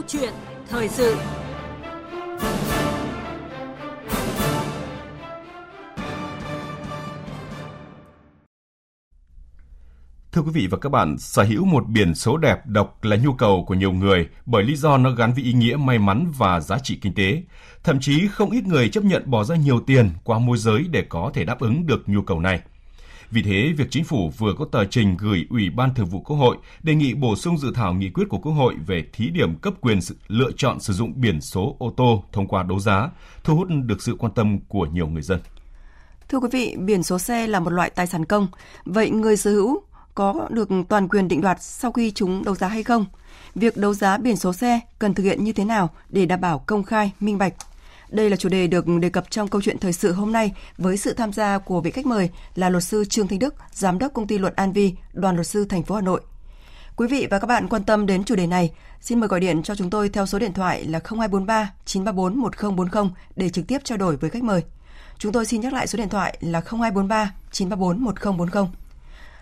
Câu 0.00 0.08
chuyện 0.08 0.32
thời 0.68 0.88
sự 0.88 1.16
Thưa 10.32 10.42
quý 10.42 10.50
vị 10.54 10.66
và 10.70 10.78
các 10.78 10.88
bạn, 10.88 11.18
sở 11.18 11.42
hữu 11.42 11.64
một 11.64 11.88
biển 11.88 12.14
số 12.14 12.36
đẹp 12.36 12.66
độc 12.66 13.04
là 13.04 13.16
nhu 13.16 13.32
cầu 13.32 13.64
của 13.66 13.74
nhiều 13.74 13.92
người 13.92 14.28
bởi 14.46 14.64
lý 14.64 14.76
do 14.76 14.96
nó 14.98 15.10
gắn 15.10 15.32
với 15.32 15.44
ý 15.44 15.52
nghĩa 15.52 15.76
may 15.76 15.98
mắn 15.98 16.32
và 16.38 16.60
giá 16.60 16.78
trị 16.78 16.98
kinh 17.02 17.14
tế. 17.14 17.42
Thậm 17.84 18.00
chí 18.00 18.28
không 18.28 18.50
ít 18.50 18.66
người 18.66 18.88
chấp 18.88 19.04
nhận 19.04 19.22
bỏ 19.26 19.44
ra 19.44 19.56
nhiều 19.56 19.80
tiền 19.86 20.10
qua 20.24 20.38
môi 20.38 20.58
giới 20.58 20.84
để 20.90 21.04
có 21.08 21.30
thể 21.34 21.44
đáp 21.44 21.60
ứng 21.60 21.86
được 21.86 22.08
nhu 22.08 22.22
cầu 22.22 22.40
này. 22.40 22.60
Vì 23.30 23.42
thế, 23.42 23.72
việc 23.76 23.86
chính 23.90 24.04
phủ 24.04 24.32
vừa 24.38 24.54
có 24.58 24.64
tờ 24.64 24.84
trình 24.84 25.16
gửi 25.16 25.46
Ủy 25.50 25.70
ban 25.70 25.94
Thường 25.94 26.06
vụ 26.06 26.20
Quốc 26.20 26.36
hội 26.36 26.56
đề 26.82 26.94
nghị 26.94 27.14
bổ 27.14 27.36
sung 27.36 27.58
dự 27.58 27.72
thảo 27.74 27.94
nghị 27.94 28.10
quyết 28.10 28.24
của 28.28 28.38
Quốc 28.38 28.52
hội 28.52 28.74
về 28.86 29.04
thí 29.12 29.30
điểm 29.30 29.56
cấp 29.56 29.74
quyền 29.80 29.98
lựa 30.28 30.50
chọn 30.56 30.80
sử 30.80 30.92
dụng 30.92 31.12
biển 31.16 31.40
số 31.40 31.76
ô 31.78 31.94
tô 31.96 32.24
thông 32.32 32.48
qua 32.48 32.62
đấu 32.62 32.80
giá, 32.80 33.10
thu 33.44 33.56
hút 33.56 33.68
được 33.86 34.02
sự 34.02 34.16
quan 34.18 34.32
tâm 34.34 34.58
của 34.68 34.86
nhiều 34.86 35.08
người 35.08 35.22
dân. 35.22 35.40
Thưa 36.28 36.38
quý 36.38 36.48
vị, 36.52 36.76
biển 36.78 37.02
số 37.02 37.18
xe 37.18 37.46
là 37.46 37.60
một 37.60 37.70
loại 37.70 37.90
tài 37.90 38.06
sản 38.06 38.24
công. 38.24 38.48
Vậy 38.84 39.10
người 39.10 39.36
sở 39.36 39.50
hữu 39.50 39.82
có 40.14 40.48
được 40.50 40.68
toàn 40.88 41.08
quyền 41.08 41.28
định 41.28 41.40
đoạt 41.40 41.62
sau 41.62 41.92
khi 41.92 42.10
chúng 42.10 42.44
đấu 42.44 42.54
giá 42.54 42.68
hay 42.68 42.82
không? 42.82 43.04
Việc 43.54 43.76
đấu 43.76 43.94
giá 43.94 44.18
biển 44.18 44.36
số 44.36 44.52
xe 44.52 44.80
cần 44.98 45.14
thực 45.14 45.22
hiện 45.22 45.44
như 45.44 45.52
thế 45.52 45.64
nào 45.64 45.90
để 46.08 46.26
đảm 46.26 46.40
bảo 46.40 46.58
công 46.58 46.82
khai, 46.82 47.12
minh 47.20 47.38
bạch? 47.38 47.54
Đây 48.10 48.30
là 48.30 48.36
chủ 48.36 48.48
đề 48.48 48.66
được 48.66 48.86
đề 49.00 49.10
cập 49.10 49.30
trong 49.30 49.48
câu 49.48 49.62
chuyện 49.62 49.78
thời 49.78 49.92
sự 49.92 50.12
hôm 50.12 50.32
nay 50.32 50.52
với 50.78 50.96
sự 50.96 51.12
tham 51.12 51.32
gia 51.32 51.58
của 51.58 51.80
vị 51.80 51.90
khách 51.90 52.06
mời 52.06 52.30
là 52.54 52.68
luật 52.68 52.84
sư 52.84 53.04
Trương 53.04 53.28
Thanh 53.28 53.38
Đức, 53.38 53.54
giám 53.72 53.98
đốc 53.98 54.12
công 54.12 54.26
ty 54.26 54.38
luật 54.38 54.56
An 54.56 54.72
Vi, 54.72 54.94
đoàn 55.12 55.34
luật 55.34 55.46
sư 55.46 55.64
thành 55.64 55.82
phố 55.82 55.94
Hà 55.94 56.00
Nội. 56.00 56.20
Quý 56.96 57.06
vị 57.06 57.26
và 57.30 57.38
các 57.38 57.46
bạn 57.46 57.68
quan 57.68 57.84
tâm 57.84 58.06
đến 58.06 58.24
chủ 58.24 58.34
đề 58.34 58.46
này, 58.46 58.70
xin 59.00 59.20
mời 59.20 59.28
gọi 59.28 59.40
điện 59.40 59.62
cho 59.62 59.74
chúng 59.74 59.90
tôi 59.90 60.08
theo 60.08 60.26
số 60.26 60.38
điện 60.38 60.52
thoại 60.52 60.84
là 60.84 61.00
0243 61.04 61.72
934 61.84 62.38
1040 62.40 63.10
để 63.36 63.48
trực 63.48 63.66
tiếp 63.66 63.78
trao 63.84 63.98
đổi 63.98 64.16
với 64.16 64.30
khách 64.30 64.42
mời. 64.42 64.62
Chúng 65.18 65.32
tôi 65.32 65.46
xin 65.46 65.60
nhắc 65.60 65.72
lại 65.72 65.86
số 65.86 65.96
điện 65.96 66.08
thoại 66.08 66.38
là 66.40 66.60
0243 66.60 67.32
934 67.50 68.04
1040. 68.04 68.64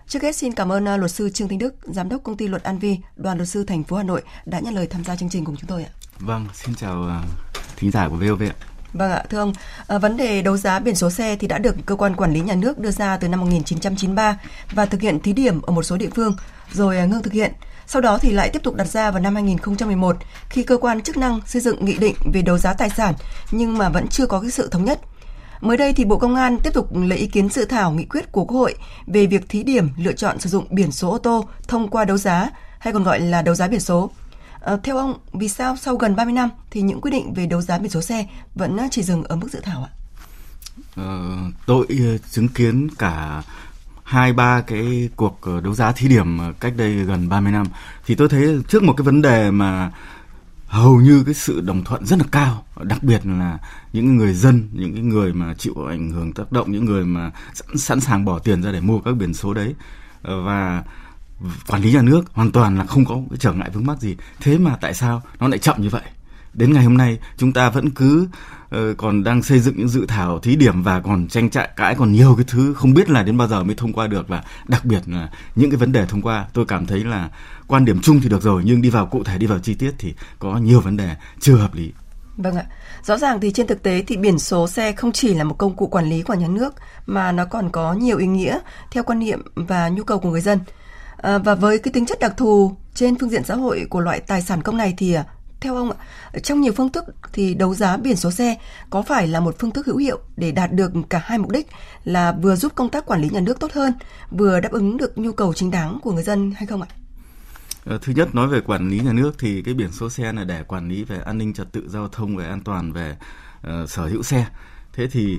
Trước 0.07 0.23
hết 0.23 0.37
xin 0.37 0.53
cảm 0.53 0.73
ơn 0.73 0.89
à, 0.89 0.97
luật 0.97 1.11
sư 1.11 1.31
Trương 1.31 1.49
Thanh 1.49 1.59
Đức, 1.59 1.75
giám 1.83 2.09
đốc 2.09 2.23
công 2.23 2.37
ty 2.37 2.49
luật 2.49 2.63
An 2.63 2.79
Vi, 2.79 2.99
đoàn 3.17 3.37
luật 3.37 3.49
sư 3.49 3.65
thành 3.65 3.85
phố 3.85 3.97
Hà 3.97 4.03
Nội 4.03 4.23
đã 4.47 4.61
nhận 4.61 4.75
lời 4.75 4.87
tham 4.87 5.05
gia 5.05 5.17
chương 5.17 5.29
trình 5.29 5.45
cùng 5.45 5.57
chúng 5.57 5.69
tôi 5.69 5.85
ạ. 5.85 5.91
Vâng, 6.19 6.47
xin 6.55 6.75
chào 6.75 7.09
à, 7.09 7.23
thính 7.79 7.91
giả 7.91 8.09
của 8.09 8.17
VOV 8.17 8.43
ạ. 8.43 8.55
Vâng 8.93 9.11
ạ, 9.11 9.23
thưa 9.31 9.39
ông, 9.39 9.53
à, 9.87 9.99
vấn 9.99 10.17
đề 10.17 10.43
đấu 10.43 10.57
giá 10.57 10.79
biển 10.79 10.95
số 10.95 11.11
xe 11.11 11.37
thì 11.37 11.47
đã 11.47 11.59
được 11.59 11.77
cơ 11.87 11.97
quan 11.97 12.17
quản 12.17 12.33
lý 12.33 12.41
nhà 12.41 12.55
nước 12.55 12.79
đưa 12.79 12.91
ra 12.91 13.17
từ 13.17 13.29
năm 13.29 13.41
1993 13.41 14.39
và 14.73 14.87
thực 14.87 15.01
hiện 15.01 15.21
thí 15.21 15.33
điểm 15.33 15.63
ở 15.63 15.73
một 15.73 15.83
số 15.83 15.97
địa 15.97 16.11
phương, 16.15 16.37
rồi 16.73 16.99
à, 16.99 17.05
ngưng 17.05 17.23
thực 17.23 17.33
hiện. 17.33 17.53
Sau 17.87 18.03
đó 18.03 18.19
thì 18.19 18.31
lại 18.31 18.51
tiếp 18.51 18.63
tục 18.63 18.75
đặt 18.75 18.87
ra 18.87 19.11
vào 19.11 19.21
năm 19.21 19.35
2011 19.35 20.17
khi 20.49 20.63
cơ 20.63 20.77
quan 20.77 21.01
chức 21.01 21.17
năng 21.17 21.41
xây 21.47 21.63
dựng 21.63 21.85
nghị 21.85 21.99
định 21.99 22.15
về 22.33 22.43
đấu 22.43 22.59
giá 22.59 22.73
tài 22.73 22.91
sản 22.91 23.15
nhưng 23.51 23.79
mà 23.79 23.89
vẫn 23.89 24.09
chưa 24.09 24.27
có 24.27 24.41
cái 24.41 24.51
sự 24.51 24.69
thống 24.69 24.85
nhất. 24.85 25.01
Mới 25.61 25.77
đây 25.77 25.93
thì 25.93 26.05
Bộ 26.05 26.19
Công 26.19 26.35
an 26.35 26.59
tiếp 26.59 26.75
tục 26.75 26.97
lấy 26.97 27.19
ý 27.19 27.27
kiến 27.27 27.49
dự 27.49 27.65
thảo 27.65 27.91
nghị 27.91 28.05
quyết 28.05 28.33
của 28.33 28.45
Quốc 28.45 28.59
hội 28.59 28.75
về 29.07 29.27
việc 29.27 29.49
thí 29.49 29.63
điểm 29.63 29.89
lựa 29.97 30.13
chọn 30.13 30.41
sử 30.41 30.49
dụng 30.49 30.65
biển 30.71 30.93
số 30.93 31.11
ô 31.11 31.19
tô 31.19 31.49
thông 31.69 31.89
qua 31.89 32.05
đấu 32.05 32.17
giá 32.17 32.51
hay 32.79 32.93
còn 32.93 33.03
gọi 33.03 33.21
là 33.21 33.43
đấu 33.43 33.55
giá 33.55 33.69
biển 33.69 33.81
số. 33.81 34.11
À, 34.61 34.77
theo 34.83 34.97
ông, 34.97 35.19
vì 35.33 35.49
sao 35.49 35.77
sau 35.77 35.97
gần 35.97 36.17
30 36.17 36.33
năm 36.35 36.49
thì 36.71 36.81
những 36.81 37.01
quy 37.01 37.11
định 37.11 37.35
về 37.35 37.47
đấu 37.47 37.61
giá 37.61 37.79
biển 37.79 37.91
số 37.91 38.01
xe 38.01 38.27
vẫn 38.55 38.79
chỉ 38.91 39.03
dừng 39.03 39.25
ở 39.25 39.37
mức 39.37 39.49
dự 39.51 39.61
thảo 39.63 39.83
ạ? 39.83 39.91
Ờ, 40.97 41.37
tôi 41.67 41.87
ờ, 41.89 42.19
chứng 42.31 42.49
kiến 42.49 42.89
cả 42.99 43.43
hai 44.05 44.33
ba 44.33 44.61
cái 44.61 45.09
cuộc 45.17 45.39
ờ, 45.43 45.61
đấu 45.61 45.75
giá 45.75 45.93
thí 45.93 46.09
điểm 46.09 46.39
cách 46.61 46.73
đây 46.77 46.95
gần 46.95 47.29
30 47.29 47.53
năm 47.53 47.67
thì 48.07 48.15
tôi 48.15 48.29
thấy 48.29 48.61
trước 48.69 48.83
một 48.83 48.95
cái 48.97 49.05
vấn 49.05 49.23
đề 49.23 49.51
mà 49.51 49.93
hầu 50.67 51.01
như 51.01 51.23
cái 51.25 51.35
sự 51.35 51.61
đồng 51.61 51.85
thuận 51.85 52.07
rất 52.07 52.19
là 52.19 52.25
cao 52.33 52.65
đặc 52.83 53.03
biệt 53.03 53.21
là 53.27 53.59
những 53.93 54.17
người 54.17 54.35
dân 54.35 54.69
những 54.73 54.95
cái 54.95 55.03
người 55.03 55.33
mà 55.33 55.55
chịu 55.55 55.75
ảnh 55.89 56.11
hưởng 56.11 56.33
tác 56.33 56.53
động 56.53 56.73
những 56.73 56.85
người 56.85 57.05
mà 57.05 57.31
sẵn, 57.55 57.79
sẵn 57.79 58.01
sàng 58.01 58.25
bỏ 58.25 58.39
tiền 58.39 58.63
ra 58.63 58.73
để 58.73 58.81
mua 58.81 59.01
các 59.01 59.13
biển 59.13 59.35
số 59.35 59.55
đấy 59.55 59.75
và 60.23 60.83
quản 61.67 61.83
lý 61.83 61.93
nhà 61.93 62.03
nước 62.03 62.23
hoàn 62.33 62.53
toàn 62.53 62.79
là 62.79 62.85
không 62.85 63.05
có 63.05 63.15
cái 63.31 63.39
trở 63.39 63.53
ngại 63.53 63.71
vướng 63.73 63.87
mắc 63.87 64.01
gì 64.01 64.17
thế 64.41 64.59
mà 64.59 64.77
tại 64.81 64.95
sao 64.95 65.23
nó 65.41 65.49
lại 65.49 65.59
chậm 65.59 65.83
như 65.83 65.89
vậy 65.89 66.03
đến 66.55 66.73
ngày 66.73 66.85
hôm 66.85 66.97
nay 66.97 67.19
chúng 67.37 67.53
ta 67.53 67.71
vẫn 67.71 67.91
cứ 67.91 68.29
uh, 68.75 68.79
còn 68.97 69.25
đang 69.25 69.43
xây 69.43 69.61
dựng 69.61 69.75
những 69.77 69.89
dự 69.89 70.07
thảo 70.09 70.39
thí 70.39 70.57
điểm 70.57 70.83
và 70.83 71.01
còn 71.01 71.29
tranh 71.29 71.51
cãi 71.51 71.69
cãi 71.77 71.95
còn 71.95 72.13
nhiều 72.13 72.35
cái 72.37 72.45
thứ 72.49 72.75
không 72.75 72.95
biết 72.95 73.11
là 73.11 73.23
đến 73.23 73.39
bao 73.39 73.49
giờ 73.49 73.63
mới 73.63 73.77
thông 73.77 73.93
qua 73.93 74.07
được 74.07 74.29
và 74.29 74.43
đặc 74.69 74.85
biệt 74.85 75.03
là 75.07 75.31
những 75.57 75.71
cái 75.71 75.77
vấn 75.77 75.93
đề 75.93 76.07
thông 76.07 76.23
qua 76.23 76.47
tôi 76.53 76.65
cảm 76.67 76.87
thấy 76.87 77.05
là 77.05 77.31
quan 77.67 77.85
điểm 77.85 78.01
chung 78.01 78.21
thì 78.21 78.29
được 78.29 78.43
rồi 78.43 78.63
nhưng 78.65 78.83
đi 78.83 78.91
vào 78.91 79.07
cụ 79.07 79.25
thể 79.25 79.39
đi 79.39 79.47
vào 79.47 79.59
chi 79.59 79.75
tiết 79.75 79.95
thì 79.99 80.15
có 80.39 80.57
nhiều 80.57 80.81
vấn 80.81 80.97
đề 80.97 81.17
chưa 81.41 81.57
hợp 81.57 81.75
lý 81.75 81.93
Vâng 82.37 82.57
ạ. 82.57 82.67
Rõ 83.03 83.17
ràng 83.17 83.41
thì 83.41 83.51
trên 83.51 83.67
thực 83.67 83.83
tế 83.83 84.05
thì 84.07 84.17
biển 84.17 84.39
số 84.39 84.69
xe 84.69 84.93
không 84.93 85.13
chỉ 85.13 85.35
là 85.35 85.45
một 85.45 85.55
công 85.59 85.77
cụ 85.77 85.87
quản 85.87 86.09
lý 86.09 86.23
của 86.23 86.35
nhà 86.35 86.49
nước 86.49 86.75
mà 87.07 87.33
nó 87.33 87.45
còn 87.45 87.71
có 87.71 87.93
nhiều 87.93 88.19
ý 88.19 88.27
nghĩa 88.27 88.59
theo 88.91 89.03
quan 89.03 89.19
niệm 89.19 89.43
và 89.55 89.89
nhu 89.89 90.05
cầu 90.05 90.19
của 90.19 90.31
người 90.31 90.41
dân. 90.41 90.59
À, 91.23 91.39
và 91.39 91.55
với 91.55 91.79
cái 91.79 91.93
tính 91.93 92.07
chất 92.07 92.19
đặc 92.21 92.35
thù 92.37 92.77
trên 92.95 93.19
phương 93.19 93.31
diện 93.31 93.45
xã 93.45 93.55
hội 93.55 93.87
của 93.91 94.01
loại 94.01 94.21
tài 94.21 94.43
sản 94.43 94.63
công 94.63 94.77
này 94.77 94.95
thì 94.99 95.13
à, 95.13 95.25
theo 95.61 95.77
ông 95.77 95.91
ạ, 95.91 95.97
trong 96.43 96.61
nhiều 96.61 96.73
phương 96.73 96.89
thức 96.89 97.05
thì 97.33 97.55
đấu 97.55 97.75
giá 97.75 97.97
biển 97.97 98.17
số 98.17 98.31
xe 98.31 98.57
có 98.91 99.03
phải 99.03 99.27
là 99.27 99.41
một 99.41 99.57
phương 99.59 99.71
thức 99.71 99.87
hữu 99.87 99.97
hiệu 99.97 100.19
để 100.37 100.53
đạt 100.53 100.73
được 100.73 100.93
cả 101.11 101.21
hai 101.25 101.39
mục 101.39 101.51
đích 101.51 101.67
là 102.05 102.33
vừa 102.33 102.57
giúp 102.57 102.73
công 102.75 102.91
tác 102.91 103.07
quản 103.07 103.21
lý 103.21 103.29
nhà 103.29 103.41
nước 103.41 103.61
tốt 103.61 103.73
hơn, 103.73 103.93
vừa 104.31 104.61
đáp 104.61 104.73
ứng 104.73 104.97
được 104.97 105.19
nhu 105.19 105.33
cầu 105.33 105.55
chính 105.55 105.71
đáng 105.71 105.99
của 106.03 106.13
người 106.13 106.23
dân 106.23 106.53
hay 106.57 106.67
không 106.67 106.83
ạ? 106.83 106.89
Ờ, 107.85 107.99
thứ 108.03 108.13
nhất 108.13 108.35
nói 108.35 108.49
về 108.49 108.61
quản 108.61 108.89
lý 108.89 109.01
nhà 109.01 109.13
nước 109.13 109.33
thì 109.39 109.63
cái 109.63 109.75
biển 109.75 109.93
số 109.93 110.11
xe 110.11 110.33
là 110.33 110.45
để 110.45 110.63
quản 110.63 110.89
lý 110.89 111.05
về 111.05 111.19
an 111.25 111.39
ninh 111.39 111.55
trật 111.55 111.73
tự 111.73 111.89
giao 111.89 112.09
thông 112.09 112.37
về 112.37 112.47
an 112.47 112.61
toàn 112.61 112.93
về 112.93 113.17
uh, 113.59 113.91
sở 113.91 114.07
hữu 114.07 114.23
xe. 114.23 114.47
Thế 114.93 115.07
thì 115.13 115.39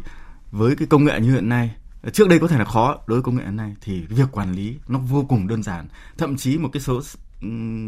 với 0.52 0.76
cái 0.76 0.88
công 0.88 1.04
nghệ 1.04 1.20
như 1.20 1.34
hiện 1.34 1.50
nay 1.50 1.72
trước 2.14 2.28
đây 2.28 2.40
có 2.40 2.48
thể 2.48 2.58
là 2.58 2.66
khó 2.66 2.98
đối 3.08 3.16
với 3.18 3.24
công 3.24 3.38
nghệ 3.38 3.44
này 3.44 3.76
thì 3.82 4.02
việc 4.10 4.32
quản 4.32 4.52
lý 4.52 4.78
nó 4.88 5.00
vô 5.00 5.26
cùng 5.30 5.48
đơn 5.48 5.64
giản. 5.64 5.88
Thậm 6.18 6.38
chí 6.38 6.58
một 6.58 6.70
cái 6.74 6.82
số 6.82 7.02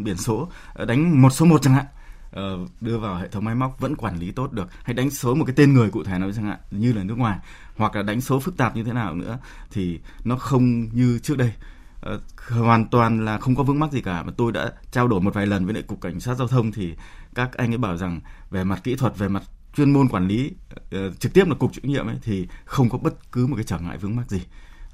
biển 0.04 0.16
số 0.16 0.48
ờ, 0.74 0.84
đánh 0.84 1.22
một 1.22 1.30
số 1.30 1.46
một 1.46 1.62
chẳng 1.62 1.74
hạn 1.74 1.86
ờ, 2.30 2.58
đưa 2.80 2.98
vào 2.98 3.16
hệ 3.16 3.28
thống 3.28 3.44
máy 3.44 3.54
móc 3.54 3.80
vẫn 3.80 3.96
quản 3.96 4.18
lý 4.18 4.30
tốt 4.30 4.52
được. 4.52 4.68
Hay 4.84 4.94
đánh 4.94 5.10
số 5.10 5.34
một 5.34 5.44
cái 5.44 5.54
tên 5.56 5.74
người 5.74 5.90
cụ 5.90 6.04
thể 6.04 6.18
nào 6.18 6.32
chẳng 6.32 6.44
hạn, 6.44 6.58
như 6.70 6.92
là 6.92 7.04
nước 7.04 7.18
ngoài. 7.18 7.38
Hoặc 7.76 7.96
là 7.96 8.02
đánh 8.02 8.20
số 8.20 8.40
phức 8.40 8.56
tạp 8.56 8.76
như 8.76 8.84
thế 8.84 8.92
nào 8.92 9.14
nữa 9.14 9.38
thì 9.70 10.00
nó 10.24 10.36
không 10.36 10.88
như 10.92 11.18
trước 11.18 11.38
đây. 11.38 11.52
Ờ, 12.00 12.20
hoàn 12.48 12.88
toàn 12.88 13.24
là 13.24 13.38
không 13.38 13.54
có 13.54 13.62
vướng 13.62 13.78
mắc 13.78 13.92
gì 13.92 14.00
cả. 14.00 14.22
Mà 14.22 14.32
tôi 14.36 14.52
đã 14.52 14.72
trao 14.90 15.08
đổi 15.08 15.20
một 15.20 15.34
vài 15.34 15.46
lần 15.46 15.64
với 15.64 15.74
lại 15.74 15.82
cục 15.82 16.00
cảnh 16.00 16.20
sát 16.20 16.34
giao 16.34 16.48
thông 16.48 16.72
thì 16.72 16.94
các 17.34 17.52
anh 17.52 17.72
ấy 17.72 17.78
bảo 17.78 17.96
rằng 17.96 18.20
về 18.50 18.64
mặt 18.64 18.80
kỹ 18.84 18.96
thuật, 18.96 19.18
về 19.18 19.28
mặt 19.28 19.42
chuyên 19.76 19.92
môn 19.92 20.08
quản 20.08 20.28
lý 20.28 20.52
uh, 20.74 21.20
trực 21.20 21.34
tiếp 21.34 21.48
là 21.48 21.54
cục 21.54 21.72
chịu 21.72 21.82
nhiệm 21.84 22.06
ấy 22.06 22.16
thì 22.22 22.48
không 22.64 22.88
có 22.88 22.98
bất 22.98 23.32
cứ 23.32 23.46
một 23.46 23.56
cái 23.56 23.64
trở 23.64 23.78
ngại 23.78 23.98
vướng 23.98 24.16
mắc 24.16 24.30
gì. 24.30 24.40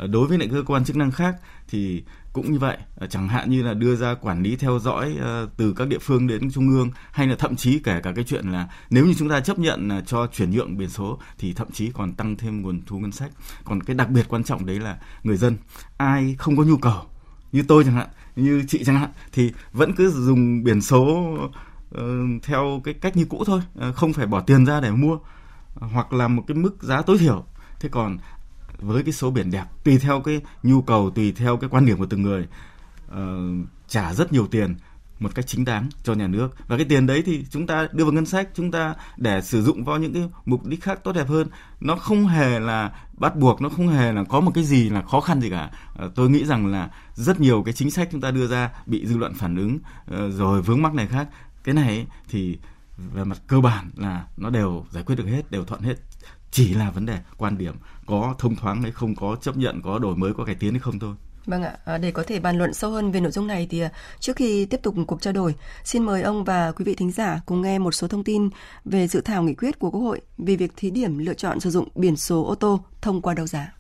Uh, 0.05 0.11
đối 0.11 0.29
với 0.29 0.39
lại 0.39 0.49
cơ 0.53 0.63
quan 0.67 0.85
chức 0.85 0.97
năng 0.97 1.11
khác 1.11 1.37
thì 1.69 2.03
cũng 2.33 2.53
như 2.53 2.59
vậy 2.59 2.77
uh, 3.05 3.11
chẳng 3.11 3.29
hạn 3.29 3.51
như 3.51 3.63
là 3.63 3.75
đưa 3.75 3.97
ra 3.97 4.15
quản 4.15 4.43
lý 4.43 4.57
theo 4.57 4.79
dõi 4.79 5.17
uh, 5.19 5.51
từ 5.57 5.73
các 5.73 5.89
địa 5.89 5.99
phương 5.99 6.27
đến 6.27 6.51
trung 6.51 6.69
ương 6.69 6.91
hay 7.13 7.27
là 7.27 7.37
thậm 7.39 7.57
chí 7.57 7.79
kể 7.79 8.01
cả 8.03 8.13
cái 8.13 8.25
chuyện 8.25 8.49
là 8.49 8.69
nếu 8.91 9.07
như 9.07 9.15
chúng 9.19 9.29
ta 9.29 9.41
chấp 9.41 9.59
nhận 9.59 9.99
uh, 9.99 10.07
cho 10.07 10.27
chuyển 10.27 10.51
nhượng 10.51 10.77
biển 10.77 10.89
số 10.89 11.19
thì 11.39 11.53
thậm 11.53 11.71
chí 11.71 11.91
còn 11.95 12.13
tăng 12.13 12.37
thêm 12.37 12.63
nguồn 12.63 12.81
thu 12.87 12.99
ngân 12.99 13.13
sách. 13.13 13.31
Còn 13.65 13.83
cái 13.83 13.97
đặc 13.97 14.11
biệt 14.11 14.27
quan 14.29 14.45
trọng 14.45 14.67
đấy 14.67 14.81
là 14.81 14.99
người 15.23 15.37
dân 15.37 15.57
ai 15.97 16.37
không 16.39 16.57
có 16.57 16.63
nhu 16.63 16.77
cầu 16.77 17.03
như 17.53 17.63
tôi 17.69 17.85
chẳng 17.85 17.95
hạn 17.95 18.09
như 18.37 18.65
chị 18.69 18.85
chẳng 18.85 18.99
hạn 18.99 19.11
thì 19.33 19.53
vẫn 19.73 19.95
cứ 19.95 20.11
dùng 20.11 20.65
biển 20.65 20.81
số 20.81 21.03
uh, 21.45 21.51
Ờ, 21.93 22.05
theo 22.43 22.81
cái 22.85 22.95
cách 22.95 23.17
như 23.17 23.25
cũ 23.25 23.45
thôi. 23.47 23.61
Ờ, 23.75 23.93
không 23.93 24.13
phải 24.13 24.27
bỏ 24.27 24.41
tiền 24.41 24.67
ra 24.67 24.81
để 24.81 24.91
mua 24.91 25.19
ờ, 25.75 25.87
hoặc 25.87 26.13
là 26.13 26.29
một 26.29 26.43
cái 26.47 26.57
mức 26.57 26.83
giá 26.83 27.03
tối 27.03 27.19
thiểu. 27.19 27.45
Thế 27.81 27.89
còn 27.89 28.19
với 28.79 29.03
cái 29.03 29.13
số 29.13 29.31
biển 29.31 29.51
đẹp 29.51 29.65
tùy 29.85 29.99
theo 29.99 30.21
cái 30.21 30.41
nhu 30.63 30.83
cầu 30.83 31.11
tùy 31.11 31.33
theo 31.33 31.57
cái 31.57 31.71
quan 31.71 31.87
điểm 31.87 31.99
của 31.99 32.07
từng 32.07 32.23
người 32.23 32.47
uh, 33.13 33.17
trả 33.89 34.15
rất 34.15 34.33
nhiều 34.33 34.47
tiền 34.47 34.77
một 35.21 35.35
cách 35.35 35.47
chính 35.47 35.65
đáng 35.65 35.89
cho 36.03 36.15
nhà 36.15 36.27
nước. 36.27 36.69
Và 36.69 36.77
cái 36.77 36.87
tiền 36.89 37.07
đấy 37.07 37.23
thì 37.27 37.45
chúng 37.51 37.67
ta 37.67 37.89
đưa 37.93 38.05
vào 38.05 38.13
ngân 38.13 38.27
sách 38.27 38.49
chúng 38.55 38.71
ta 38.71 38.95
để 39.17 39.41
sử 39.43 39.63
dụng 39.63 39.85
vào 39.85 39.99
những 39.99 40.13
cái 40.13 40.29
mục 40.45 40.67
đích 40.67 40.83
khác 40.83 41.01
tốt 41.05 41.13
đẹp 41.13 41.29
hơn. 41.29 41.49
Nó 41.81 41.97
không 41.97 42.27
hề 42.27 42.61
là 42.61 42.93
bắt 43.13 43.37
buộc 43.37 43.63
nó 43.63 43.69
không 43.69 43.89
hề 43.89 44.13
là 44.13 44.25
có 44.25 44.41
một 44.41 44.51
cái 44.55 44.65
gì 44.65 44.91
là 44.91 45.03
khó 45.03 45.21
khăn 45.21 45.41
gì 45.41 45.51
cả. 45.51 45.71
Tôi 46.15 46.31
nghĩ 46.31 46.45
rằng 46.45 46.67
là 46.67 46.91
rất 47.15 47.41
nhiều 47.41 47.63
cái 47.63 47.75
chính 47.75 47.91
sách 47.91 48.09
chúng 48.13 48.21
ta 48.21 48.31
đưa 48.31 48.47
ra 48.47 48.71
bị 48.87 49.07
dư 49.07 49.17
luận 49.17 49.35
phản 49.35 49.57
ứng 49.57 49.75
uh, 49.75 50.35
rồi 50.35 50.63
vướng 50.63 50.83
mắc 50.83 50.95
này 50.95 51.07
khác 51.07 51.29
cái 51.65 51.75
này 51.75 52.07
thì 52.29 52.59
về 52.97 53.25
mặt 53.25 53.39
cơ 53.47 53.61
bản 53.61 53.91
là 53.97 54.27
nó 54.37 54.51
đều 54.51 54.85
giải 54.91 55.03
quyết 55.03 55.15
được 55.15 55.27
hết 55.27 55.51
đều 55.51 55.65
thuận 55.65 55.81
hết. 55.81 55.95
Chỉ 56.51 56.75
là 56.75 56.91
vấn 56.91 57.07
đề 57.07 57.19
quan 57.37 57.59
điểm 57.59 57.75
có 58.07 58.35
thông 58.39 58.57
thoáng 58.57 58.83
hay 58.83 58.93
không 58.93 59.15
có 59.17 59.37
chấp 59.41 59.57
nhận 59.57 59.81
có 59.85 59.99
đổi 59.99 60.17
mới 60.17 60.35
có 60.35 60.45
cải 60.45 60.55
tiến 60.55 60.71
hay 60.73 60.81
không 60.81 60.99
thôi. 60.99 61.15
Vâng 61.47 61.63
ạ, 61.63 61.77
à, 61.85 61.99
để 61.99 62.11
có 62.11 62.23
thể 62.23 62.41
bàn 62.41 62.59
luận 62.59 62.75
sâu 62.75 62.91
hơn 62.91 63.13
về 63.13 63.21
nội 63.21 63.33
dung 63.33 63.47
này 63.47 63.67
thì 63.71 63.81
à, 63.81 63.93
trước 64.21 64.37
khi 64.37 64.65
tiếp 64.65 64.81
tục 64.83 64.95
cuộc 65.07 65.23
trao 65.23 65.33
đổi, 65.33 65.55
xin 65.85 66.03
mời 66.03 66.23
ông 66.23 66.45
và 66.45 66.73
quý 66.73 66.85
vị 66.85 66.95
thính 66.95 67.13
giả 67.13 67.41
cùng 67.47 67.63
nghe 67.63 67.79
một 67.79 67.93
số 67.93 68.09
thông 68.09 68.25
tin 68.25 68.49
về 68.85 69.09
dự 69.09 69.21
thảo 69.21 69.43
nghị 69.43 69.55
quyết 69.55 69.79
của 69.79 69.91
Quốc 69.91 70.01
hội 70.01 70.21
về 70.39 70.57
việc 70.57 70.73
thí 70.77 70.91
điểm 70.91 71.19
lựa 71.19 71.35
chọn 71.35 71.61
sử 71.61 71.71
dụng 71.71 71.89
biển 71.95 72.17
số 72.17 72.45
ô 72.45 72.55
tô 72.55 72.81
thông 73.01 73.23
qua 73.23 73.35
đấu 73.35 73.47
giá. 73.47 73.73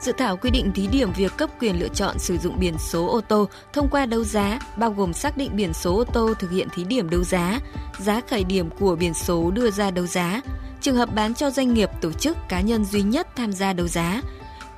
Dự 0.00 0.12
thảo 0.12 0.36
quy 0.36 0.50
định 0.50 0.72
thí 0.72 0.86
điểm 0.86 1.12
việc 1.12 1.36
cấp 1.36 1.50
quyền 1.60 1.80
lựa 1.80 1.88
chọn 1.88 2.18
sử 2.18 2.38
dụng 2.38 2.58
biển 2.58 2.74
số 2.78 3.06
ô 3.06 3.20
tô 3.20 3.48
thông 3.72 3.88
qua 3.88 4.06
đấu 4.06 4.24
giá, 4.24 4.58
bao 4.76 4.90
gồm 4.90 5.12
xác 5.12 5.36
định 5.36 5.56
biển 5.56 5.74
số 5.74 5.96
ô 5.96 6.04
tô 6.04 6.34
thực 6.38 6.50
hiện 6.50 6.68
thí 6.74 6.84
điểm 6.84 7.10
đấu 7.10 7.24
giá, 7.24 7.60
giá 7.98 8.20
khởi 8.30 8.44
điểm 8.44 8.70
của 8.78 8.96
biển 8.96 9.14
số 9.14 9.50
đưa 9.50 9.70
ra 9.70 9.90
đấu 9.90 10.06
giá, 10.06 10.40
trường 10.80 10.96
hợp 10.96 11.14
bán 11.14 11.34
cho 11.34 11.50
doanh 11.50 11.74
nghiệp, 11.74 11.90
tổ 12.00 12.12
chức, 12.12 12.36
cá 12.48 12.60
nhân 12.60 12.84
duy 12.84 13.02
nhất 13.02 13.28
tham 13.36 13.52
gia 13.52 13.72
đấu 13.72 13.88
giá, 13.88 14.22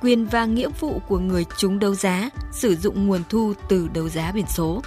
quyền 0.01 0.25
và 0.25 0.45
nghĩa 0.45 0.69
vụ 0.79 1.01
của 1.07 1.19
người 1.19 1.45
chúng 1.57 1.79
đấu 1.79 1.95
giá, 1.95 2.29
sử 2.51 2.75
dụng 2.75 3.07
nguồn 3.07 3.21
thu 3.29 3.53
từ 3.69 3.87
đấu 3.93 4.09
giá 4.09 4.31
biển 4.31 4.45
số. 4.47 4.81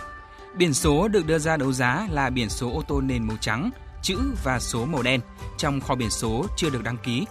Biển 0.55 0.75
số 0.75 1.09
được 1.09 1.27
đưa 1.27 1.39
ra 1.39 1.57
đấu 1.57 1.73
giá 1.73 2.09
là 2.11 2.31
biển 2.31 2.49
số 2.49 2.71
ô 2.75 2.83
tô 2.89 3.01
nền 3.01 3.27
màu 3.27 3.37
trắng, 3.41 3.71
chữ 4.03 4.19
và 4.45 4.61
số 4.61 4.85
màu 4.85 5.03
đen 5.03 5.21
trong 5.59 5.81
kho 5.81 5.95
biển 5.95 6.11
số 6.11 6.47
chưa 6.57 6.71
được 6.71 6.83
đăng 6.83 6.97
ký. 7.05 7.27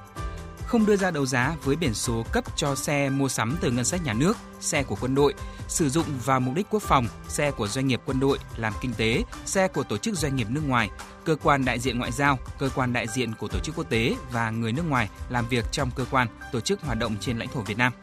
Không 0.74 0.86
đưa 0.86 0.96
ra 0.96 1.12
đấu 1.12 1.26
giá 1.26 1.56
với 1.64 1.76
biển 1.76 1.94
số 1.94 2.24
cấp 2.32 2.44
cho 2.56 2.76
xe 2.76 3.10
mua 3.10 3.30
sắm 3.30 3.58
từ 3.62 3.72
ngân 3.72 3.86
sách 3.86 4.02
nhà 4.04 4.14
nước, 4.14 4.38
xe 4.60 4.84
của 4.84 4.96
quân 5.02 5.16
đội, 5.16 5.34
sử 5.68 5.90
dụng 5.90 6.06
vào 6.26 6.40
mục 6.40 6.56
đích 6.56 6.68
quốc 6.70 6.82
phòng, 6.82 7.08
xe 7.28 7.52
của 7.52 7.68
doanh 7.68 7.88
nghiệp 7.88 8.02
quân 8.06 8.20
đội 8.20 8.40
làm 8.58 8.74
kinh 8.82 8.94
tế, 8.94 9.24
xe 9.46 9.68
của 9.68 9.84
tổ 9.84 9.98
chức 9.98 10.16
doanh 10.16 10.36
nghiệp 10.36 10.48
nước 10.50 10.62
ngoài, 10.68 10.90
cơ 11.24 11.36
quan 11.44 11.66
đại 11.66 11.80
diện 11.80 12.00
ngoại 12.00 12.12
giao, 12.12 12.40
cơ 12.60 12.70
quan 12.76 12.94
đại 12.94 13.08
diện 13.08 13.34
của 13.40 13.48
tổ 13.48 13.60
chức 13.60 13.76
quốc 13.76 13.90
tế 13.90 14.16
và 14.32 14.50
người 14.50 14.72
nước 14.72 14.90
ngoài 14.90 15.10
làm 15.30 15.48
việc 15.48 15.66
trong 15.72 15.92
cơ 15.96 16.06
quan, 16.12 16.28
tổ 16.52 16.60
chức 16.60 16.82
hoạt 16.82 17.00
động 17.00 17.16
trên 17.20 17.38
lãnh 17.38 17.50
thổ 17.50 17.62
Việt 17.62 17.78
Nam. 17.78 17.94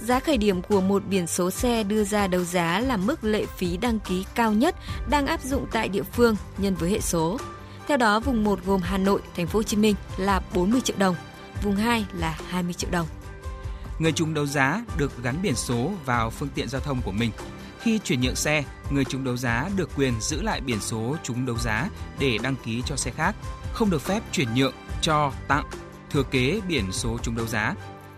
Giá 0.00 0.20
khởi 0.20 0.36
điểm 0.36 0.62
của 0.62 0.80
một 0.80 1.02
biển 1.06 1.26
số 1.26 1.50
xe 1.50 1.82
đưa 1.82 2.04
ra 2.04 2.26
đấu 2.26 2.44
giá 2.44 2.80
là 2.80 2.96
mức 2.96 3.24
lệ 3.24 3.46
phí 3.56 3.76
đăng 3.76 4.00
ký 4.00 4.24
cao 4.34 4.52
nhất 4.52 4.76
đang 5.10 5.26
áp 5.26 5.42
dụng 5.42 5.66
tại 5.72 5.88
địa 5.88 6.02
phương 6.02 6.36
nhân 6.58 6.74
với 6.74 6.90
hệ 6.90 7.00
số. 7.00 7.38
Theo 7.88 7.96
đó, 7.96 8.20
vùng 8.20 8.44
1 8.44 8.58
gồm 8.66 8.80
Hà 8.80 8.98
Nội, 8.98 9.20
Thành 9.36 9.46
phố 9.46 9.58
Hồ 9.58 9.62
Chí 9.62 9.76
Minh 9.76 9.94
là 10.16 10.40
40 10.54 10.80
triệu 10.80 10.96
đồng, 10.98 11.16
vùng 11.62 11.76
2 11.76 12.06
là 12.12 12.38
20 12.48 12.72
triệu 12.72 12.90
đồng. 12.90 13.06
Người 13.98 14.12
chúng 14.12 14.34
đấu 14.34 14.46
giá 14.46 14.84
được 14.96 15.22
gắn 15.22 15.42
biển 15.42 15.54
số 15.54 15.92
vào 16.04 16.30
phương 16.30 16.48
tiện 16.54 16.68
giao 16.68 16.80
thông 16.80 17.00
của 17.04 17.12
mình. 17.12 17.30
Khi 17.80 17.98
chuyển 17.98 18.20
nhượng 18.20 18.36
xe, 18.36 18.64
người 18.90 19.04
chúng 19.04 19.24
đấu 19.24 19.36
giá 19.36 19.68
được 19.76 19.90
quyền 19.96 20.20
giữ 20.20 20.42
lại 20.42 20.60
biển 20.60 20.80
số 20.80 21.16
chúng 21.22 21.46
đấu 21.46 21.56
giá 21.58 21.88
để 22.18 22.38
đăng 22.42 22.56
ký 22.64 22.82
cho 22.86 22.96
xe 22.96 23.10
khác, 23.10 23.36
không 23.72 23.90
được 23.90 24.02
phép 24.02 24.22
chuyển 24.32 24.54
nhượng, 24.54 24.74
cho, 25.00 25.32
tặng, 25.48 25.64
thừa 26.10 26.22
kế 26.22 26.60
biển 26.68 26.92
số 26.92 27.18
chúng 27.22 27.36
đấu 27.36 27.46
giá. 27.46 27.74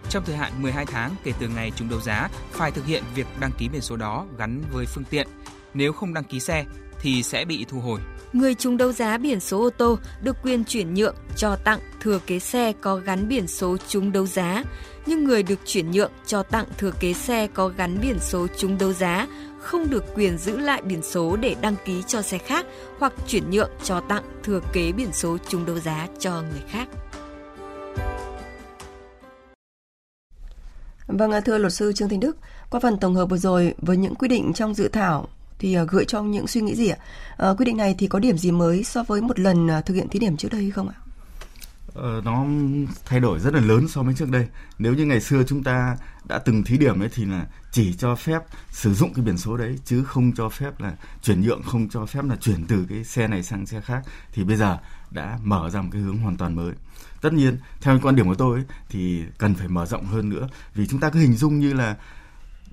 Trong 0.08 0.25
thời 0.26 0.37
hạn 0.37 0.62
12 0.62 0.87
tháng 0.87 1.14
kể 1.25 1.32
từ 1.38 1.49
ngày 1.49 1.73
chúng 1.76 1.88
đấu 1.88 2.00
giá, 2.00 2.29
phải 2.50 2.70
thực 2.70 2.87
hiện 2.87 3.05
việc 3.14 3.26
đăng 3.40 3.52
ký 3.58 3.69
biển 3.69 3.81
số 3.81 3.97
đó 3.97 4.26
gắn 4.38 4.62
với 4.73 4.87
phương 4.87 5.05
tiện. 5.11 5.29
Nếu 5.75 5.93
không 5.93 6.14
đăng 6.14 6.25
ký 6.25 6.40
xe 6.40 6.64
thì 7.00 7.23
sẽ 7.23 7.44
bị 7.44 7.64
thu 7.69 7.81
hồi 7.81 8.00
người 8.35 8.55
trúng 8.55 8.76
đấu 8.76 8.93
giá 8.93 9.19
biển 9.19 9.41
số 9.41 9.61
ô 9.61 9.70
tô 9.70 9.99
được 10.23 10.37
quyền 10.43 10.64
chuyển 10.64 10.94
nhượng, 10.94 11.14
cho 11.37 11.56
tặng, 11.56 11.81
thừa 12.00 12.19
kế 12.26 12.38
xe 12.38 12.73
có 12.81 12.96
gắn 12.96 13.29
biển 13.29 13.46
số 13.46 13.76
trúng 13.88 14.12
đấu 14.12 14.26
giá, 14.26 14.64
nhưng 15.06 15.25
người 15.25 15.43
được 15.43 15.58
chuyển 15.67 15.91
nhượng, 15.91 16.12
cho 16.26 16.43
tặng, 16.43 16.67
thừa 16.79 16.91
kế 17.00 17.12
xe 17.12 17.46
có 17.46 17.69
gắn 17.69 17.99
biển 18.02 18.19
số 18.20 18.46
trúng 18.58 18.79
đấu 18.79 18.93
giá 18.93 19.26
không 19.61 19.91
được 19.91 20.05
quyền 20.14 20.38
giữ 20.38 20.58
lại 20.58 20.82
biển 20.82 21.02
số 21.02 21.37
để 21.37 21.56
đăng 21.61 21.76
ký 21.85 22.02
cho 22.06 22.23
xe 22.23 22.38
khác 22.38 22.67
hoặc 22.99 23.12
chuyển 23.26 23.50
nhượng, 23.50 23.70
cho 23.82 24.00
tặng, 24.00 24.25
thừa 24.43 24.61
kế 24.73 24.93
biển 24.93 25.12
số 25.12 25.38
trúng 25.49 25.67
đấu 25.67 25.79
giá 25.79 26.08
cho 26.19 26.32
người 26.32 26.62
khác. 26.69 26.88
Vâng, 31.06 31.31
thưa 31.44 31.58
luật 31.58 31.73
sư 31.73 31.93
Trương 31.93 32.08
Thanh 32.08 32.20
Đức, 32.20 32.37
qua 32.70 32.81
phần 32.81 32.99
tổng 32.99 33.14
hợp 33.14 33.26
vừa 33.26 33.37
rồi 33.37 33.75
với 33.79 33.97
những 33.97 34.14
quy 34.14 34.29
định 34.29 34.52
trong 34.52 34.75
dự 34.75 34.88
thảo 34.88 35.29
thì 35.59 35.75
gửi 35.75 35.87
gợi 35.91 36.05
cho 36.05 36.23
những 36.23 36.47
suy 36.47 36.61
nghĩ 36.61 36.75
gì 36.75 36.89
ạ? 36.89 36.99
Ờ, 37.37 37.51
à, 37.51 37.55
quy 37.55 37.65
định 37.65 37.77
này 37.77 37.95
thì 37.99 38.06
có 38.06 38.19
điểm 38.19 38.39
gì 38.39 38.51
mới 38.51 38.85
so 38.85 39.03
với 39.03 39.21
một 39.21 39.39
lần 39.39 39.69
ờ, 39.69 39.81
thực 39.81 39.95
hiện 39.95 40.09
thí 40.09 40.19
điểm 40.19 40.37
trước 40.37 40.53
đây 40.53 40.71
không 40.71 40.89
ạ? 40.89 40.95
Ờ, 41.95 42.23
nó 42.25 42.47
thay 43.05 43.21
đổi 43.21 43.41
rất 43.41 43.55
là 43.55 43.61
lớn 43.61 43.89
so 43.89 44.03
với 44.03 44.15
trước 44.15 44.31
đây. 44.31 44.47
Nếu 44.79 44.95
như 44.95 45.06
ngày 45.06 45.21
xưa 45.21 45.43
chúng 45.47 45.62
ta 45.62 45.97
đã 46.25 46.39
từng 46.39 46.65
thí 46.65 46.79
điểm 46.79 47.03
ấy 47.03 47.09
thì 47.15 47.25
là 47.25 47.47
chỉ 47.73 47.95
cho 47.99 48.15
phép 48.15 48.43
sử 48.71 48.95
dụng 48.95 49.15
cái 49.15 49.25
biển 49.25 49.39
số 49.39 49.56
đấy 49.56 49.79
chứ 49.85 50.05
không 50.05 50.33
cho 50.33 50.49
phép 50.49 50.81
là 50.81 50.93
chuyển 51.23 51.41
nhượng, 51.41 51.62
không 51.62 51.89
cho 51.89 52.07
phép 52.07 52.25
là 52.25 52.37
chuyển 52.37 52.67
từ 52.67 52.87
cái 52.89 53.05
xe 53.05 53.29
này 53.29 53.43
sang 53.43 53.67
xe 53.67 53.81
khác 53.81 54.03
thì 54.33 54.45
bây 54.45 54.57
giờ 54.57 54.79
đã 55.11 55.39
mở 55.43 55.71
ra 55.71 55.83
một 55.83 55.89
cái 55.93 56.03
hướng 56.03 56.19
hoàn 56.19 56.37
toàn 56.37 56.57
mới. 56.57 56.73
Tất 57.21 57.33
nhiên, 57.33 57.57
theo 57.81 57.99
quan 58.03 58.17
điểm 58.17 58.27
của 58.27 58.35
tôi 58.35 58.59
ấy, 58.59 58.65
thì 58.89 59.23
cần 59.39 59.55
phải 59.55 59.69
mở 59.69 59.87
rộng 59.87 60.07
hơn 60.07 60.29
nữa 60.29 60.49
vì 60.75 60.87
chúng 60.87 61.00
ta 61.00 61.11
cứ 61.11 61.19
hình 61.19 61.35
dung 61.35 61.61
như 61.61 61.73
là 61.73 61.97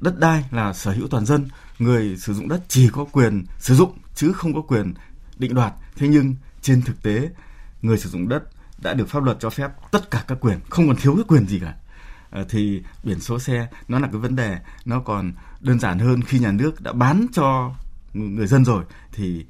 đất 0.01 0.19
đai 0.19 0.45
là 0.51 0.73
sở 0.73 0.91
hữu 0.91 1.07
toàn 1.07 1.25
dân, 1.25 1.47
người 1.79 2.17
sử 2.17 2.33
dụng 2.33 2.47
đất 2.47 2.61
chỉ 2.67 2.89
có 2.89 3.05
quyền 3.11 3.45
sử 3.59 3.75
dụng 3.75 3.97
chứ 4.15 4.31
không 4.33 4.53
có 4.53 4.61
quyền 4.61 4.93
định 5.37 5.53
đoạt. 5.53 5.73
Thế 5.95 6.07
nhưng 6.07 6.35
trên 6.61 6.81
thực 6.81 7.03
tế, 7.03 7.29
người 7.81 7.97
sử 7.97 8.09
dụng 8.09 8.29
đất 8.29 8.43
đã 8.77 8.93
được 8.93 9.09
pháp 9.09 9.23
luật 9.23 9.37
cho 9.39 9.49
phép 9.49 9.71
tất 9.91 10.11
cả 10.11 10.23
các 10.27 10.37
quyền, 10.41 10.59
không 10.69 10.87
còn 10.87 10.95
thiếu 10.95 11.15
cái 11.15 11.23
quyền 11.27 11.47
gì 11.47 11.59
cả. 11.59 11.75
Ờ, 12.29 12.45
thì 12.49 12.81
biển 13.03 13.19
số 13.19 13.39
xe, 13.39 13.67
nó 13.87 13.99
là 13.99 14.07
cái 14.07 14.21
vấn 14.21 14.35
đề, 14.35 14.57
nó 14.85 14.99
còn 14.99 15.33
đơn 15.59 15.79
giản 15.79 15.99
hơn 15.99 16.21
khi 16.21 16.39
nhà 16.39 16.51
nước 16.51 16.81
đã 16.81 16.93
bán 16.93 17.25
cho 17.33 17.75
người 18.13 18.47
dân 18.47 18.65
rồi, 18.65 18.83
thì 19.11 19.45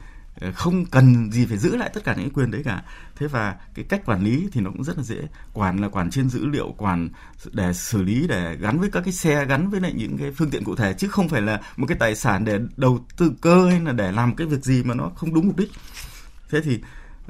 không 0.54 0.86
cần 0.86 1.32
gì 1.32 1.46
phải 1.46 1.58
giữ 1.58 1.76
lại 1.76 1.90
tất 1.94 2.04
cả 2.04 2.16
những 2.16 2.30
quyền 2.30 2.52
đấy 2.52 2.62
cả. 2.66 2.84
Thế 3.16 3.28
và 3.28 3.56
cái 3.74 3.86
cách 3.90 4.06
quản 4.06 4.24
lý 4.24 4.48
thì 4.52 4.62
nó 4.62 4.72
cũng 4.72 4.84
rất 4.84 4.98
là 4.98 5.04
dễ. 5.04 5.28
Quản 5.54 5.78
là 5.78 5.90
quản 5.90 6.10
trên 6.10 6.30
dữ 6.30 6.46
liệu 6.46 6.76
quản 6.78 7.10
để 7.52 7.74
xử 7.74 8.02
lý 8.02 8.28
để 8.28 8.56
gắn 8.56 8.80
với 8.80 8.90
các 8.92 9.02
cái 9.02 9.14
xe 9.14 9.46
gắn 9.46 9.70
với 9.70 9.82
lại 9.82 9.94
những 9.94 10.18
cái 10.18 10.32
phương 10.32 10.50
tiện 10.50 10.64
cụ 10.64 10.76
thể 10.76 10.94
chứ 10.94 11.08
không 11.08 11.30
phải 11.30 11.42
là 11.42 11.62
một 11.78 11.88
cái 11.88 11.98
tài 12.00 12.16
sản 12.16 12.46
để 12.46 12.60
đầu 12.78 13.06
tư 13.18 13.32
cơ 13.42 13.70
hay 13.70 13.80
là 13.80 13.92
để 13.92 14.12
làm 14.12 14.36
cái 14.36 14.48
việc 14.48 14.64
gì 14.64 14.84
mà 14.84 14.94
nó 14.94 15.12
không 15.16 15.34
đúng 15.34 15.48
mục 15.48 15.58
đích. 15.58 15.72
Thế 16.50 16.62
thì 16.62 16.82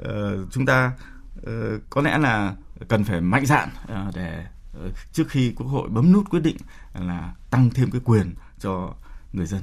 uh, 0.02 0.08
chúng 0.50 0.66
ta 0.66 0.92
uh, 1.38 1.82
có 1.90 2.02
lẽ 2.02 2.18
là 2.18 2.54
cần 2.88 3.04
phải 3.04 3.20
mạnh 3.20 3.46
dạn 3.46 3.68
uh, 3.84 4.14
để 4.14 4.46
uh, 4.86 4.94
trước 5.12 5.28
khi 5.28 5.52
quốc 5.56 5.66
hội 5.66 5.88
bấm 5.88 6.12
nút 6.12 6.30
quyết 6.30 6.40
định 6.40 6.56
là 6.94 7.34
tăng 7.50 7.70
thêm 7.70 7.90
cái 7.90 8.00
quyền 8.04 8.34
cho 8.58 8.94
người 9.32 9.46
dân. 9.46 9.62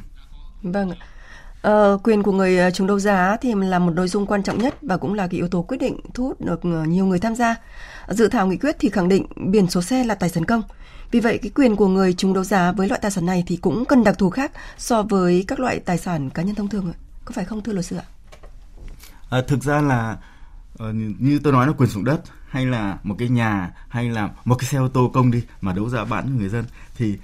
Vâng 0.61 0.91
Ờ, 1.61 1.97
quyền 2.03 2.23
của 2.23 2.31
người 2.31 2.57
ờ, 2.57 2.69
chúng 2.69 2.73
trúng 2.73 2.87
đấu 2.87 2.99
giá 2.99 3.37
thì 3.41 3.53
là 3.53 3.79
một 3.79 3.91
nội 3.91 4.07
dung 4.07 4.25
quan 4.25 4.43
trọng 4.43 4.57
nhất 4.57 4.75
và 4.81 4.97
cũng 4.97 5.13
là 5.13 5.27
cái 5.27 5.37
yếu 5.37 5.47
tố 5.47 5.61
quyết 5.61 5.77
định 5.77 5.99
thu 6.13 6.27
hút 6.27 6.41
được 6.41 6.59
ờ, 6.63 6.85
nhiều 6.85 7.05
người 7.05 7.19
tham 7.19 7.35
gia. 7.35 7.55
Dự 8.07 8.27
thảo 8.27 8.47
nghị 8.47 8.57
quyết 8.57 8.75
thì 8.79 8.89
khẳng 8.89 9.09
định 9.09 9.25
biển 9.35 9.69
số 9.69 9.81
xe 9.81 10.03
là 10.03 10.15
tài 10.15 10.29
sản 10.29 10.45
công. 10.45 10.61
Vì 11.11 11.19
vậy 11.19 11.39
cái 11.41 11.51
quyền 11.55 11.75
của 11.75 11.87
người 11.87 12.13
trúng 12.13 12.33
đấu 12.33 12.43
giá 12.43 12.71
với 12.71 12.87
loại 12.87 12.99
tài 13.01 13.11
sản 13.11 13.25
này 13.25 13.43
thì 13.47 13.57
cũng 13.57 13.85
cần 13.85 14.03
đặc 14.03 14.17
thù 14.17 14.29
khác 14.29 14.51
so 14.77 15.03
với 15.03 15.45
các 15.47 15.59
loại 15.59 15.79
tài 15.79 15.97
sản 15.97 16.29
cá 16.29 16.43
nhân 16.43 16.55
thông 16.55 16.67
thường. 16.67 16.93
Có 17.25 17.31
phải 17.31 17.45
không 17.45 17.61
thưa 17.61 17.73
luật 17.73 17.85
sư 17.85 17.95
ạ? 17.95 18.05
À, 19.29 19.41
thực 19.47 19.63
ra 19.63 19.81
là 19.81 20.17
ờ, 20.77 20.93
như 21.19 21.39
tôi 21.43 21.53
nói 21.53 21.67
là 21.67 21.73
quyền 21.73 21.89
sử 21.89 21.93
dụng 21.93 22.05
đất 22.05 22.21
hay 22.49 22.65
là 22.65 22.97
một 23.03 23.15
cái 23.19 23.29
nhà 23.29 23.71
hay 23.89 24.09
là 24.09 24.29
một 24.45 24.55
cái 24.55 24.69
xe 24.69 24.77
ô 24.77 24.87
tô 24.87 25.11
công 25.13 25.31
đi 25.31 25.43
mà 25.61 25.73
đấu 25.73 25.89
giá 25.89 26.05
bán 26.05 26.23
cho 26.23 26.33
người 26.39 26.49
dân 26.49 26.65
thì 26.95 27.17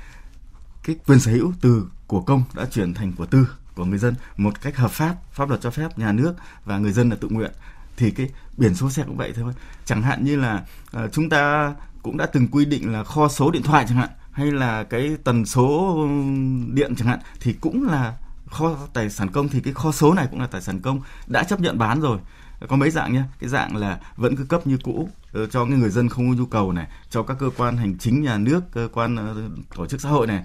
cái 0.84 0.96
quyền 1.08 1.20
sở 1.20 1.32
hữu 1.32 1.54
từ 1.62 1.88
của 2.08 2.22
công 2.22 2.44
đã 2.54 2.65
chuyển 2.72 2.94
thành 2.94 3.12
của 3.18 3.25
tư 3.25 3.48
của 3.75 3.86
người 3.86 3.98
dân 3.98 4.15
một 4.38 4.62
cách 4.62 4.77
hợp 4.77 4.91
pháp 4.91 5.15
pháp 5.32 5.50
luật 5.50 5.62
cho 5.62 5.72
phép 5.72 5.98
nhà 5.98 6.12
nước 6.12 6.34
và 6.65 6.77
người 6.77 6.91
dân 6.91 7.10
là 7.10 7.15
tự 7.22 7.27
nguyện 7.29 7.51
thì 7.98 8.12
cái 8.12 8.29
biển 8.58 8.75
số 8.75 8.89
xe 8.89 9.03
cũng 9.03 9.17
vậy 9.17 9.34
thôi. 9.36 9.53
Chẳng 9.86 10.01
hạn 10.01 10.24
như 10.25 10.36
là 10.36 10.63
uh, 10.98 11.12
chúng 11.12 11.29
ta 11.29 11.74
cũng 12.01 12.17
đã 12.17 12.25
từng 12.25 12.48
quy 12.48 12.65
định 12.65 12.91
là 12.91 13.03
kho 13.03 13.27
số 13.27 13.51
điện 13.51 13.63
thoại 13.63 13.86
chẳng 13.88 13.98
hạn 13.98 14.10
hay 14.32 14.51
là 14.51 14.84
cái 14.84 15.17
tần 15.24 15.46
số 15.46 15.98
điện 16.74 16.96
chẳng 16.96 17.08
hạn 17.08 17.20
thì 17.39 17.53
cũng 17.53 17.88
là 17.88 18.13
kho 18.51 18.77
tài 18.94 19.10
sản 19.10 19.32
công 19.32 19.50
thì 19.50 19.60
cái 19.60 19.74
kho 19.74 19.91
số 19.91 20.13
này 20.13 20.27
cũng 20.32 20.41
là 20.41 20.48
tài 20.48 20.62
sản 20.62 20.79
công 20.79 21.01
đã 21.27 21.44
chấp 21.44 21.62
nhận 21.62 21.77
bán 21.77 22.01
rồi. 22.01 22.20
Có 22.67 22.75
mấy 22.75 22.91
dạng 22.91 23.13
nhé 23.13 23.24
cái 23.39 23.50
dạng 23.50 23.75
là 23.75 24.00
vẫn 24.15 24.36
cứ 24.36 24.44
cấp 24.44 24.67
như 24.67 24.77
cũ 24.84 25.10
ờ, 25.34 25.48
cho 25.48 25.65
cái 25.65 25.74
người 25.74 25.89
dân 25.89 26.10
không 26.10 26.29
có 26.29 26.36
nhu 26.36 26.46
cầu 26.46 26.72
này 26.72 26.88
cho 27.10 27.24
các 27.24 27.38
cơ 27.39 27.50
quan 27.58 27.77
hành 27.77 27.98
chính 27.98 28.24
nhà 28.24 28.38
nước 28.38 28.72
cơ 28.72 28.89
quan 28.94 29.15
ờ, 29.15 29.36
tổ 29.75 29.88
chức 29.88 30.01
xã 30.01 30.10
hội 30.10 30.27
này 30.27 30.44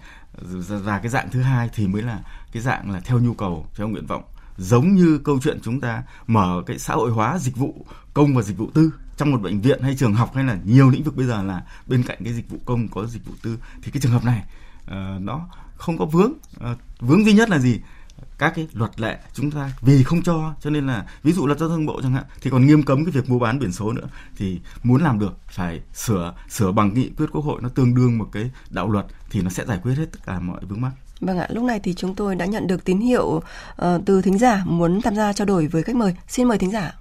và 0.68 0.98
cái 0.98 1.08
dạng 1.08 1.30
thứ 1.30 1.42
hai 1.42 1.70
thì 1.74 1.86
mới 1.86 2.02
là 2.02 2.18
cái 2.52 2.62
dạng 2.62 2.90
là 2.90 3.00
theo 3.00 3.18
nhu 3.18 3.34
cầu 3.34 3.66
theo 3.76 3.88
nguyện 3.88 4.06
vọng. 4.06 4.22
Giống 4.56 4.94
như 4.94 5.20
câu 5.24 5.38
chuyện 5.42 5.58
chúng 5.62 5.80
ta 5.80 6.02
mở 6.26 6.62
cái 6.66 6.78
xã 6.78 6.94
hội 6.94 7.10
hóa 7.10 7.38
dịch 7.38 7.56
vụ 7.56 7.86
công 8.14 8.34
và 8.34 8.42
dịch 8.42 8.58
vụ 8.58 8.70
tư 8.74 8.92
trong 9.16 9.30
một 9.30 9.42
bệnh 9.42 9.60
viện 9.60 9.82
hay 9.82 9.96
trường 9.96 10.14
học 10.14 10.34
hay 10.34 10.44
là 10.44 10.58
nhiều 10.64 10.90
lĩnh 10.90 11.02
vực 11.02 11.16
bây 11.16 11.26
giờ 11.26 11.42
là 11.42 11.62
bên 11.86 12.02
cạnh 12.02 12.18
cái 12.24 12.32
dịch 12.32 12.50
vụ 12.50 12.58
công 12.64 12.88
có 12.88 13.06
dịch 13.06 13.26
vụ 13.26 13.32
tư 13.42 13.58
thì 13.82 13.90
cái 13.90 14.00
trường 14.00 14.12
hợp 14.12 14.24
này 14.24 14.44
uh, 14.84 15.20
nó 15.20 15.48
không 15.76 15.98
có 15.98 16.04
vướng. 16.04 16.32
Uh, 16.56 16.78
vướng 17.00 17.24
duy 17.24 17.32
nhất 17.32 17.50
là 17.50 17.58
gì? 17.58 17.80
Các 18.38 18.52
cái 18.56 18.68
luật 18.72 19.00
lệ 19.00 19.18
chúng 19.34 19.50
ta 19.50 19.70
vì 19.80 20.02
không 20.02 20.22
cho 20.22 20.54
cho 20.60 20.70
nên 20.70 20.86
là 20.86 21.06
ví 21.22 21.32
dụ 21.32 21.46
luật 21.46 21.58
giao 21.58 21.68
thông 21.68 21.86
bộ 21.86 22.02
chẳng 22.02 22.12
hạn 22.12 22.24
thì 22.40 22.50
còn 22.50 22.66
nghiêm 22.66 22.82
cấm 22.82 23.04
cái 23.04 23.12
việc 23.12 23.30
mua 23.30 23.38
bán 23.38 23.58
biển 23.58 23.72
số 23.72 23.92
nữa 23.92 24.08
thì 24.36 24.60
muốn 24.82 25.02
làm 25.02 25.18
được 25.18 25.36
phải 25.46 25.80
sửa 25.94 26.34
sửa 26.48 26.72
bằng 26.72 26.94
nghị 26.94 27.10
quyết 27.16 27.26
quốc 27.32 27.44
hội 27.44 27.62
nó 27.62 27.68
tương 27.68 27.94
đương 27.94 28.18
một 28.18 28.28
cái 28.32 28.50
đạo 28.70 28.90
luật 28.90 29.06
thì 29.30 29.42
nó 29.42 29.50
sẽ 29.50 29.64
giải 29.66 29.78
quyết 29.82 29.94
hết 29.94 30.06
tất 30.12 30.20
cả 30.26 30.40
mọi 30.40 30.64
vướng 30.64 30.80
mắc. 30.80 30.92
Vâng 31.20 31.38
ạ, 31.38 31.46
lúc 31.50 31.64
này 31.64 31.80
thì 31.82 31.94
chúng 31.94 32.14
tôi 32.14 32.34
đã 32.34 32.46
nhận 32.46 32.66
được 32.66 32.84
tín 32.84 32.98
hiệu 32.98 33.26
uh, 33.26 33.42
từ 34.06 34.22
thính 34.22 34.38
giả 34.38 34.62
muốn 34.64 35.00
tham 35.00 35.14
gia 35.14 35.32
trao 35.32 35.46
đổi 35.46 35.66
với 35.66 35.82
khách 35.82 35.96
mời. 35.96 36.16
Xin 36.28 36.48
mời 36.48 36.58
thính 36.58 36.70
giả. 36.70 36.92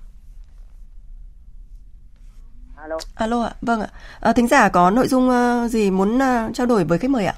Alo. 2.75 2.97
Alo 3.15 3.41
ạ, 3.43 3.53
vâng 3.61 3.81
ạ. 3.81 3.87
À, 4.19 4.33
thính 4.33 4.47
giả 4.47 4.69
có 4.69 4.89
nội 4.89 5.07
dung 5.07 5.29
uh, 5.29 5.71
gì 5.71 5.91
muốn 5.91 6.15
uh, 6.15 6.55
trao 6.55 6.67
đổi 6.67 6.83
với 6.83 6.97
khách 6.97 7.09
mời 7.09 7.25
ạ? 7.25 7.33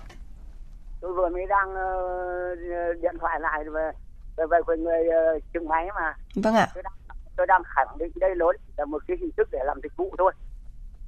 Tôi 1.01 1.13
vừa 1.13 1.29
mới 1.29 1.45
đang 1.49 1.69
uh, 1.69 3.01
điện 3.01 3.15
thoại 3.19 3.39
lại 3.39 3.63
về 3.63 3.91
về, 4.37 4.45
về 4.67 4.77
người 4.77 5.01
uh, 5.37 5.43
trưng 5.53 5.67
máy 5.67 5.87
mà. 5.95 6.15
Vâng 6.35 6.55
ạ. 6.55 6.67
Tôi 6.73 6.83
đang, 6.83 6.93
tôi 7.35 7.47
đang 7.47 7.61
khẳng 7.65 7.97
định 7.97 8.11
đây 8.15 8.35
lớn 8.35 8.55
là 8.77 8.85
một 8.85 9.03
cái 9.07 9.17
hình 9.19 9.31
thức 9.37 9.47
để 9.51 9.59
làm 9.65 9.79
dịch 9.83 9.97
vụ 9.97 10.15
thôi. 10.17 10.31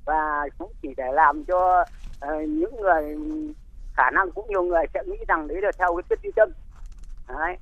Và 0.05 0.49
cũng 0.57 0.71
chỉ 0.81 0.89
để 0.97 1.11
làm 1.13 1.43
cho 1.45 1.85
uh, 2.25 2.49
những 2.49 2.81
người 2.81 3.17
khả 3.93 4.09
năng 4.11 4.31
cũng 4.31 4.45
nhiều 4.49 4.63
người 4.63 4.83
sẽ 4.93 5.03
nghĩ 5.05 5.17
rằng 5.27 5.47
đấy 5.47 5.61
là 5.61 5.71
theo 5.77 5.95
cái 5.95 6.03
thuyết 6.09 6.19
duy 6.23 6.31
tâm. 6.35 6.49
Đấy. 7.27 7.57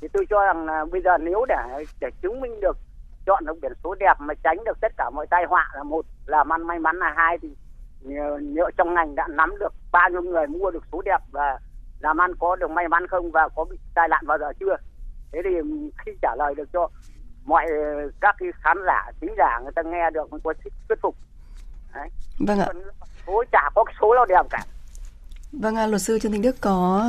Thì 0.00 0.08
tôi 0.12 0.26
cho 0.30 0.46
rằng 0.46 0.66
là 0.66 0.84
bây 0.84 1.00
giờ 1.00 1.18
nếu 1.18 1.44
để 1.48 1.84
để 2.00 2.10
chứng 2.22 2.40
minh 2.40 2.60
được 2.60 2.76
chọn 3.26 3.44
được 3.46 3.58
biển 3.62 3.72
số 3.84 3.94
đẹp 3.94 4.14
mà 4.18 4.34
tránh 4.42 4.64
được 4.64 4.80
tất 4.80 4.92
cả 4.96 5.10
mọi 5.10 5.26
tai 5.26 5.44
họa 5.48 5.70
là 5.74 5.82
một 5.82 6.06
là 6.26 6.44
ăn 6.48 6.66
may 6.66 6.78
mắn 6.78 6.96
là 6.96 7.14
hai 7.16 7.38
thì 7.42 7.48
nhớ 8.40 8.70
trong 8.76 8.94
ngành 8.94 9.14
đã 9.14 9.26
nắm 9.30 9.58
được 9.58 9.72
bao 9.92 10.10
nhiêu 10.10 10.22
người 10.22 10.46
mua 10.46 10.70
được 10.70 10.84
số 10.92 11.02
đẹp 11.02 11.18
và 11.32 11.58
làm 12.00 12.20
ăn 12.20 12.34
có 12.38 12.56
được 12.56 12.70
may 12.70 12.88
mắn 12.88 13.06
không 13.06 13.30
và 13.30 13.48
có 13.56 13.64
bị 13.64 13.78
tai 13.94 14.08
nạn 14.08 14.26
bao 14.26 14.38
giờ 14.38 14.52
chưa? 14.60 14.76
Thế 15.32 15.40
thì 15.44 15.50
khi 16.04 16.12
trả 16.22 16.34
lời 16.38 16.54
được 16.54 16.68
cho 16.72 16.88
mọi 17.44 17.66
các 18.20 18.34
cái 18.38 18.48
khán 18.54 18.78
giả 18.86 19.10
chính 19.20 19.34
giả 19.38 19.60
người 19.62 19.72
ta 19.74 19.82
nghe 19.82 20.10
được 20.10 20.30
mới 20.30 20.40
có 20.44 20.54
thuyết 20.88 20.98
phục. 21.02 21.14
Đấy. 21.94 22.08
vâng 22.46 22.58
ạ. 22.58 22.66
Số 23.26 23.44
chả 23.52 23.70
có 23.74 23.84
số 24.00 24.14
nào 24.14 24.26
đẹp 24.26 24.46
cả 24.50 24.58
Vâng, 25.52 25.74
à, 25.76 25.86
luật 25.86 26.02
sư 26.02 26.18
Trương 26.18 26.32
Thanh 26.32 26.42
Đức 26.42 26.60
có 26.60 27.06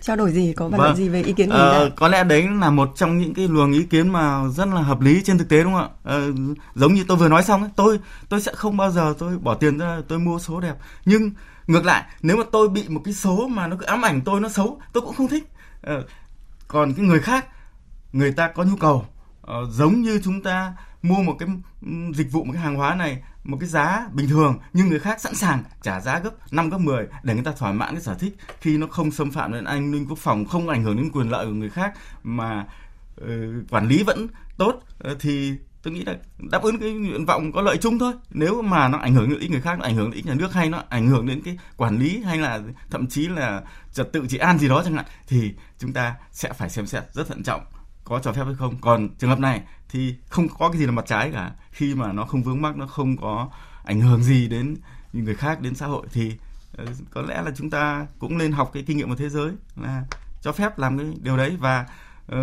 trao 0.00 0.16
đổi 0.16 0.32
gì, 0.32 0.52
có 0.56 0.68
bàn 0.68 0.80
luận 0.80 0.92
vâng. 0.92 0.96
gì 0.96 1.08
về 1.08 1.22
ý 1.22 1.32
kiến 1.32 1.48
của 1.48 1.54
mình? 1.54 1.62
Ờ, 1.62 1.90
có 1.96 2.08
lẽ 2.08 2.24
đấy 2.24 2.48
là 2.60 2.70
một 2.70 2.92
trong 2.96 3.18
những 3.18 3.34
cái 3.34 3.48
luồng 3.48 3.72
ý 3.72 3.82
kiến 3.82 4.08
mà 4.08 4.44
rất 4.48 4.68
là 4.68 4.82
hợp 4.82 5.00
lý 5.00 5.22
trên 5.24 5.38
thực 5.38 5.48
tế 5.48 5.64
đúng 5.64 5.72
không 5.72 5.82
ạ? 5.82 5.88
Ờ, 6.02 6.32
giống 6.74 6.94
như 6.94 7.04
tôi 7.08 7.16
vừa 7.16 7.28
nói 7.28 7.42
xong 7.42 7.60
ấy, 7.62 7.70
tôi 7.76 8.00
tôi 8.28 8.40
sẽ 8.40 8.52
không 8.54 8.76
bao 8.76 8.90
giờ 8.90 9.14
tôi 9.18 9.38
bỏ 9.38 9.54
tiền 9.54 9.78
ra 9.78 10.00
tôi 10.08 10.18
mua 10.18 10.38
số 10.38 10.60
đẹp. 10.60 10.74
Nhưng 11.04 11.30
ngược 11.66 11.84
lại, 11.84 12.04
nếu 12.22 12.36
mà 12.36 12.44
tôi 12.52 12.68
bị 12.68 12.88
một 12.88 13.00
cái 13.04 13.14
số 13.14 13.48
mà 13.48 13.66
nó 13.66 13.76
cứ 13.76 13.86
ám 13.86 14.04
ảnh 14.04 14.20
tôi 14.24 14.40
nó 14.40 14.48
xấu, 14.48 14.80
tôi 14.92 15.02
cũng 15.02 15.14
không 15.14 15.28
thích. 15.28 15.48
Ờ, 15.82 16.04
còn 16.68 16.94
cái 16.94 17.06
người 17.06 17.20
khác, 17.20 17.46
người 18.12 18.32
ta 18.32 18.48
có 18.48 18.62
nhu 18.62 18.76
cầu 18.76 19.06
uh, 19.42 19.70
giống 19.70 20.02
như 20.02 20.20
chúng 20.24 20.42
ta 20.42 20.72
mua 21.04 21.22
một 21.22 21.36
cái 21.38 21.48
dịch 22.14 22.32
vụ 22.32 22.44
một 22.44 22.52
cái 22.52 22.62
hàng 22.62 22.76
hóa 22.76 22.94
này 22.94 23.22
một 23.44 23.56
cái 23.60 23.68
giá 23.68 24.08
bình 24.12 24.28
thường 24.28 24.58
nhưng 24.72 24.88
người 24.88 25.00
khác 25.00 25.20
sẵn 25.20 25.34
sàng 25.34 25.62
trả 25.82 26.00
giá 26.00 26.18
gấp 26.18 26.52
5 26.52 26.70
gấp 26.70 26.78
10 26.78 27.06
để 27.22 27.34
người 27.34 27.44
ta 27.44 27.52
thỏa 27.52 27.72
mãn 27.72 27.94
cái 27.94 28.02
sở 28.02 28.14
thích 28.14 28.36
khi 28.60 28.78
nó 28.78 28.86
không 28.86 29.10
xâm 29.10 29.30
phạm 29.30 29.52
đến 29.52 29.64
an 29.64 29.90
ninh 29.90 30.06
quốc 30.08 30.18
phòng 30.18 30.44
không 30.44 30.68
ảnh 30.68 30.84
hưởng 30.84 30.96
đến 30.96 31.10
quyền 31.12 31.30
lợi 31.30 31.46
của 31.46 31.52
người 31.52 31.70
khác 31.70 31.94
mà 32.22 32.66
uh, 33.20 33.26
quản 33.70 33.88
lý 33.88 34.02
vẫn 34.02 34.26
tốt 34.56 34.82
uh, 35.10 35.16
thì 35.20 35.52
tôi 35.82 35.94
nghĩ 35.94 36.04
là 36.04 36.16
đáp 36.50 36.62
ứng 36.62 36.78
cái 36.78 36.92
nguyện 36.92 37.26
vọng 37.26 37.52
có 37.52 37.62
lợi 37.62 37.76
chung 37.76 37.98
thôi. 37.98 38.12
Nếu 38.30 38.62
mà 38.62 38.88
nó 38.88 38.98
ảnh 38.98 39.14
hưởng 39.14 39.28
đến 39.30 39.38
ích 39.38 39.50
người 39.50 39.60
khác 39.60 39.78
nó 39.78 39.84
ảnh 39.84 39.94
hưởng 39.94 40.10
đến 40.10 40.16
ích 40.16 40.26
nhà 40.26 40.34
nước 40.34 40.52
hay 40.52 40.70
nó 40.70 40.82
ảnh 40.88 41.08
hưởng 41.08 41.26
đến 41.26 41.42
cái 41.44 41.58
quản 41.76 41.98
lý 41.98 42.22
hay 42.22 42.38
là 42.38 42.60
thậm 42.90 43.06
chí 43.06 43.28
là 43.28 43.62
trật 43.92 44.12
tự 44.12 44.26
trị 44.28 44.38
an 44.38 44.58
gì 44.58 44.68
đó 44.68 44.82
chẳng 44.84 44.94
hạn 44.94 45.04
thì 45.28 45.54
chúng 45.78 45.92
ta 45.92 46.14
sẽ 46.30 46.52
phải 46.52 46.70
xem 46.70 46.86
xét 46.86 47.02
rất 47.12 47.28
thận 47.28 47.42
trọng 47.42 47.60
có 48.04 48.18
cho 48.18 48.32
phép 48.32 48.44
hay 48.44 48.54
không. 48.54 48.76
Còn 48.80 49.08
trường 49.18 49.30
hợp 49.30 49.38
này 49.38 49.62
thì 49.88 50.14
không 50.28 50.48
có 50.48 50.68
cái 50.68 50.78
gì 50.78 50.86
là 50.86 50.92
mặt 50.92 51.04
trái 51.06 51.30
cả. 51.32 51.50
Khi 51.70 51.94
mà 51.94 52.12
nó 52.12 52.24
không 52.24 52.42
vướng 52.42 52.62
mắc 52.62 52.76
nó 52.76 52.86
không 52.86 53.16
có 53.16 53.48
ảnh 53.84 54.00
hưởng 54.00 54.22
gì 54.22 54.48
đến 54.48 54.76
người 55.12 55.34
khác 55.34 55.60
đến 55.60 55.74
xã 55.74 55.86
hội 55.86 56.06
thì 56.12 56.32
ờ, 56.76 56.86
có 57.10 57.22
lẽ 57.22 57.42
là 57.42 57.50
chúng 57.56 57.70
ta 57.70 58.06
cũng 58.18 58.38
nên 58.38 58.52
học 58.52 58.70
cái 58.74 58.82
kinh 58.86 58.96
nghiệm 58.96 59.08
của 59.08 59.16
thế 59.16 59.28
giới 59.28 59.52
là 59.76 60.04
cho 60.42 60.52
phép 60.52 60.78
làm 60.78 60.98
cái 60.98 61.06
điều 61.22 61.36
đấy. 61.36 61.56
Và 61.60 61.86
uh, 62.32 62.38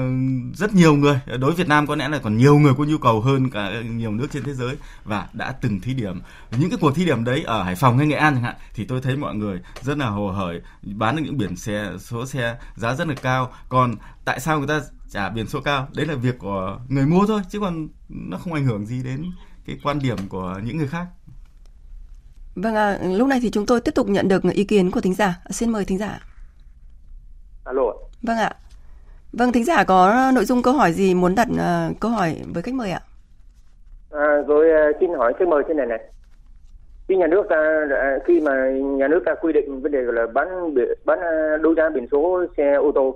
rất 0.56 0.74
nhiều 0.74 0.96
người 0.96 1.20
ờ, 1.28 1.38
đối 1.38 1.52
với 1.52 1.58
Việt 1.58 1.68
Nam 1.68 1.88
có 1.88 1.96
lẽ 1.96 2.10
là 2.10 2.20
còn 2.20 2.38
nhiều 2.38 2.60
người 2.60 2.74
có 2.78 2.84
nhu 2.84 2.98
cầu 2.98 3.22
hơn 3.22 3.50
cả 3.50 3.82
nhiều 3.82 4.12
nước 4.12 4.28
trên 4.32 4.44
thế 4.44 4.54
giới 4.54 4.76
và 5.04 5.28
đã 5.34 5.52
từng 5.52 5.80
thí 5.80 5.94
điểm. 5.94 6.22
Những 6.58 6.70
cái 6.70 6.80
cuộc 6.82 6.96
thí 6.96 7.06
điểm 7.06 7.24
đấy 7.24 7.44
ở 7.44 7.64
Hải 7.64 7.76
Phòng 7.76 7.98
hay 7.98 8.08
Nghệ 8.08 8.16
An 8.16 8.34
chẳng 8.34 8.44
hạn 8.44 8.56
thì 8.74 8.86
tôi 8.86 9.02
thấy 9.02 9.18
mọi 9.18 9.36
người 9.36 9.62
rất 9.82 9.98
là 9.98 10.08
hồ 10.08 10.32
hởi 10.32 10.62
bán 10.84 11.16
được 11.16 11.22
những 11.26 11.38
biển 11.38 11.56
xe 11.56 11.92
số 12.00 12.26
xe 12.26 12.58
giá 12.76 12.96
rất 12.96 13.08
là 13.08 13.16
cao. 13.22 13.54
Còn 13.70 13.96
tại 14.26 14.40
sao 14.40 14.60
người 14.60 14.68
ta 14.68 14.82
trả 15.12 15.30
biển 15.30 15.48
số 15.48 15.62
cao 15.62 15.88
đấy 15.96 16.06
là 16.06 16.16
việc 16.16 16.40
của 16.40 16.80
người 16.90 17.06
mua 17.06 17.26
thôi 17.28 17.42
chứ 17.50 17.60
còn 17.60 17.88
nó 18.10 18.38
không 18.38 18.54
ảnh 18.54 18.66
hưởng 18.66 18.86
gì 18.86 19.04
đến 19.04 19.24
cái 19.66 19.78
quan 19.84 20.00
điểm 20.04 20.18
của 20.30 20.60
những 20.64 20.78
người 20.78 20.88
khác 20.88 21.06
Vâng 22.56 22.76
à, 22.76 23.00
lúc 23.18 23.28
này 23.28 23.40
thì 23.42 23.50
chúng 23.50 23.66
tôi 23.66 23.82
tiếp 23.82 23.92
tục 23.96 24.08
nhận 24.10 24.28
được 24.28 24.44
ý 24.54 24.64
kiến 24.64 24.92
của 24.92 25.02
thính 25.02 25.14
giả. 25.14 25.40
Xin 25.50 25.70
mời 25.70 25.86
thính 25.86 25.98
giả. 25.98 26.20
Alo. 27.66 27.84
Vâng 28.24 28.38
ạ. 28.38 28.52
Vâng, 29.34 29.52
thính 29.52 29.64
giả 29.64 29.84
có 29.84 30.32
nội 30.36 30.46
dung 30.46 30.62
câu 30.62 30.74
hỏi 30.74 30.92
gì 30.92 31.14
muốn 31.14 31.36
đặt 31.36 31.48
uh, 31.52 32.00
câu 32.00 32.12
hỏi 32.12 32.42
với 32.54 32.64
khách 32.64 32.74
mời 32.74 32.92
ạ? 32.92 33.00
À, 34.12 34.28
rồi 34.48 34.90
uh, 34.90 34.96
xin 35.00 35.10
hỏi 35.18 35.34
khách 35.40 35.48
mời 35.48 35.64
thế 35.68 35.74
này 35.74 35.86
này. 35.86 36.00
Khi 37.08 37.16
nhà 37.16 37.28
nước 37.28 37.44
ta 37.50 37.88
khi 38.28 38.42
mà 38.42 38.52
nhà 38.98 39.08
nước 39.08 39.24
ta 39.26 39.32
quy 39.42 39.54
định 39.54 39.82
vấn 39.82 39.92
đề 39.92 40.02
là 40.02 40.28
bán 40.34 40.76
bán 41.06 41.20
đấu 41.64 41.76
giá 41.76 41.90
biển 41.96 42.08
số 42.12 42.46
xe 42.58 42.74
ô 42.74 42.92
tô 42.96 43.16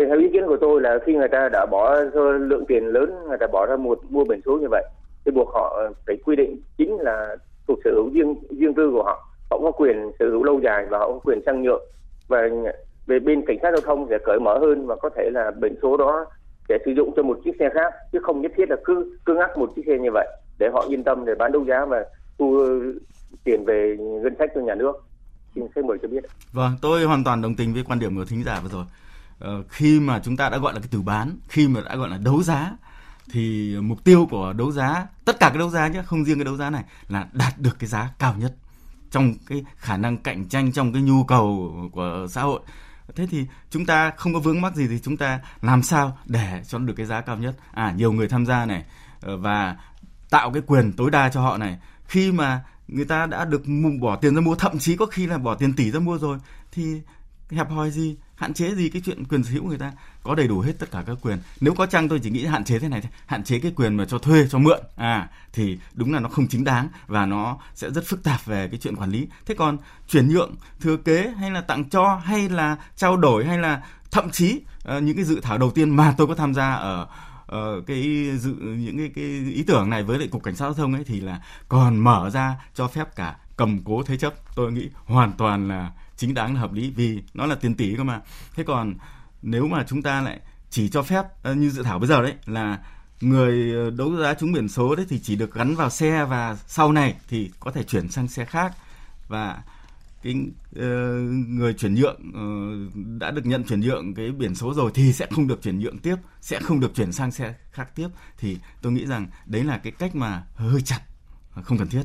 thì 0.00 0.06
theo 0.06 0.18
ý 0.18 0.28
kiến 0.32 0.46
của 0.46 0.56
tôi 0.60 0.80
là 0.80 0.98
khi 1.06 1.14
người 1.14 1.28
ta 1.28 1.48
đã 1.52 1.66
bỏ 1.70 1.96
lượng 2.40 2.64
tiền 2.68 2.86
lớn, 2.86 3.14
người 3.28 3.38
ta 3.40 3.46
bỏ 3.52 3.66
ra 3.66 3.76
một 3.76 3.98
mua 4.08 4.24
biển 4.24 4.40
số 4.46 4.58
như 4.58 4.68
vậy, 4.70 4.84
thì 5.24 5.30
buộc 5.30 5.48
họ 5.54 5.82
phải 6.06 6.16
quy 6.24 6.36
định 6.36 6.62
chính 6.78 6.96
là 7.00 7.36
thuộc 7.68 7.78
sở 7.84 7.90
hữu 7.94 8.10
riêng 8.14 8.34
riêng 8.50 8.74
tư 8.74 8.90
của 8.90 9.02
họ. 9.02 9.28
Họ 9.50 9.58
có 9.58 9.70
quyền 9.70 9.96
sở 10.18 10.30
hữu 10.30 10.44
lâu 10.44 10.60
dài 10.64 10.86
và 10.90 10.98
họ 10.98 11.06
có 11.06 11.18
quyền 11.24 11.40
sang 11.46 11.62
nhượng. 11.62 11.82
Và 12.28 12.48
về 13.06 13.18
bên 13.18 13.46
cảnh 13.46 13.56
sát 13.62 13.70
giao 13.72 13.80
thông 13.80 14.06
sẽ 14.10 14.18
cởi 14.24 14.38
mở 14.40 14.58
hơn 14.58 14.86
và 14.86 14.96
có 14.96 15.10
thể 15.16 15.30
là 15.32 15.50
biển 15.60 15.74
số 15.82 15.96
đó 15.96 16.26
sẽ 16.68 16.78
sử 16.84 16.90
dụng 16.90 17.12
cho 17.16 17.22
một 17.22 17.38
chiếc 17.44 17.56
xe 17.58 17.68
khác, 17.74 17.94
chứ 18.12 18.18
không 18.22 18.40
nhất 18.40 18.52
thiết 18.56 18.70
là 18.70 18.76
cứ 18.84 19.18
cứ 19.24 19.34
ngắt 19.34 19.58
một 19.58 19.70
chiếc 19.76 19.82
xe 19.86 19.98
như 19.98 20.10
vậy 20.12 20.28
để 20.58 20.68
họ 20.72 20.86
yên 20.88 21.04
tâm 21.04 21.24
để 21.24 21.34
bán 21.34 21.52
đấu 21.52 21.64
giá 21.64 21.84
và 21.84 22.04
thu 22.38 22.64
tiền 23.44 23.64
về 23.64 23.96
ngân 23.98 24.34
sách 24.38 24.50
cho 24.54 24.60
nhà 24.60 24.74
nước. 24.74 24.92
Xin 25.54 25.64
phép 25.74 25.82
mời 25.84 25.98
cho 26.02 26.08
biết 26.08 26.24
vâng 26.52 26.72
tôi 26.82 27.04
hoàn 27.04 27.24
toàn 27.24 27.42
đồng 27.42 27.54
tình 27.54 27.74
với 27.74 27.82
quan 27.88 27.98
điểm 27.98 28.16
của 28.16 28.24
thính 28.24 28.42
giả 28.44 28.60
vừa 28.62 28.68
rồi. 28.68 28.84
Ờ, 29.40 29.62
khi 29.68 30.00
mà 30.00 30.20
chúng 30.24 30.36
ta 30.36 30.48
đã 30.48 30.58
gọi 30.58 30.74
là 30.74 30.80
cái 30.80 30.88
từ 30.90 31.02
bán, 31.02 31.36
khi 31.48 31.68
mà 31.68 31.80
đã 31.88 31.96
gọi 31.96 32.08
là 32.08 32.18
đấu 32.18 32.42
giá, 32.42 32.70
thì 33.32 33.76
mục 33.76 34.04
tiêu 34.04 34.26
của 34.30 34.52
đấu 34.52 34.72
giá, 34.72 35.06
tất 35.24 35.40
cả 35.40 35.48
cái 35.48 35.58
đấu 35.58 35.70
giá 35.70 35.88
nhé 35.88 36.02
không 36.06 36.24
riêng 36.24 36.38
cái 36.38 36.44
đấu 36.44 36.56
giá 36.56 36.70
này, 36.70 36.84
là 37.08 37.26
đạt 37.32 37.58
được 37.58 37.78
cái 37.78 37.88
giá 37.88 38.10
cao 38.18 38.34
nhất 38.38 38.54
trong 39.10 39.34
cái 39.46 39.64
khả 39.76 39.96
năng 39.96 40.16
cạnh 40.16 40.48
tranh, 40.48 40.72
trong 40.72 40.92
cái 40.92 41.02
nhu 41.02 41.24
cầu 41.24 41.74
của 41.92 42.26
xã 42.30 42.42
hội. 42.42 42.60
Thế 43.16 43.26
thì 43.26 43.46
chúng 43.70 43.86
ta 43.86 44.10
không 44.16 44.34
có 44.34 44.40
vướng 44.40 44.60
mắc 44.60 44.74
gì 44.74 44.88
thì 44.88 44.98
chúng 44.98 45.16
ta 45.16 45.40
làm 45.62 45.82
sao 45.82 46.18
để 46.26 46.62
cho 46.68 46.78
được 46.78 46.94
cái 46.96 47.06
giá 47.06 47.20
cao 47.20 47.36
nhất? 47.36 47.56
À 47.72 47.92
nhiều 47.96 48.12
người 48.12 48.28
tham 48.28 48.46
gia 48.46 48.66
này 48.66 48.84
ờ, 49.20 49.36
và 49.36 49.76
tạo 50.30 50.52
cái 50.52 50.62
quyền 50.66 50.92
tối 50.92 51.10
đa 51.10 51.28
cho 51.28 51.40
họ 51.40 51.58
này. 51.58 51.78
Khi 52.04 52.32
mà 52.32 52.64
người 52.88 53.04
ta 53.04 53.26
đã 53.26 53.44
được 53.44 53.62
bỏ 54.00 54.16
tiền 54.16 54.34
ra 54.34 54.40
mua, 54.40 54.54
thậm 54.54 54.78
chí 54.78 54.96
có 54.96 55.06
khi 55.06 55.26
là 55.26 55.38
bỏ 55.38 55.54
tiền 55.54 55.72
tỷ 55.72 55.90
ra 55.90 56.00
mua 56.00 56.18
rồi, 56.18 56.38
thì 56.72 57.00
hẹp 57.50 57.70
hòi 57.70 57.90
gì? 57.90 58.16
Hạn 58.40 58.54
chế 58.54 58.74
gì 58.74 58.88
cái 58.88 59.02
chuyện 59.04 59.24
quyền 59.24 59.44
sở 59.44 59.50
hữu 59.50 59.64
người 59.64 59.78
ta? 59.78 59.92
Có 60.22 60.34
đầy 60.34 60.48
đủ 60.48 60.60
hết 60.60 60.72
tất 60.78 60.90
cả 60.90 61.02
các 61.06 61.18
quyền. 61.22 61.38
Nếu 61.60 61.74
có 61.74 61.86
chăng 61.86 62.08
tôi 62.08 62.18
chỉ 62.18 62.30
nghĩ 62.30 62.46
hạn 62.46 62.64
chế 62.64 62.78
thế 62.78 62.88
này 62.88 63.02
hạn 63.26 63.44
chế 63.44 63.58
cái 63.58 63.72
quyền 63.76 63.96
mà 63.96 64.04
cho 64.04 64.18
thuê 64.18 64.46
cho 64.50 64.58
mượn. 64.58 64.80
À 64.96 65.28
thì 65.52 65.78
đúng 65.94 66.12
là 66.12 66.20
nó 66.20 66.28
không 66.28 66.46
chính 66.48 66.64
đáng 66.64 66.88
và 67.06 67.26
nó 67.26 67.58
sẽ 67.74 67.90
rất 67.90 68.04
phức 68.06 68.22
tạp 68.22 68.46
về 68.46 68.68
cái 68.68 68.80
chuyện 68.82 68.96
quản 68.96 69.10
lý. 69.10 69.28
Thế 69.46 69.54
còn 69.54 69.78
chuyển 70.08 70.28
nhượng 70.28 70.54
thừa 70.80 70.96
kế 70.96 71.32
hay 71.38 71.50
là 71.50 71.60
tặng 71.60 71.84
cho 71.84 72.20
hay 72.24 72.48
là 72.48 72.76
trao 72.96 73.16
đổi 73.16 73.44
hay 73.44 73.58
là 73.58 73.82
thậm 74.10 74.30
chí 74.30 74.60
uh, 74.96 75.02
những 75.02 75.16
cái 75.16 75.24
dự 75.24 75.40
thảo 75.40 75.58
đầu 75.58 75.70
tiên 75.70 75.90
mà 75.90 76.14
tôi 76.18 76.26
có 76.26 76.34
tham 76.34 76.54
gia 76.54 76.74
ở 76.74 77.08
uh, 77.52 77.86
cái 77.86 78.30
dự 78.38 78.52
những 78.54 78.98
cái, 78.98 79.10
cái 79.14 79.24
ý 79.54 79.62
tưởng 79.62 79.90
này 79.90 80.02
với 80.02 80.18
lại 80.18 80.28
cục 80.28 80.42
cảnh 80.42 80.56
sát 80.56 80.64
giao 80.64 80.74
thông 80.74 80.94
ấy 80.94 81.04
thì 81.04 81.20
là 81.20 81.40
còn 81.68 81.96
mở 81.98 82.30
ra 82.30 82.56
cho 82.74 82.88
phép 82.88 83.16
cả 83.16 83.36
cầm 83.56 83.80
cố 83.84 84.02
thế 84.02 84.16
chấp. 84.16 84.34
Tôi 84.54 84.72
nghĩ 84.72 84.88
hoàn 85.04 85.32
toàn 85.32 85.68
là 85.68 85.92
chính 86.20 86.34
đáng 86.34 86.54
là 86.54 86.60
hợp 86.60 86.72
lý 86.72 86.90
vì 86.90 87.22
nó 87.34 87.46
là 87.46 87.54
tiền 87.54 87.74
tỷ 87.74 87.96
cơ 87.96 88.04
mà. 88.04 88.20
Thế 88.54 88.64
còn 88.66 88.94
nếu 89.42 89.66
mà 89.66 89.84
chúng 89.88 90.02
ta 90.02 90.20
lại 90.20 90.40
chỉ 90.70 90.88
cho 90.88 91.02
phép 91.02 91.24
ờ, 91.42 91.54
như 91.54 91.70
dự 91.70 91.82
thảo 91.82 91.98
bây 91.98 92.08
giờ 92.08 92.22
đấy 92.22 92.34
là 92.46 92.78
người 93.20 93.74
ờ, 93.74 93.90
đấu 93.90 94.16
giá 94.16 94.34
trúng 94.34 94.52
biển 94.52 94.68
số 94.68 94.96
đấy 94.96 95.06
thì 95.08 95.18
chỉ 95.18 95.36
được 95.36 95.54
gắn 95.54 95.74
vào 95.74 95.90
xe 95.90 96.24
và 96.24 96.56
sau 96.66 96.92
này 96.92 97.14
thì 97.28 97.50
có 97.60 97.70
thể 97.70 97.82
chuyển 97.82 98.08
sang 98.08 98.28
xe 98.28 98.44
khác. 98.44 98.72
Và 99.28 99.62
cái 100.22 100.34
uh, 100.76 100.82
người 101.48 101.74
chuyển 101.74 101.94
nhượng 101.94 102.20
uh, 102.28 102.96
đã 103.20 103.30
được 103.30 103.46
nhận 103.46 103.64
chuyển 103.64 103.80
nhượng 103.80 104.14
cái 104.14 104.32
biển 104.32 104.54
số 104.54 104.74
rồi 104.74 104.90
thì 104.94 105.12
sẽ 105.12 105.26
không 105.30 105.46
được 105.46 105.62
chuyển 105.62 105.78
nhượng 105.78 105.98
tiếp 105.98 106.16
sẽ 106.40 106.60
không 106.60 106.80
được 106.80 106.94
chuyển 106.94 107.12
sang 107.12 107.30
xe 107.30 107.54
khác 107.72 107.88
tiếp. 107.94 108.08
Thì 108.38 108.56
tôi 108.82 108.92
nghĩ 108.92 109.06
rằng 109.06 109.28
đấy 109.46 109.64
là 109.64 109.78
cái 109.78 109.92
cách 109.92 110.14
mà 110.14 110.42
hơi 110.54 110.82
chặt 110.82 111.00
không 111.62 111.78
cần 111.78 111.88
thiết. 111.88 112.02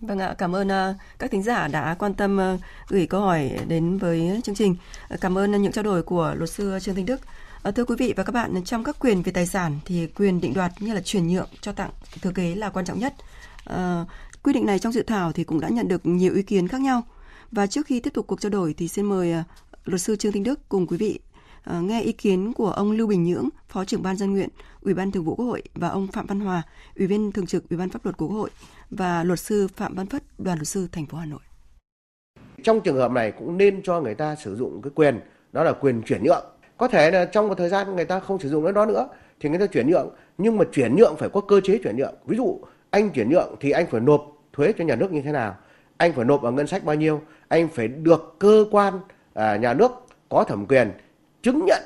Vâng 0.00 0.18
ạ, 0.18 0.34
cảm 0.38 0.54
ơn 0.54 0.68
ờ, 0.68 0.94
các 1.18 1.30
thính 1.30 1.42
giả 1.42 1.68
đã 1.68 1.96
quan 1.98 2.14
tâm 2.14 2.36
ờ, 2.36 2.58
gửi 2.88 3.06
câu 3.06 3.20
hỏi 3.20 3.50
đến 3.68 3.98
với 3.98 4.40
chương 4.44 4.54
trình. 4.54 4.76
Ờ, 5.08 5.16
cảm 5.20 5.38
ơn 5.38 5.62
những 5.62 5.72
trao 5.72 5.84
đổi 5.84 6.02
của 6.02 6.34
luật 6.36 6.50
sư 6.50 6.78
Trương 6.82 6.94
Thanh 6.94 7.06
Đức. 7.06 7.20
Thưa 7.76 7.84
quý 7.84 7.96
vị 7.98 8.14
và 8.16 8.22
các 8.22 8.32
bạn, 8.32 8.64
trong 8.64 8.84
các 8.84 8.96
quyền 9.00 9.22
về 9.22 9.32
tài 9.32 9.46
sản 9.46 9.78
thì 9.84 10.06
quyền 10.06 10.40
định 10.40 10.54
đoạt 10.54 10.72
như 10.80 10.94
là 10.94 11.00
chuyển 11.00 11.28
nhượng, 11.28 11.48
cho 11.60 11.72
tặng, 11.72 11.90
thừa 12.22 12.30
kế 12.30 12.54
là 12.54 12.70
quan 12.70 12.84
trọng 12.84 12.98
nhất. 12.98 13.14
Quy 14.42 14.52
định 14.52 14.66
này 14.66 14.78
trong 14.78 14.92
dự 14.92 15.02
thảo 15.02 15.32
thì 15.32 15.44
cũng 15.44 15.60
đã 15.60 15.68
nhận 15.68 15.88
được 15.88 16.06
nhiều 16.06 16.34
ý 16.34 16.42
kiến 16.42 16.68
khác 16.68 16.80
nhau. 16.80 17.02
Và 17.52 17.66
trước 17.66 17.86
khi 17.86 18.00
tiếp 18.00 18.14
tục 18.14 18.26
cuộc 18.26 18.40
trao 18.40 18.50
đổi 18.50 18.74
thì 18.74 18.88
xin 18.88 19.04
mời 19.04 19.34
luật 19.84 20.00
sư 20.00 20.16
Trương 20.16 20.32
Thanh 20.32 20.42
Đức 20.42 20.68
cùng 20.68 20.86
quý 20.86 20.96
vị 20.96 21.20
nghe 21.80 22.02
ý 22.02 22.12
kiến 22.12 22.52
của 22.52 22.70
ông 22.70 22.92
Lưu 22.92 23.06
Bình 23.06 23.24
Nhưỡng, 23.24 23.48
Phó 23.68 23.84
trưởng 23.84 24.02
ban 24.02 24.16
dân 24.16 24.32
nguyện, 24.32 24.48
Ủy 24.80 24.94
ban 24.94 25.10
Thường 25.10 25.24
vụ 25.24 25.34
Quốc 25.34 25.46
hội 25.46 25.62
và 25.74 25.88
ông 25.88 26.06
Phạm 26.06 26.26
Văn 26.26 26.40
Hòa, 26.40 26.62
Ủy 26.96 27.06
viên 27.06 27.32
thường 27.32 27.46
trực 27.46 27.68
Ủy 27.68 27.78
ban 27.78 27.90
pháp 27.90 28.04
luật 28.04 28.16
của 28.16 28.28
Quốc 28.28 28.36
hội 28.36 28.50
và 28.90 29.24
luật 29.24 29.40
sư 29.40 29.68
Phạm 29.76 29.94
Văn 29.94 30.06
Phất, 30.06 30.22
đoàn 30.38 30.58
luật 30.58 30.68
sư 30.68 30.88
thành 30.92 31.06
phố 31.06 31.18
Hà 31.18 31.26
Nội. 31.26 31.40
Trong 32.62 32.80
trường 32.80 32.96
hợp 32.96 33.10
này 33.10 33.32
cũng 33.32 33.58
nên 33.58 33.82
cho 33.82 34.00
người 34.00 34.14
ta 34.14 34.34
sử 34.34 34.56
dụng 34.56 34.82
cái 34.82 34.90
quyền 34.94 35.20
đó 35.52 35.62
là 35.64 35.72
quyền 35.72 36.02
chuyển 36.02 36.22
nhượng. 36.24 36.44
Có 36.76 36.88
thể 36.88 37.10
là 37.10 37.24
trong 37.24 37.48
một 37.48 37.54
thời 37.58 37.68
gian 37.68 37.96
người 37.96 38.04
ta 38.04 38.20
không 38.20 38.38
sử 38.38 38.48
dụng 38.48 38.64
nó 38.64 38.72
đó 38.72 38.86
nữa 38.86 39.08
thì 39.40 39.48
người 39.48 39.58
ta 39.58 39.66
chuyển 39.66 39.90
nhượng 39.90 40.14
nhưng 40.38 40.56
mà 40.56 40.64
chuyển 40.72 40.96
nhượng 40.96 41.16
phải 41.18 41.28
có 41.28 41.40
cơ 41.40 41.60
chế 41.60 41.78
chuyển 41.82 41.96
nhượng. 41.96 42.14
Ví 42.26 42.36
dụ 42.36 42.60
anh 42.90 43.10
chuyển 43.10 43.30
nhượng 43.30 43.56
thì 43.60 43.70
anh 43.70 43.86
phải 43.86 44.00
nộp 44.00 44.32
thuế 44.52 44.72
cho 44.78 44.84
nhà 44.84 44.96
nước 44.96 45.12
như 45.12 45.22
thế 45.22 45.32
nào? 45.32 45.56
Anh 45.96 46.12
phải 46.12 46.24
nộp 46.24 46.42
vào 46.42 46.52
ngân 46.52 46.66
sách 46.66 46.84
bao 46.84 46.96
nhiêu? 46.96 47.20
anh 47.48 47.68
phải 47.68 47.88
được 47.88 48.36
cơ 48.38 48.64
quan 48.70 49.00
à, 49.34 49.56
nhà 49.56 49.74
nước 49.74 49.92
có 50.28 50.44
thẩm 50.44 50.66
quyền 50.66 50.92
chứng 51.42 51.64
nhận 51.66 51.82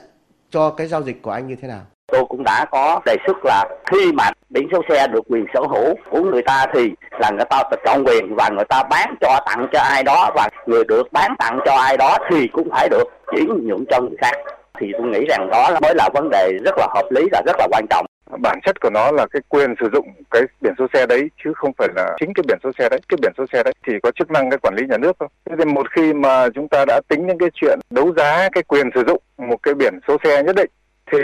cho 0.51 0.71
cái 0.71 0.89
giao 0.89 1.03
dịch 1.03 1.23
của 1.23 1.31
anh 1.31 1.47
như 1.47 1.57
thế 1.57 1.69
nào 1.69 1.87
tôi 2.13 2.25
cũng 2.29 2.45
đã 2.45 2.65
có 2.71 3.01
đề 3.07 3.17
xuất 3.27 3.37
là 3.45 3.65
khi 3.91 4.13
mà 4.13 4.31
biển 4.51 4.69
số 4.73 4.83
xe 4.89 5.07
được 5.07 5.21
quyền 5.29 5.47
sở 5.55 5.61
hữu 5.61 5.95
của 6.11 6.21
người 6.21 6.43
ta 6.43 6.67
thì 6.75 6.91
là 7.21 7.31
người 7.31 7.45
ta 7.51 7.63
trọn 7.85 8.05
quyền 8.05 8.35
và 8.35 8.49
người 8.49 8.65
ta 8.65 8.83
bán 8.91 9.15
cho 9.21 9.41
tặng 9.47 9.69
cho 9.73 9.81
ai 9.81 10.03
đó 10.03 10.31
và 10.35 10.49
người 10.67 10.85
được 10.89 11.13
bán 11.13 11.35
tặng 11.39 11.59
cho 11.65 11.73
ai 11.73 11.97
đó 11.97 12.19
thì 12.31 12.49
cũng 12.53 12.69
phải 12.71 12.89
được 12.89 13.05
chuyển 13.33 13.67
nhượng 13.67 13.85
cho 13.91 14.01
người 14.01 14.17
khác. 14.21 14.37
Thì 14.81 14.93
tôi 14.99 15.07
nghĩ 15.07 15.27
rằng 15.29 15.49
đó 15.51 15.71
mới 15.83 15.95
là 15.95 16.09
vấn 16.15 16.31
đề 16.31 16.53
rất 16.65 16.75
là 16.79 16.87
hợp 16.95 17.09
lý 17.11 17.29
và 17.33 17.43
rất 17.47 17.57
là 17.59 17.67
quan 17.71 17.87
trọng. 17.91 18.07
Bản 18.39 18.61
chất 18.65 18.81
của 18.81 18.91
nó 18.91 19.11
là 19.11 19.27
cái 19.33 19.43
quyền 19.49 19.75
sử 19.81 19.89
dụng 19.93 20.07
cái 20.31 20.43
biển 20.61 20.75
số 20.79 20.87
xe 20.93 21.07
đấy, 21.07 21.31
chứ 21.45 21.53
không 21.57 21.73
phải 21.79 21.89
là 21.97 22.17
chính 22.21 22.35
cái 22.35 22.45
biển 22.49 22.59
số 22.63 22.71
xe 22.79 22.89
đấy. 22.89 23.01
Cái 23.09 23.19
biển 23.23 23.33
số 23.39 23.45
xe 23.53 23.63
đấy 23.63 23.75
thì 23.87 23.93
có 24.03 24.11
chức 24.11 24.31
năng 24.31 24.51
cái 24.51 24.59
quản 24.63 24.75
lý 24.75 24.87
nhà 24.87 24.97
nước 24.97 25.17
thôi. 25.21 25.29
Thế 25.51 25.57
thì 25.59 25.65
một 25.65 25.87
khi 25.91 26.13
mà 26.13 26.49
chúng 26.55 26.69
ta 26.69 26.85
đã 26.85 27.01
tính 27.09 27.27
những 27.27 27.39
cái 27.39 27.49
chuyện 27.55 27.79
đấu 27.91 28.13
giá 28.17 28.49
cái 28.53 28.63
quyền 28.63 28.91
sử 28.95 29.05
dụng 29.07 29.23
một 29.39 29.57
cái 29.63 29.75
biển 29.75 29.99
số 30.09 30.17
xe 30.25 30.43
nhất 30.43 30.57
định, 30.57 30.71
thì 31.13 31.19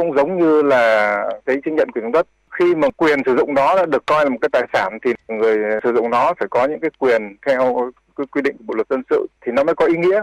cũng 0.00 0.16
giống 0.16 0.38
như 0.38 0.62
là 0.62 1.16
giấy 1.46 1.60
chứng 1.64 1.76
nhận 1.76 1.88
quyền 1.90 2.02
sử 2.02 2.06
dụng 2.06 2.12
đất 2.12 2.26
khi 2.58 2.74
mà 2.74 2.88
quyền 2.96 3.18
sử 3.26 3.36
dụng 3.36 3.54
đã 3.54 3.86
được 3.86 4.06
coi 4.06 4.24
là 4.24 4.30
một 4.30 4.38
cái 4.40 4.48
tài 4.52 4.68
sản 4.72 4.98
thì 5.04 5.10
người 5.28 5.58
sử 5.84 5.92
dụng 5.94 6.10
nó 6.10 6.34
phải 6.38 6.48
có 6.50 6.66
những 6.66 6.80
cái 6.80 6.90
quyền 6.98 7.36
theo 7.46 7.92
cái 8.16 8.26
quy 8.26 8.42
định 8.42 8.56
của 8.58 8.64
bộ 8.66 8.74
luật 8.74 8.86
dân 8.90 9.02
sự 9.10 9.26
thì 9.46 9.52
nó 9.52 9.64
mới 9.64 9.74
có 9.74 9.86
ý 9.86 9.94
nghĩa 9.96 10.20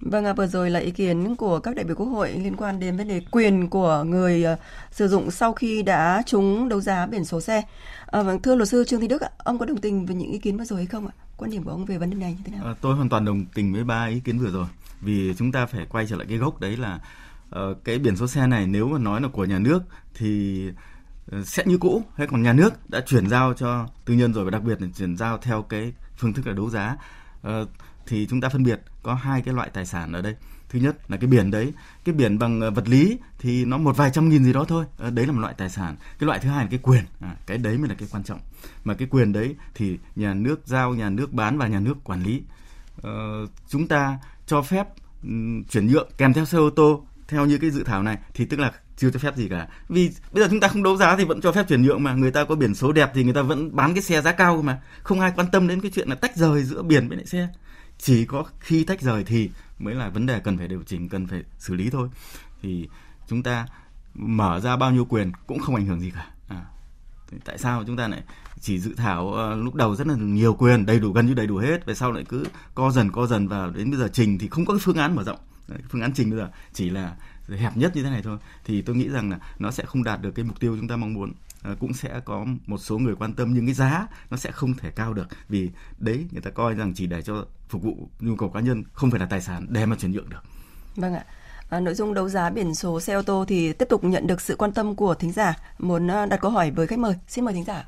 Vâng, 0.00 0.24
à, 0.24 0.32
vừa 0.32 0.46
rồi 0.46 0.70
là 0.70 0.80
ý 0.80 0.90
kiến 0.90 1.36
của 1.36 1.58
các 1.58 1.76
đại 1.76 1.84
biểu 1.84 1.96
Quốc 1.96 2.06
hội 2.06 2.32
liên 2.32 2.56
quan 2.56 2.80
đến 2.80 2.96
vấn 2.96 3.08
đề 3.08 3.20
quyền 3.30 3.68
của 3.68 4.04
người 4.06 4.44
uh, 4.52 4.58
sử 4.90 5.08
dụng 5.08 5.30
sau 5.30 5.52
khi 5.52 5.82
đã 5.82 6.22
trúng 6.26 6.68
đấu 6.68 6.80
giá 6.80 7.06
biển 7.06 7.24
số 7.24 7.40
xe. 7.40 7.62
À, 8.06 8.22
vâng, 8.22 8.42
thưa 8.42 8.54
luật 8.54 8.68
sư 8.68 8.84
Trương 8.84 9.00
Thị 9.00 9.08
Đức, 9.08 9.22
ông 9.38 9.58
có 9.58 9.66
đồng 9.66 9.76
tình 9.76 10.06
với 10.06 10.16
những 10.16 10.32
ý 10.32 10.38
kiến 10.38 10.58
vừa 10.58 10.64
rồi 10.64 10.78
hay 10.78 10.86
không 10.86 11.06
ạ? 11.06 11.12
Quan 11.36 11.50
điểm 11.50 11.62
của 11.62 11.70
ông 11.70 11.84
về 11.84 11.98
vấn 11.98 12.10
đề 12.10 12.16
này 12.16 12.32
như 12.32 12.42
thế 12.44 12.52
nào? 12.56 12.66
À, 12.66 12.74
tôi 12.80 12.94
hoàn 12.94 13.08
toàn 13.08 13.24
đồng 13.24 13.44
tình 13.54 13.72
với 13.72 13.84
ba 13.84 14.06
ý 14.06 14.20
kiến 14.20 14.38
vừa 14.38 14.50
rồi. 14.50 14.66
Vì 15.00 15.34
chúng 15.38 15.52
ta 15.52 15.66
phải 15.66 15.86
quay 15.88 16.06
trở 16.06 16.16
lại 16.16 16.26
cái 16.28 16.38
gốc 16.38 16.60
đấy 16.60 16.76
là 16.76 16.98
Ờ, 17.54 17.74
cái 17.84 17.98
biển 17.98 18.16
số 18.16 18.26
xe 18.26 18.46
này 18.46 18.66
nếu 18.66 18.88
mà 18.88 18.98
nói 18.98 19.20
là 19.20 19.28
của 19.28 19.44
nhà 19.44 19.58
nước 19.58 19.82
thì 20.14 20.62
ờ, 21.30 21.44
sẽ 21.44 21.62
như 21.66 21.78
cũ. 21.78 22.02
Hay 22.16 22.26
còn 22.26 22.42
nhà 22.42 22.52
nước 22.52 22.90
đã 22.90 23.00
chuyển 23.06 23.28
giao 23.28 23.54
cho 23.54 23.88
tư 24.04 24.14
nhân 24.14 24.32
rồi 24.32 24.44
và 24.44 24.50
đặc 24.50 24.62
biệt 24.62 24.82
là 24.82 24.88
chuyển 24.96 25.16
giao 25.16 25.38
theo 25.38 25.62
cái 25.62 25.92
phương 26.16 26.32
thức 26.32 26.46
là 26.46 26.52
đấu 26.52 26.70
giá. 26.70 26.96
Ờ, 27.42 27.66
thì 28.06 28.26
chúng 28.30 28.40
ta 28.40 28.48
phân 28.48 28.62
biệt 28.62 28.80
có 29.02 29.14
hai 29.14 29.42
cái 29.42 29.54
loại 29.54 29.70
tài 29.72 29.86
sản 29.86 30.12
ở 30.12 30.22
đây. 30.22 30.36
Thứ 30.68 30.78
nhất 30.78 31.10
là 31.10 31.16
cái 31.16 31.28
biển 31.28 31.50
đấy. 31.50 31.72
Cái 32.04 32.14
biển 32.14 32.38
bằng 32.38 32.74
vật 32.74 32.88
lý 32.88 33.18
thì 33.38 33.64
nó 33.64 33.78
một 33.78 33.96
vài 33.96 34.10
trăm 34.14 34.28
nghìn 34.28 34.44
gì 34.44 34.52
đó 34.52 34.64
thôi. 34.64 34.84
Đấy 34.98 35.26
là 35.26 35.32
một 35.32 35.40
loại 35.40 35.54
tài 35.58 35.70
sản. 35.70 35.96
Cái 36.18 36.26
loại 36.26 36.38
thứ 36.38 36.48
hai 36.48 36.64
là 36.64 36.70
cái 36.70 36.80
quyền. 36.82 37.04
À, 37.20 37.36
cái 37.46 37.58
đấy 37.58 37.78
mới 37.78 37.88
là 37.88 37.94
cái 37.94 38.08
quan 38.12 38.24
trọng. 38.24 38.40
Mà 38.84 38.94
cái 38.94 39.08
quyền 39.10 39.32
đấy 39.32 39.56
thì 39.74 39.98
nhà 40.16 40.34
nước 40.34 40.60
giao 40.64 40.94
nhà 40.94 41.10
nước 41.10 41.32
bán 41.32 41.58
và 41.58 41.66
nhà 41.66 41.80
nước 41.80 42.04
quản 42.04 42.22
lý. 42.22 42.42
Ờ, 43.02 43.46
chúng 43.68 43.88
ta 43.88 44.18
cho 44.46 44.62
phép 44.62 44.88
chuyển 45.70 45.86
nhượng 45.86 46.10
kèm 46.18 46.32
theo 46.32 46.44
xe 46.44 46.58
ô 46.58 46.70
tô 46.70 47.06
theo 47.28 47.46
như 47.46 47.58
cái 47.58 47.70
dự 47.70 47.84
thảo 47.84 48.02
này 48.02 48.18
thì 48.34 48.44
tức 48.44 48.60
là 48.60 48.72
chưa 48.96 49.10
cho 49.10 49.18
phép 49.18 49.36
gì 49.36 49.48
cả. 49.48 49.68
Vì 49.88 50.10
bây 50.32 50.42
giờ 50.42 50.48
chúng 50.50 50.60
ta 50.60 50.68
không 50.68 50.82
đấu 50.82 50.96
giá 50.96 51.16
thì 51.16 51.24
vẫn 51.24 51.40
cho 51.40 51.52
phép 51.52 51.68
chuyển 51.68 51.82
nhượng 51.82 52.02
mà 52.02 52.14
người 52.14 52.30
ta 52.30 52.44
có 52.44 52.54
biển 52.54 52.74
số 52.74 52.92
đẹp 52.92 53.10
thì 53.14 53.24
người 53.24 53.34
ta 53.34 53.42
vẫn 53.42 53.76
bán 53.76 53.94
cái 53.94 54.02
xe 54.02 54.22
giá 54.22 54.32
cao 54.32 54.62
mà. 54.62 54.82
Không 55.02 55.20
ai 55.20 55.32
quan 55.36 55.50
tâm 55.52 55.68
đến 55.68 55.80
cái 55.80 55.90
chuyện 55.94 56.08
là 56.08 56.14
tách 56.14 56.36
rời 56.36 56.62
giữa 56.62 56.82
biển 56.82 57.08
với 57.08 57.16
lại 57.16 57.26
xe. 57.26 57.48
Chỉ 57.98 58.24
có 58.24 58.44
khi 58.60 58.84
tách 58.84 59.00
rời 59.00 59.24
thì 59.24 59.50
mới 59.78 59.94
là 59.94 60.08
vấn 60.08 60.26
đề 60.26 60.40
cần 60.40 60.58
phải 60.58 60.68
điều 60.68 60.82
chỉnh 60.86 61.08
cần 61.08 61.26
phải 61.26 61.42
xử 61.58 61.74
lý 61.74 61.90
thôi. 61.90 62.08
Thì 62.62 62.88
chúng 63.28 63.42
ta 63.42 63.66
mở 64.14 64.60
ra 64.60 64.76
bao 64.76 64.90
nhiêu 64.90 65.04
quyền 65.04 65.32
cũng 65.46 65.60
không 65.60 65.74
ảnh 65.74 65.86
hưởng 65.86 66.00
gì 66.00 66.10
cả. 66.10 66.26
À, 66.48 66.64
tại 67.44 67.58
sao 67.58 67.84
chúng 67.86 67.96
ta 67.96 68.08
lại 68.08 68.22
chỉ 68.60 68.78
dự 68.78 68.94
thảo 68.96 69.24
uh, 69.24 69.64
lúc 69.64 69.74
đầu 69.74 69.96
rất 69.96 70.06
là 70.06 70.14
nhiều 70.14 70.54
quyền 70.54 70.86
đầy 70.86 71.00
đủ 71.00 71.12
gần 71.12 71.26
như 71.26 71.34
đầy 71.34 71.46
đủ 71.46 71.56
hết 71.56 71.86
về 71.86 71.94
sau 71.94 72.12
lại 72.12 72.24
cứ 72.28 72.44
co 72.74 72.90
dần 72.90 73.12
co 73.12 73.26
dần 73.26 73.48
vào 73.48 73.70
đến 73.70 73.90
bây 73.90 74.00
giờ 74.00 74.08
trình 74.12 74.38
thì 74.38 74.48
không 74.48 74.66
có 74.66 74.74
cái 74.74 74.80
phương 74.84 74.96
án 74.96 75.16
mở 75.16 75.24
rộng 75.24 75.38
phương 75.88 76.02
án 76.02 76.12
trình 76.14 76.30
bây 76.30 76.38
giờ 76.38 76.50
chỉ 76.72 76.90
là 76.90 77.16
hẹp 77.48 77.76
nhất 77.76 77.96
như 77.96 78.02
thế 78.02 78.10
này 78.10 78.22
thôi 78.22 78.38
thì 78.64 78.82
tôi 78.82 78.96
nghĩ 78.96 79.08
rằng 79.08 79.30
là 79.30 79.38
nó 79.58 79.70
sẽ 79.70 79.84
không 79.86 80.04
đạt 80.04 80.22
được 80.22 80.30
cái 80.30 80.44
mục 80.44 80.60
tiêu 80.60 80.76
chúng 80.76 80.88
ta 80.88 80.96
mong 80.96 81.14
muốn 81.14 81.32
Ờ, 81.64 81.76
cũng 81.80 81.92
sẽ 81.92 82.20
có 82.24 82.46
một 82.66 82.78
số 82.78 82.98
người 82.98 83.14
quan 83.18 83.32
tâm 83.32 83.50
nhưng 83.54 83.66
cái 83.66 83.74
giá 83.74 84.06
nó 84.30 84.36
sẽ 84.36 84.50
không 84.50 84.74
thể 84.74 84.90
cao 84.96 85.12
được 85.12 85.26
vì 85.48 85.70
đấy 85.98 86.26
người 86.32 86.42
ta 86.42 86.50
coi 86.50 86.74
rằng 86.74 86.92
chỉ 86.94 87.06
để 87.06 87.22
cho 87.22 87.44
phục 87.68 87.82
vụ 87.82 88.08
nhu 88.20 88.36
cầu 88.36 88.50
cá 88.50 88.60
nhân 88.60 88.82
không 88.92 89.10
phải 89.10 89.20
là 89.20 89.26
tài 89.26 89.40
sản 89.40 89.66
để 89.68 89.86
mà 89.86 89.96
chuyển 89.96 90.12
nhượng 90.12 90.28
được. 90.28 90.42
Vâng 90.96 91.14
ạ. 91.14 91.24
À, 91.70 91.80
nội 91.80 91.94
dung 91.94 92.14
đấu 92.14 92.28
giá 92.28 92.50
biển 92.50 92.74
số 92.74 93.00
xe 93.00 93.14
ô 93.14 93.22
tô 93.22 93.44
thì 93.48 93.72
tiếp 93.72 93.86
tục 93.88 94.04
nhận 94.04 94.26
được 94.26 94.40
sự 94.40 94.56
quan 94.56 94.72
tâm 94.72 94.94
của 94.94 95.14
thính 95.14 95.32
giả. 95.32 95.54
Muốn 95.78 96.08
ờ, 96.08 96.26
đặt 96.26 96.40
câu 96.40 96.50
hỏi 96.50 96.70
với 96.70 96.86
khách 96.86 96.98
mời. 96.98 97.14
Xin 97.26 97.44
mời 97.44 97.54
thính 97.54 97.64
giả. 97.64 97.84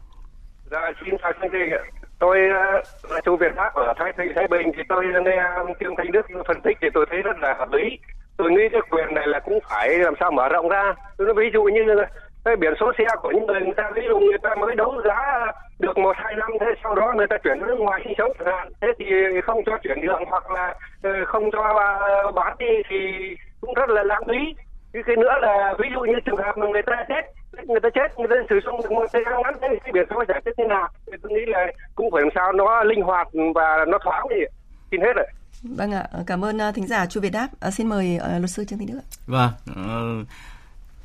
Dạ, 0.71 0.79
xin 1.05 1.15
chào 1.23 1.33
chương 1.41 1.51
trình. 1.53 2.03
Tôi 2.19 2.39
ờ, 2.49 2.83
là 3.11 3.21
Chu 3.25 3.37
Việt 3.37 3.53
Pháp 3.57 3.75
ở 3.75 3.93
Thái 3.97 4.13
thị 4.19 4.25
Thái 4.35 4.49
Bình 4.49 4.71
thì 4.77 4.83
tôi 4.89 5.05
nghe 5.25 5.43
Trương 5.81 5.97
Thanh 5.97 6.13
Đức 6.13 6.27
phân 6.47 6.61
tích 6.61 6.79
thì 6.81 6.89
tôi 6.95 7.07
thấy 7.11 7.23
rất 7.23 7.39
là 7.39 7.55
hợp 7.59 7.73
lý. 7.73 7.99
Tôi 8.37 8.51
nghĩ 8.51 8.63
cái 8.73 8.81
quyền 8.91 9.15
này 9.15 9.27
là 9.27 9.41
cũng 9.41 9.59
phải 9.71 9.99
làm 9.99 10.15
sao 10.21 10.31
mở 10.31 10.49
rộng 10.49 10.69
ra. 10.69 10.95
Tôi 11.17 11.27
nói 11.27 11.35
ví 11.35 11.51
dụ 11.53 11.63
như 11.63 11.83
cái 12.47 12.57
biển 12.57 12.73
số 12.81 12.93
xe 12.99 13.05
của 13.23 13.31
những 13.31 13.47
người 13.47 13.61
người 13.61 13.75
ta 13.77 13.91
ví 13.95 14.03
dụ 14.09 14.19
người 14.19 14.39
ta 14.43 14.55
mới 14.55 14.75
đấu 14.75 15.03
giá 15.05 15.47
được 15.79 15.99
một 15.99 16.17
hai 16.17 16.35
năm 16.37 16.51
thế 16.61 16.67
sau 16.83 16.95
đó 16.95 17.13
người 17.17 17.27
ta 17.27 17.37
chuyển 17.45 17.59
nước 17.61 17.77
ngoài 17.79 18.01
sinh 18.05 18.13
sống 18.19 18.33
chẳng 18.39 18.57
hạn 18.57 18.69
thế 18.81 18.89
thì 18.99 19.05
không 19.45 19.65
cho 19.67 19.79
chuyển 19.83 20.01
nhượng 20.01 20.25
hoặc 20.27 20.51
là 20.51 20.75
ờ, 21.03 21.11
không 21.27 21.51
cho 21.51 21.63
ờ, 22.01 22.33
bán 22.33 22.57
đi 22.59 22.83
thì 22.89 22.97
cũng 23.61 23.75
rất 23.75 23.89
là 23.89 24.03
lãng 24.03 24.23
phí 24.29 24.39
cái, 24.93 25.03
cái 25.07 25.17
nữa 25.17 25.35
là 25.43 25.75
ví 25.79 25.89
dụ 25.95 26.01
như 26.01 26.21
trường 26.25 26.37
hợp 26.37 26.59
mà 26.59 26.67
người 26.67 26.83
ta 26.83 27.05
chết 27.09 27.23
người 27.67 27.81
ta 27.83 27.89
chết 27.95 28.19
người 28.19 28.29
ta 28.31 28.37
sử 28.51 28.61
dụng 28.65 28.81
được 28.83 28.93
một 28.93 29.07
thời 29.13 29.23
gian 29.25 29.35
ngắn 29.43 29.55
thế 29.61 29.69
thì 29.71 29.77
cái 29.85 29.93
biển 29.93 30.07
số 30.11 30.25
giải 30.29 30.41
quyết 30.45 30.53
thế 30.59 30.65
nào? 30.69 30.89
Thì 31.07 31.13
tôi 31.23 31.33
nghĩ 31.33 31.45
là 31.47 31.67
cũng 31.95 32.11
phải 32.13 32.23
làm 32.23 32.31
sao 32.35 32.53
nó 32.53 32.85
linh 32.85 33.03
hoạt 33.03 33.29
và 33.55 33.85
nó 33.89 33.99
thoáng 34.05 34.27
thì 34.31 34.37
xin 34.91 35.01
hết 35.01 35.13
rồi. 35.17 35.27
Vâng 35.63 35.93
ạ 35.93 36.09
cảm 36.27 36.45
ơn 36.45 36.59
ờ, 36.59 36.73
thính 36.73 36.87
giả 36.87 37.07
chu 37.07 37.21
việt 37.21 37.33
đáp. 37.33 37.49
À, 37.61 37.71
xin 37.71 37.89
mời 37.89 38.19
uh, 38.23 38.41
luật 38.41 38.51
sư 38.51 38.65
trương 38.65 38.79
thị 38.79 38.87
đức 38.87 39.01
vâng 39.27 39.51
uh 39.71 40.27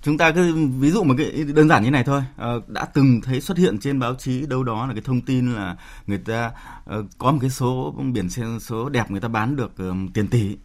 chúng 0.02 0.18
ta 0.18 0.32
cứ 0.32 0.56
ví 0.80 0.92
dụ 0.92 1.04
một 1.04 1.14
cái 1.18 1.46
đơn 1.56 1.70
giản 1.70 1.84
như 1.84 1.92
này 1.92 2.04
thôi. 2.04 2.22
Ờ, 2.38 2.62
đã 2.68 2.86
từng 2.94 3.22
thấy 3.24 3.42
xuất 3.42 3.58
hiện 3.58 3.80
trên 3.80 4.00
báo 4.00 4.16
chí 4.16 4.46
đâu 4.46 4.64
đó 4.64 4.88
là 4.88 4.94
cái 4.94 5.02
thông 5.06 5.22
tin 5.22 5.56
là 5.56 5.76
người 6.08 6.18
ta 6.18 6.52
ờ, 6.86 7.04
có 7.18 7.32
một 7.32 7.38
cái 7.42 7.50
số 7.50 7.96
biển 8.14 8.30
xe 8.30 8.44
số 8.60 8.90
đẹp 8.90 9.12
người 9.12 9.22
ta 9.22 9.28
bán 9.28 9.56
được 9.56 9.72
ờ, 9.78 9.94
tiền 10.14 10.28
tỷ. 10.28 10.58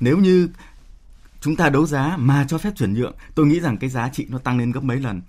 Nếu 0.00 0.18
như 0.18 0.48
chúng 1.44 1.56
ta 1.56 1.68
đấu 1.68 1.86
giá 1.86 2.16
mà 2.18 2.44
cho 2.48 2.58
phép 2.58 2.70
chuyển 2.76 2.94
nhượng, 2.94 3.14
tôi 3.34 3.46
nghĩ 3.46 3.60
rằng 3.60 3.76
cái 3.76 3.90
giá 3.90 4.08
trị 4.08 4.26
nó 4.28 4.38
tăng 4.38 4.58
lên 4.58 4.72
gấp 4.72 4.84
mấy 4.84 5.00
lần. 5.00 5.22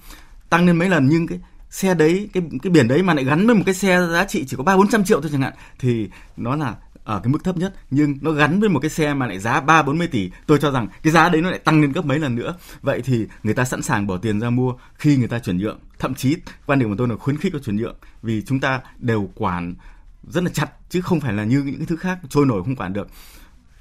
Tăng 0.50 0.66
lên 0.66 0.78
mấy 0.78 0.90
lần 0.90 1.08
nhưng 1.08 1.28
cái 1.28 1.40
xe 1.70 1.94
đấy, 1.94 2.30
cái 2.34 2.44
cái 2.64 2.72
biển 2.72 2.88
đấy 2.88 3.04
mà 3.04 3.14
lại 3.14 3.24
gắn 3.24 3.48
với 3.48 3.56
một 3.56 3.64
cái 3.66 3.76
xe 3.76 4.08
giá 4.12 4.26
trị 4.26 4.46
chỉ 4.48 4.58
có 4.58 4.64
ba 4.64 4.78
bốn 4.78 4.88
trăm 4.88 5.04
triệu 5.04 5.22
thôi 5.22 5.30
chẳng 5.34 5.42
hạn, 5.42 5.54
thì 5.80 6.10
nó 6.38 6.56
là 6.56 6.76
ở 7.04 7.20
cái 7.20 7.32
mức 7.32 7.44
thấp 7.44 7.58
nhất. 7.58 7.76
Nhưng 7.90 8.18
nó 8.22 8.32
gắn 8.32 8.60
với 8.60 8.70
một 8.70 8.80
cái 8.80 8.90
xe 8.90 9.14
mà 9.14 9.28
lại 9.28 9.40
giá 9.40 9.62
ba 9.62 9.82
bốn 9.82 9.98
mươi 9.98 10.08
tỷ, 10.08 10.32
tôi 10.46 10.60
cho 10.62 10.72
rằng 10.72 10.88
cái 11.04 11.14
giá 11.14 11.30
đấy 11.30 11.42
nó 11.42 11.50
lại 11.50 11.60
tăng 11.60 11.82
lên 11.82 11.92
gấp 11.92 12.06
mấy 12.06 12.20
lần 12.20 12.36
nữa. 12.36 12.56
Vậy 12.82 13.02
thì 13.02 13.28
người 13.44 13.54
ta 13.54 13.66
sẵn 13.66 13.82
sàng 13.82 14.08
bỏ 14.08 14.18
tiền 14.18 14.40
ra 14.40 14.50
mua 14.50 14.74
khi 14.96 15.18
người 15.18 15.28
ta 15.28 15.40
chuyển 15.40 15.58
nhượng. 15.58 15.80
Thậm 16.00 16.16
chí 16.16 16.36
quan 16.66 16.80
điểm 16.80 16.90
của 16.90 16.96
tôi 16.98 17.08
là 17.08 17.16
khuyến 17.16 17.38
khích 17.38 17.54
có 17.54 17.60
chuyển 17.60 17.76
nhượng, 17.76 17.96
vì 18.22 18.42
chúng 18.42 18.60
ta 18.60 18.82
đều 18.98 19.30
quản 19.36 19.76
rất 20.30 20.44
là 20.44 20.50
chặt, 20.54 20.72
chứ 20.90 21.02
không 21.02 21.20
phải 21.20 21.34
là 21.34 21.44
như 21.44 21.64
những 21.64 21.78
cái 21.78 21.86
thứ 21.86 21.96
khác 21.96 22.20
trôi 22.30 22.46
nổi 22.46 22.64
không 22.64 22.76
quản 22.76 22.94
được. 22.94 23.08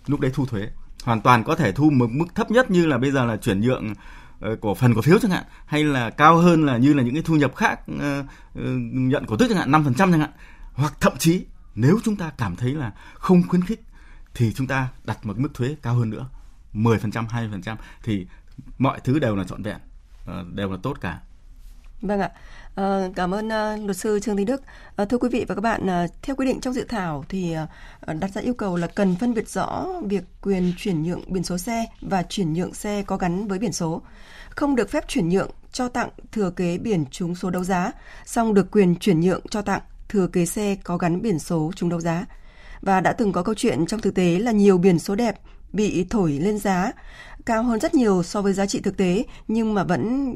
Lúc 0.07 0.20
đấy 0.20 0.31
thu 0.35 0.47
thuế 0.47 0.68
hoàn 1.05 1.21
toàn 1.21 1.45
có 1.45 1.55
thể 1.55 1.73
thu 1.73 1.90
một 1.90 2.11
mức 2.11 2.35
thấp 2.35 2.51
nhất 2.51 2.71
như 2.71 2.87
là 2.87 2.99
bây 2.99 3.11
giờ 3.11 3.25
là 3.25 3.37
chuyển 3.37 3.61
nhượng 3.61 3.95
ờ, 4.40 4.57
cổ 4.61 4.75
phần 4.75 4.95
cổ 4.95 5.01
phiếu 5.01 5.19
chẳng 5.19 5.31
hạn 5.31 5.45
hay 5.67 5.85
là 5.85 6.11
cao 6.11 6.37
hơn 6.37 6.67
là 6.67 6.77
như 6.77 6.95
là 6.95 7.03
những 7.03 7.14
cái 7.14 7.23
thu 7.23 7.37
nhập 7.37 7.57
khác 7.57 7.81
ờ, 8.01 8.19
ờ, 8.55 8.62
nhận 8.93 9.27
cổ 9.27 9.37
tức 9.37 9.47
chẳng 9.49 9.59
hạn 9.59 9.71
năm 9.71 9.85
phần 9.85 9.95
trăm 9.95 10.11
chẳng 10.11 10.21
hạn 10.21 10.31
hoặc 10.73 10.95
thậm 11.01 11.12
chí 11.19 11.45
nếu 11.75 11.99
chúng 12.05 12.17
ta 12.17 12.31
cảm 12.38 12.57
thấy 12.57 12.75
là 12.75 12.93
không 13.14 13.43
khuyến 13.49 13.64
khích 13.64 13.81
thì 14.35 14.53
chúng 14.53 14.67
ta 14.67 14.88
đặt 15.05 15.27
một 15.27 15.38
mức 15.38 15.49
thuế 15.55 15.77
cao 15.83 15.95
hơn 15.95 16.11
nữa 16.11 16.29
10%, 16.73 17.27
20% 17.27 17.77
thì 18.03 18.27
mọi 18.79 19.01
thứ 19.01 19.19
đều 19.19 19.37
là 19.37 19.45
trọn 19.45 19.62
vẹn, 19.62 19.79
đều 20.55 20.71
là 20.71 20.77
tốt 20.83 20.99
cả. 21.01 21.21
Vâng 22.03 22.21
ạ. 22.21 22.31
À, 22.75 23.09
cảm 23.17 23.35
ơn 23.35 23.49
ờ, 23.49 23.77
luật 23.77 23.97
sư 23.97 24.21
Trương 24.21 24.37
Thị 24.37 24.45
Đức. 24.45 24.63
À, 24.97 25.05
thưa 25.05 25.19
quý 25.19 25.29
vị 25.29 25.45
và 25.49 25.55
các 25.55 25.61
bạn, 25.61 26.09
theo 26.23 26.37
quy 26.37 26.47
định 26.47 26.61
trong 26.61 26.75
dự 26.75 26.85
thảo 26.89 27.25
thì 27.29 27.57
đặt 28.21 28.31
ra 28.35 28.41
yêu 28.41 28.55
cầu 28.55 28.77
là 28.77 28.87
cần 28.87 29.17
phân 29.21 29.35
biệt 29.35 29.49
rõ 29.49 29.87
việc 30.05 30.25
quyền 30.43 30.73
chuyển 30.77 31.03
nhượng 31.03 31.21
biển 31.27 31.45
số 31.45 31.59
xe 31.59 31.87
và 32.01 32.23
chuyển 32.23 32.53
nhượng 32.53 32.75
xe 32.75 33.03
có 33.07 33.17
gắn 33.17 33.49
với 33.49 33.59
biển 33.59 33.73
số. 33.73 34.03
Không 34.51 34.77
được 34.77 34.91
phép 34.91 35.09
chuyển 35.09 35.29
nhượng 35.29 35.51
cho 35.73 35.89
tặng 35.89 36.09
thừa 36.33 36.51
kế 36.51 36.79
biển 36.79 37.05
trúng 37.11 37.35
số 37.35 37.51
đấu 37.51 37.65
giá, 37.65 37.93
song 38.25 38.55
được 38.55 38.71
quyền 38.71 38.97
chuyển 38.97 39.21
nhượng 39.21 39.41
cho 39.51 39.63
tặng 39.63 39.81
thừa 40.09 40.27
kế 40.27 40.47
xe 40.47 40.77
có 40.85 40.97
gắn 40.97 41.23
biển 41.23 41.39
số 41.39 41.73
trúng 41.77 41.89
đấu 41.89 42.01
giá. 42.01 42.27
Và 42.81 43.01
đã 43.01 43.13
từng 43.13 43.33
có 43.33 43.43
câu 43.43 43.55
chuyện 43.55 43.87
trong 43.87 44.01
thực 44.01 44.15
tế 44.15 44.39
là 44.39 44.53
nhiều 44.53 44.79
biển 44.79 44.99
số 44.99 45.15
đẹp 45.15 45.41
bị 45.73 46.07
thổi 46.11 46.33
lên 46.33 46.59
giá 46.59 46.93
cao 47.47 47.63
hơn 47.63 47.81
rất 47.81 47.95
nhiều 47.95 48.23
so 48.23 48.43
với 48.43 48.53
giá 48.53 48.67
trị 48.67 48.81
thực 48.81 48.97
tế 48.97 49.25
nhưng 49.49 49.75
mà 49.75 49.85
vẫn 49.85 50.33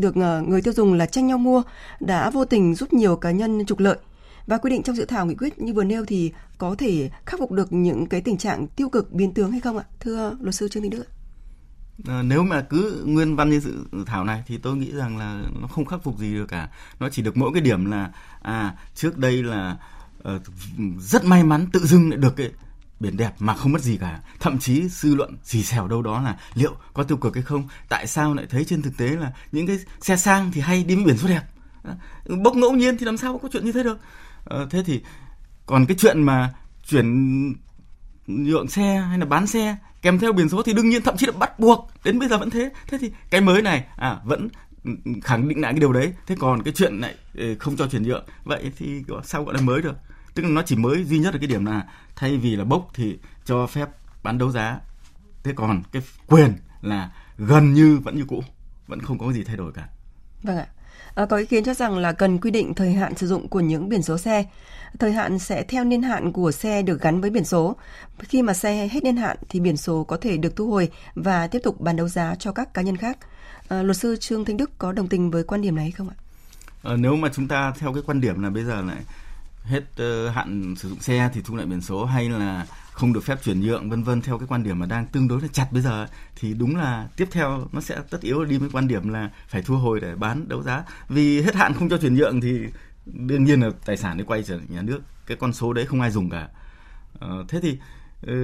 được 0.00 0.14
ờ, 0.14 0.42
người 0.42 0.62
tiêu 0.62 0.72
dùng 0.72 0.94
là 0.94 1.06
tranh 1.06 1.26
nhau 1.26 1.38
mua 1.38 1.62
đã 2.00 2.30
vô 2.30 2.44
tình 2.44 2.74
giúp 2.74 2.92
nhiều 2.92 3.16
cá 3.16 3.30
nhân 3.30 3.64
trục 3.66 3.78
lợi. 3.78 3.98
Và 4.46 4.58
quy 4.58 4.70
định 4.70 4.82
trong 4.82 4.96
dự 4.96 5.04
thảo 5.04 5.26
nghị 5.26 5.34
quyết 5.34 5.58
như 5.58 5.72
vừa 5.72 5.84
nêu 5.84 6.04
thì 6.04 6.32
có 6.58 6.74
thể 6.78 7.10
khắc 7.26 7.40
phục 7.40 7.52
được 7.52 7.72
những 7.72 8.06
cái 8.06 8.20
tình 8.20 8.38
trạng 8.38 8.66
tiêu 8.66 8.88
cực 8.88 9.12
biến 9.12 9.34
tướng 9.34 9.50
hay 9.50 9.60
không 9.60 9.78
ạ? 9.78 9.84
Thưa 10.00 10.36
luật 10.40 10.54
sư 10.54 10.68
trương 10.68 10.82
thị 10.82 10.88
đức 10.88 11.04
À, 12.06 12.22
nếu 12.22 12.42
mà 12.42 12.60
cứ 12.60 13.02
nguyên 13.06 13.36
văn 13.36 13.50
như 13.50 13.60
dự 13.60 13.72
thảo 14.06 14.24
này 14.24 14.42
thì 14.46 14.58
tôi 14.58 14.76
nghĩ 14.76 14.92
rằng 14.92 15.18
là 15.18 15.42
nó 15.60 15.66
không 15.66 15.84
khắc 15.84 16.02
phục 16.02 16.18
gì 16.18 16.34
được 16.34 16.46
cả. 16.46 16.70
Nó 17.00 17.08
chỉ 17.08 17.22
được 17.22 17.36
mỗi 17.36 17.50
cái 17.54 17.62
điểm 17.62 17.90
là 17.90 18.10
à 18.42 18.76
trước 18.94 19.18
đây 19.18 19.42
là 19.42 19.76
uh, 20.18 20.42
rất 21.00 21.24
may 21.24 21.44
mắn 21.44 21.66
tự 21.72 21.86
dưng 21.86 22.10
lại 22.10 22.18
được 22.18 22.36
cái 22.36 22.50
biển 23.00 23.16
đẹp 23.16 23.32
mà 23.38 23.54
không 23.54 23.72
mất 23.72 23.82
gì 23.82 23.96
cả. 23.96 24.20
Thậm 24.40 24.58
chí 24.58 24.88
dư 24.88 25.14
luận 25.14 25.36
xì 25.44 25.62
xèo 25.62 25.88
đâu 25.88 26.02
đó 26.02 26.22
là 26.22 26.36
liệu 26.54 26.76
có 26.94 27.02
tiêu 27.02 27.16
cực 27.16 27.34
hay 27.34 27.42
không? 27.42 27.68
Tại 27.88 28.06
sao 28.06 28.34
lại 28.34 28.46
thấy 28.50 28.64
trên 28.64 28.82
thực 28.82 28.96
tế 28.96 29.08
là 29.08 29.32
những 29.52 29.66
cái 29.66 29.78
xe 30.00 30.16
sang 30.16 30.52
thì 30.52 30.60
hay 30.60 30.84
đi 30.84 30.94
với 30.94 31.04
biển 31.04 31.16
số 31.16 31.28
đẹp? 31.28 31.42
Ờ, 31.82 31.96
bốc 32.36 32.56
ngẫu 32.56 32.72
nhiên 32.72 32.98
thì 32.98 33.06
làm 33.06 33.16
sao 33.16 33.38
có 33.38 33.48
chuyện 33.52 33.64
như 33.64 33.72
thế 33.72 33.82
được? 33.82 33.98
À, 34.44 34.58
thế 34.70 34.82
thì 34.86 35.02
còn 35.66 35.86
cái 35.86 35.96
chuyện 36.00 36.22
mà 36.22 36.52
chuyển 36.86 37.54
nhượng 38.26 38.68
xe 38.68 39.04
hay 39.08 39.18
là 39.18 39.24
bán 39.24 39.46
xe 39.46 39.76
kèm 40.02 40.18
theo 40.18 40.32
biển 40.32 40.48
số 40.48 40.62
thì 40.62 40.72
đương 40.72 40.88
nhiên 40.88 41.02
thậm 41.02 41.16
chí 41.16 41.26
là 41.26 41.32
bắt 41.32 41.58
buộc 41.58 41.90
đến 42.04 42.18
bây 42.18 42.28
giờ 42.28 42.38
vẫn 42.38 42.50
thế. 42.50 42.70
Thế 42.86 42.98
thì 42.98 43.10
cái 43.30 43.40
mới 43.40 43.62
này 43.62 43.84
à 43.96 44.18
vẫn 44.24 44.48
khẳng 45.22 45.48
định 45.48 45.60
lại 45.60 45.72
cái 45.72 45.80
điều 45.80 45.92
đấy. 45.92 46.12
Thế 46.26 46.36
còn 46.38 46.62
cái 46.62 46.74
chuyện 46.76 47.00
này 47.00 47.14
ờ, 47.38 47.44
không 47.58 47.76
cho 47.76 47.86
chuyển 47.86 48.02
nhượng 48.02 48.24
vậy 48.44 48.72
thì 48.78 49.02
sao 49.24 49.44
gọi 49.44 49.54
là 49.54 49.60
mới 49.60 49.82
được? 49.82 49.94
Tức 50.34 50.42
là 50.42 50.48
nó 50.48 50.62
chỉ 50.62 50.76
mới 50.76 51.04
duy 51.04 51.18
nhất 51.18 51.34
là 51.34 51.38
cái 51.40 51.48
điểm 51.48 51.64
là 51.64 51.86
thay 52.16 52.36
vì 52.36 52.56
là 52.56 52.64
bốc 52.64 52.88
thì 52.94 53.18
cho 53.44 53.66
phép 53.66 53.88
bán 54.22 54.38
đấu 54.38 54.50
giá 54.50 54.80
thế 55.42 55.52
còn 55.56 55.82
cái 55.92 56.02
quyền 56.26 56.52
là 56.82 57.10
gần 57.38 57.74
như 57.74 58.00
vẫn 58.04 58.16
như 58.16 58.24
cũ 58.28 58.42
vẫn 58.86 59.00
không 59.00 59.18
có 59.18 59.32
gì 59.32 59.44
thay 59.44 59.56
đổi 59.56 59.72
cả 59.72 59.88
vâng 60.42 60.56
ạ 60.58 60.66
À, 61.14 61.26
có 61.26 61.36
ý 61.36 61.46
kiến 61.46 61.64
cho 61.64 61.74
rằng 61.74 61.98
là 61.98 62.12
cần 62.12 62.38
quy 62.38 62.50
định 62.50 62.74
thời 62.74 62.92
hạn 62.92 63.14
sử 63.14 63.26
dụng 63.26 63.48
của 63.48 63.60
những 63.60 63.88
biển 63.88 64.02
số 64.02 64.18
xe. 64.18 64.44
Thời 64.98 65.12
hạn 65.12 65.38
sẽ 65.38 65.62
theo 65.62 65.84
niên 65.84 66.02
hạn 66.02 66.32
của 66.32 66.52
xe 66.52 66.82
được 66.82 67.00
gắn 67.00 67.20
với 67.20 67.30
biển 67.30 67.44
số. 67.44 67.76
Khi 68.18 68.42
mà 68.42 68.54
xe 68.54 68.88
hết 68.92 69.04
niên 69.04 69.16
hạn 69.16 69.36
thì 69.48 69.60
biển 69.60 69.76
số 69.76 70.04
có 70.04 70.16
thể 70.16 70.36
được 70.36 70.56
thu 70.56 70.70
hồi 70.70 70.90
và 71.14 71.46
tiếp 71.46 71.58
tục 71.64 71.80
bán 71.80 71.96
đấu 71.96 72.08
giá 72.08 72.34
cho 72.34 72.52
các 72.52 72.74
cá 72.74 72.82
nhân 72.82 72.96
khác. 72.96 73.18
À, 73.68 73.82
luật 73.82 73.96
sư 73.96 74.16
Trương 74.16 74.44
Thanh 74.44 74.56
Đức 74.56 74.70
có 74.78 74.92
đồng 74.92 75.08
tình 75.08 75.30
với 75.30 75.44
quan 75.44 75.62
điểm 75.62 75.76
này 75.76 75.90
không 75.90 76.08
ạ? 76.08 76.16
À, 76.82 76.96
nếu 76.96 77.16
mà 77.16 77.28
chúng 77.34 77.48
ta 77.48 77.72
theo 77.78 77.92
cái 77.92 78.02
quan 78.06 78.20
điểm 78.20 78.42
là 78.42 78.50
bây 78.50 78.64
giờ 78.64 78.82
lại 78.82 79.02
hết 79.64 79.82
uh, 80.02 80.34
hạn 80.34 80.74
sử 80.78 80.88
dụng 80.88 81.00
xe 81.00 81.30
thì 81.34 81.40
thu 81.44 81.56
lại 81.56 81.66
biển 81.66 81.80
số 81.80 82.04
hay 82.04 82.28
là 82.28 82.66
không 82.92 83.12
được 83.12 83.24
phép 83.24 83.38
chuyển 83.44 83.60
nhượng 83.60 83.90
vân 83.90 84.02
vân 84.02 84.22
theo 84.22 84.38
cái 84.38 84.46
quan 84.48 84.62
điểm 84.62 84.78
mà 84.78 84.86
đang 84.86 85.06
tương 85.06 85.28
đối 85.28 85.40
là 85.40 85.48
chặt 85.52 85.66
bây 85.72 85.82
giờ 85.82 86.06
thì 86.36 86.54
đúng 86.54 86.76
là 86.76 87.08
tiếp 87.16 87.28
theo 87.30 87.66
nó 87.72 87.80
sẽ 87.80 88.00
tất 88.10 88.20
yếu 88.20 88.44
đi 88.44 88.58
với 88.58 88.68
quan 88.72 88.88
điểm 88.88 89.08
là 89.08 89.30
phải 89.48 89.62
thu 89.62 89.76
hồi 89.76 90.00
để 90.00 90.14
bán 90.14 90.48
đấu 90.48 90.62
giá. 90.62 90.84
Vì 91.08 91.42
hết 91.42 91.54
hạn 91.54 91.74
không 91.74 91.88
cho 91.88 91.98
chuyển 91.98 92.14
nhượng 92.14 92.40
thì 92.40 92.66
đương 93.06 93.44
nhiên 93.44 93.60
là 93.60 93.70
tài 93.84 93.96
sản 93.96 94.16
đi 94.16 94.24
quay 94.24 94.42
trở 94.42 94.58
nhà 94.68 94.82
nước 94.82 95.00
cái 95.26 95.36
con 95.36 95.52
số 95.52 95.72
đấy 95.72 95.86
không 95.86 96.00
ai 96.00 96.10
dùng 96.10 96.30
cả. 96.30 96.48
Ờ, 97.18 97.44
thế 97.48 97.60
thì 97.62 97.78
ờ, 98.26 98.34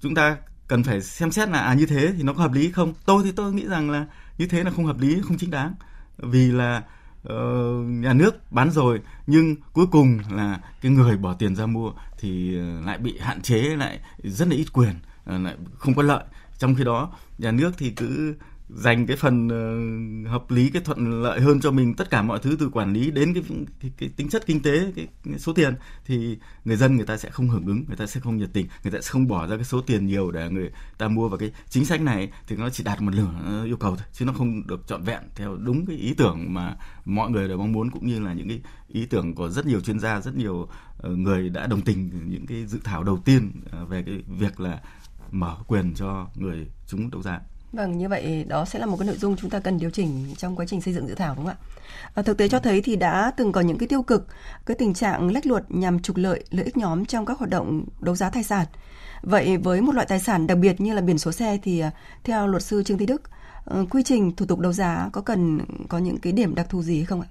chúng 0.00 0.14
ta 0.14 0.36
cần 0.68 0.84
phải 0.84 1.00
xem 1.00 1.32
xét 1.32 1.48
là 1.48 1.60
à 1.60 1.74
như 1.74 1.86
thế 1.86 2.12
thì 2.16 2.22
nó 2.22 2.32
có 2.32 2.42
hợp 2.42 2.52
lý 2.52 2.72
không? 2.72 2.94
Tôi 3.06 3.22
thì 3.24 3.32
tôi 3.32 3.52
nghĩ 3.52 3.66
rằng 3.66 3.90
là 3.90 4.06
như 4.38 4.46
thế 4.46 4.64
là 4.64 4.70
không 4.70 4.86
hợp 4.86 5.00
lý 5.00 5.20
không 5.22 5.38
chính 5.38 5.50
đáng. 5.50 5.74
Vì 6.18 6.52
là 6.52 6.82
Ờ, 7.28 7.72
nhà 7.86 8.12
nước 8.12 8.52
bán 8.52 8.70
rồi 8.70 9.00
nhưng 9.26 9.56
cuối 9.72 9.86
cùng 9.86 10.18
là 10.30 10.60
cái 10.80 10.92
người 10.92 11.16
bỏ 11.16 11.34
tiền 11.34 11.56
ra 11.56 11.66
mua 11.66 11.92
thì 12.18 12.58
ờ, 12.58 12.80
lại 12.86 12.98
bị 12.98 13.18
hạn 13.18 13.42
chế 13.42 13.58
lại 13.58 14.00
rất 14.22 14.48
là 14.48 14.54
ít 14.56 14.72
quyền 14.72 14.94
uh, 15.34 15.40
lại 15.40 15.56
không 15.78 15.94
có 15.94 16.02
lợi. 16.02 16.24
Trong 16.58 16.74
khi 16.74 16.84
đó 16.84 17.12
nhà 17.38 17.50
nước 17.50 17.70
thì 17.78 17.90
cứ 17.90 18.34
dành 18.68 19.06
cái 19.06 19.16
phần 19.16 19.46
uh, 19.46 20.30
hợp 20.30 20.50
lý 20.50 20.70
cái 20.70 20.82
thuận 20.82 21.22
lợi 21.22 21.40
hơn 21.40 21.60
cho 21.60 21.70
mình 21.70 21.94
tất 21.94 22.10
cả 22.10 22.22
mọi 22.22 22.38
thứ 22.38 22.56
từ 22.60 22.68
quản 22.68 22.92
lý 22.92 23.10
đến 23.10 23.34
cái 23.34 23.42
cái, 23.80 23.90
cái 23.98 24.08
tính 24.16 24.28
chất 24.28 24.46
kinh 24.46 24.62
tế 24.62 24.92
cái, 24.96 25.06
cái 25.24 25.38
số 25.38 25.52
tiền 25.52 25.74
thì 26.06 26.38
người 26.64 26.76
dân 26.76 26.96
người 26.96 27.06
ta 27.06 27.16
sẽ 27.16 27.30
không 27.30 27.48
hưởng 27.48 27.66
ứng 27.66 27.84
người 27.88 27.96
ta 27.96 28.06
sẽ 28.06 28.20
không 28.20 28.36
nhiệt 28.36 28.50
tình 28.52 28.66
người 28.82 28.92
ta 28.92 29.00
sẽ 29.00 29.10
không 29.10 29.28
bỏ 29.28 29.46
ra 29.46 29.56
cái 29.56 29.64
số 29.64 29.80
tiền 29.80 30.06
nhiều 30.06 30.30
để 30.30 30.50
người 30.50 30.70
ta 30.98 31.08
mua 31.08 31.28
vào 31.28 31.38
cái 31.38 31.52
chính 31.68 31.84
sách 31.84 32.00
này 32.00 32.32
thì 32.46 32.56
nó 32.56 32.70
chỉ 32.70 32.84
đạt 32.84 33.00
một 33.00 33.14
nửa 33.14 33.32
ờ, 33.44 33.64
yêu 33.64 33.76
cầu 33.76 33.96
thôi 33.96 34.06
chứ 34.12 34.24
nó 34.24 34.32
không 34.32 34.66
được 34.66 34.86
trọn 34.86 35.02
vẹn 35.02 35.22
theo 35.34 35.56
đúng 35.56 35.86
cái 35.86 35.96
ý 35.96 36.14
tưởng 36.14 36.54
mà 36.54 36.76
mọi 37.04 37.30
người 37.30 37.48
đều 37.48 37.58
mong 37.58 37.72
muốn 37.72 37.90
cũng 37.90 38.06
như 38.06 38.20
là 38.20 38.32
những 38.32 38.48
cái 38.48 38.60
ý 38.88 39.06
tưởng 39.06 39.34
của 39.34 39.48
rất 39.48 39.66
nhiều 39.66 39.80
chuyên 39.80 40.00
gia 40.00 40.20
rất 40.20 40.36
nhiều 40.36 40.54
uh, 41.06 41.18
người 41.18 41.48
đã 41.48 41.66
đồng 41.66 41.80
tình 41.80 42.10
những 42.30 42.46
cái 42.46 42.66
dự 42.66 42.78
thảo 42.84 43.04
đầu 43.04 43.18
tiên 43.24 43.50
uh, 43.82 43.88
về 43.88 44.02
cái 44.02 44.22
việc 44.38 44.60
là 44.60 44.80
mở 45.30 45.56
quyền 45.66 45.94
cho 45.94 46.26
người 46.34 46.66
chúng 46.86 47.10
đấu 47.10 47.22
giá. 47.22 47.40
Vâng, 47.72 47.98
như 47.98 48.08
vậy 48.08 48.44
đó 48.48 48.64
sẽ 48.64 48.78
là 48.78 48.86
một 48.86 48.96
cái 48.96 49.06
nội 49.06 49.16
dung 49.16 49.36
chúng 49.36 49.50
ta 49.50 49.58
cần 49.58 49.78
điều 49.78 49.90
chỉnh 49.90 50.34
trong 50.36 50.56
quá 50.56 50.66
trình 50.68 50.80
xây 50.80 50.94
dựng 50.94 51.08
dự 51.08 51.14
thảo 51.14 51.34
đúng 51.34 51.46
không 51.46 51.54
ạ? 51.54 51.64
À, 52.14 52.22
thực 52.22 52.36
tế 52.36 52.48
cho 52.48 52.58
thấy 52.58 52.82
thì 52.82 52.96
đã 52.96 53.32
từng 53.36 53.52
có 53.52 53.60
những 53.60 53.78
cái 53.78 53.88
tiêu 53.88 54.02
cực, 54.02 54.26
cái 54.66 54.76
tình 54.78 54.94
trạng 54.94 55.32
lách 55.32 55.46
luật 55.46 55.64
nhằm 55.68 56.00
trục 56.00 56.16
lợi 56.16 56.44
lợi 56.50 56.64
ích 56.64 56.76
nhóm 56.76 57.04
trong 57.04 57.26
các 57.26 57.38
hoạt 57.38 57.50
động 57.50 57.84
đấu 58.00 58.16
giá 58.16 58.30
tài 58.30 58.42
sản. 58.42 58.66
Vậy 59.22 59.56
với 59.56 59.80
một 59.80 59.94
loại 59.94 60.06
tài 60.06 60.20
sản 60.20 60.46
đặc 60.46 60.58
biệt 60.58 60.80
như 60.80 60.94
là 60.94 61.00
biển 61.00 61.18
số 61.18 61.32
xe 61.32 61.58
thì 61.62 61.80
à, 61.80 61.90
theo 62.24 62.46
luật 62.46 62.62
sư 62.62 62.82
Trương 62.82 62.98
Thị 62.98 63.06
Đức, 63.06 63.22
ờ, 63.64 63.86
quy 63.90 64.02
trình 64.02 64.36
thủ 64.36 64.46
tục 64.46 64.58
đấu 64.58 64.72
giá 64.72 65.08
có 65.12 65.20
cần 65.20 65.60
có 65.88 65.98
những 65.98 66.18
cái 66.18 66.32
điểm 66.32 66.54
đặc 66.54 66.66
thù 66.68 66.82
gì 66.82 67.04
không 67.04 67.20
ạ? 67.20 67.28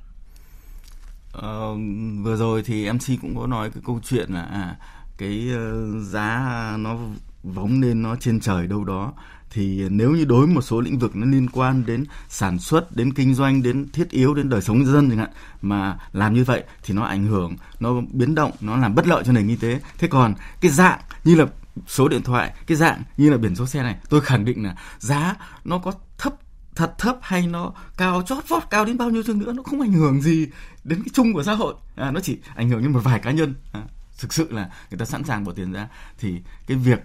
Ờ, 1.31 1.75
vừa 2.23 2.35
rồi 2.35 2.63
thì 2.65 2.89
MC 2.89 3.21
cũng 3.21 3.35
có 3.35 3.47
nói 3.47 3.71
cái 3.71 3.83
câu 3.85 3.99
chuyện 4.03 4.33
là 4.33 4.41
à, 4.41 4.75
cái 5.17 5.47
ờ, 5.55 5.99
giá 6.01 6.73
nó 6.79 6.97
vóng 7.43 7.81
lên 7.81 8.01
nó 8.01 8.15
trên 8.15 8.39
trời 8.39 8.67
đâu 8.67 8.83
đó 8.83 9.13
thì 9.51 9.89
nếu 9.89 10.11
như 10.11 10.25
đối 10.25 10.45
với 10.45 10.55
một 10.55 10.61
số 10.61 10.81
lĩnh 10.81 10.99
vực 10.99 11.15
nó 11.15 11.25
liên 11.25 11.49
quan 11.49 11.85
đến 11.85 12.05
sản 12.29 12.59
xuất 12.59 12.95
đến 12.95 13.13
kinh 13.13 13.33
doanh 13.33 13.63
đến 13.63 13.89
thiết 13.93 14.09
yếu 14.09 14.33
đến 14.33 14.49
đời 14.49 14.61
sống 14.61 14.85
dân 14.85 15.09
chẳng 15.09 15.19
hạn 15.19 15.29
mà 15.61 15.97
làm 16.13 16.33
như 16.33 16.43
vậy 16.43 16.63
thì 16.83 16.93
nó 16.93 17.03
ảnh 17.03 17.25
hưởng 17.25 17.55
nó 17.79 17.93
biến 18.11 18.35
động 18.35 18.51
nó 18.61 18.77
làm 18.77 18.95
bất 18.95 19.07
lợi 19.07 19.23
cho 19.25 19.31
nền 19.31 19.47
kinh 19.47 19.59
tế. 19.59 19.81
Thế 19.97 20.07
còn 20.07 20.33
cái 20.61 20.71
dạng 20.71 20.99
như 21.23 21.35
là 21.35 21.45
số 21.87 22.07
điện 22.07 22.21
thoại 22.21 22.53
cái 22.67 22.77
dạng 22.77 23.03
như 23.17 23.29
là 23.29 23.37
biển 23.37 23.55
số 23.55 23.65
xe 23.65 23.83
này 23.83 23.95
tôi 24.09 24.21
khẳng 24.21 24.45
định 24.45 24.63
là 24.63 24.75
giá 24.99 25.35
nó 25.63 25.77
có 25.77 25.91
thấp 26.17 26.33
thật 26.75 26.93
thấp 26.97 27.17
hay 27.21 27.47
nó 27.47 27.71
cao 27.97 28.21
chót 28.21 28.49
vót 28.49 28.63
cao 28.69 28.85
đến 28.85 28.97
bao 28.97 29.09
nhiêu 29.09 29.23
chừng 29.23 29.39
nữa 29.39 29.53
nó 29.53 29.63
không 29.63 29.81
ảnh 29.81 29.93
hưởng 29.93 30.21
gì 30.21 30.47
đến 30.83 31.03
cái 31.03 31.09
chung 31.13 31.33
của 31.33 31.43
xã 31.43 31.53
hội. 31.53 31.75
À, 31.95 32.11
nó 32.11 32.19
chỉ 32.19 32.37
ảnh 32.55 32.69
hưởng 32.69 32.81
đến 32.81 32.91
một 32.91 32.99
vài 33.03 33.19
cá 33.19 33.31
nhân. 33.31 33.55
À, 33.73 33.81
thực 34.19 34.33
sự 34.33 34.51
là 34.51 34.69
người 34.89 34.97
ta 34.97 35.05
sẵn 35.05 35.23
sàng 35.23 35.43
bỏ 35.43 35.51
tiền 35.51 35.71
ra. 35.71 35.87
Thì 36.17 36.41
cái 36.67 36.77
việc 36.77 36.99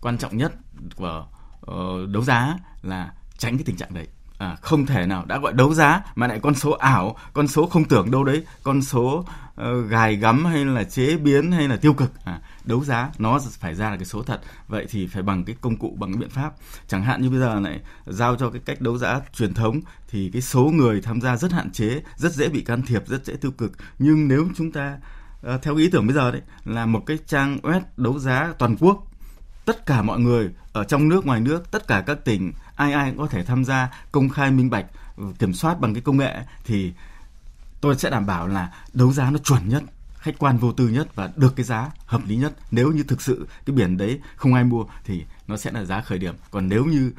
quan 0.00 0.18
trọng 0.18 0.36
nhất 0.36 0.54
của 0.96 1.26
uh, 1.70 2.08
đấu 2.08 2.22
giá 2.22 2.58
là 2.82 3.12
tránh 3.38 3.56
cái 3.56 3.64
tình 3.64 3.76
trạng 3.76 3.94
đấy. 3.94 4.06
À, 4.38 4.56
không 4.60 4.86
thể 4.86 5.06
nào 5.06 5.24
đã 5.24 5.38
gọi 5.38 5.52
đấu 5.52 5.74
giá 5.74 6.00
mà 6.14 6.26
lại 6.26 6.40
con 6.42 6.54
số 6.54 6.70
ảo 6.70 7.16
con 7.32 7.48
số 7.48 7.66
không 7.66 7.84
tưởng 7.84 8.10
đâu 8.10 8.24
đấy 8.24 8.44
con 8.62 8.82
số 8.82 9.24
uh, 9.60 9.88
gài 9.88 10.16
gắm 10.16 10.44
hay 10.44 10.64
là 10.64 10.84
chế 10.84 11.16
biến 11.16 11.52
hay 11.52 11.68
là 11.68 11.76
tiêu 11.76 11.92
cực. 11.92 12.12
À, 12.24 12.40
đấu 12.64 12.84
giá 12.84 13.10
nó 13.18 13.38
phải 13.58 13.74
ra 13.74 13.90
là 13.90 13.96
cái 13.96 14.04
số 14.04 14.22
thật 14.22 14.40
vậy 14.68 14.86
thì 14.90 15.06
phải 15.06 15.22
bằng 15.22 15.44
cái 15.44 15.56
công 15.60 15.76
cụ 15.76 15.96
bằng 16.00 16.12
cái 16.12 16.20
biện 16.20 16.30
pháp. 16.30 16.52
Chẳng 16.88 17.02
hạn 17.02 17.22
như 17.22 17.30
bây 17.30 17.38
giờ 17.38 17.60
lại 17.60 17.80
giao 18.06 18.36
cho 18.36 18.50
cái 18.50 18.62
cách 18.64 18.80
đấu 18.80 18.98
giá 18.98 19.20
truyền 19.32 19.54
thống 19.54 19.80
thì 20.08 20.30
cái 20.32 20.42
số 20.42 20.64
người 20.64 21.00
tham 21.00 21.20
gia 21.20 21.36
rất 21.36 21.52
hạn 21.52 21.70
chế 21.70 22.02
rất 22.16 22.32
dễ 22.32 22.48
bị 22.48 22.60
can 22.60 22.82
thiệp 22.82 23.02
rất 23.06 23.24
dễ 23.24 23.36
tiêu 23.36 23.50
cực. 23.50 23.72
Nhưng 23.98 24.28
nếu 24.28 24.48
chúng 24.56 24.72
ta 24.72 24.98
uh, 25.54 25.62
theo 25.62 25.76
ý 25.76 25.90
tưởng 25.90 26.06
bây 26.06 26.14
giờ 26.14 26.30
đấy 26.30 26.42
là 26.64 26.86
một 26.86 27.02
cái 27.06 27.18
trang 27.26 27.58
web 27.62 27.80
đấu 27.96 28.18
giá 28.18 28.52
toàn 28.58 28.76
quốc 28.80 29.06
tất 29.66 29.86
cả 29.86 30.02
mọi 30.02 30.20
người 30.20 30.50
ở 30.72 30.84
trong 30.84 31.08
nước 31.08 31.26
ngoài 31.26 31.40
nước 31.40 31.70
tất 31.70 31.86
cả 31.86 32.04
các 32.06 32.24
tỉnh 32.24 32.52
ai 32.76 32.92
ai 32.92 33.10
cũng 33.10 33.18
có 33.18 33.26
thể 33.26 33.44
tham 33.44 33.64
gia 33.64 33.90
công 34.12 34.28
khai 34.28 34.50
minh 34.50 34.70
bạch 34.70 34.86
kiểm 35.38 35.54
soát 35.54 35.80
bằng 35.80 35.94
cái 35.94 36.00
công 36.00 36.16
nghệ 36.16 36.36
thì 36.64 36.92
tôi 37.80 37.96
sẽ 37.96 38.10
đảm 38.10 38.26
bảo 38.26 38.48
là 38.48 38.72
đấu 38.92 39.12
giá 39.12 39.30
nó 39.30 39.38
chuẩn 39.38 39.68
nhất 39.68 39.82
khách 40.26 40.38
quan 40.38 40.58
vô 40.58 40.72
tư 40.72 40.88
nhất 40.88 41.14
và 41.14 41.30
được 41.36 41.56
cái 41.56 41.64
giá 41.64 41.90
hợp 42.06 42.20
lý 42.26 42.36
nhất. 42.36 42.52
Nếu 42.70 42.92
như 42.92 43.02
thực 43.02 43.22
sự 43.22 43.46
cái 43.66 43.76
biển 43.76 43.96
đấy 43.96 44.20
không 44.36 44.54
ai 44.54 44.64
mua 44.64 44.84
thì 45.04 45.24
nó 45.48 45.56
sẽ 45.56 45.70
là 45.70 45.84
giá 45.84 46.00
khởi 46.00 46.18
điểm. 46.18 46.34
Còn 46.50 46.68
nếu 46.68 46.84
như 46.84 47.12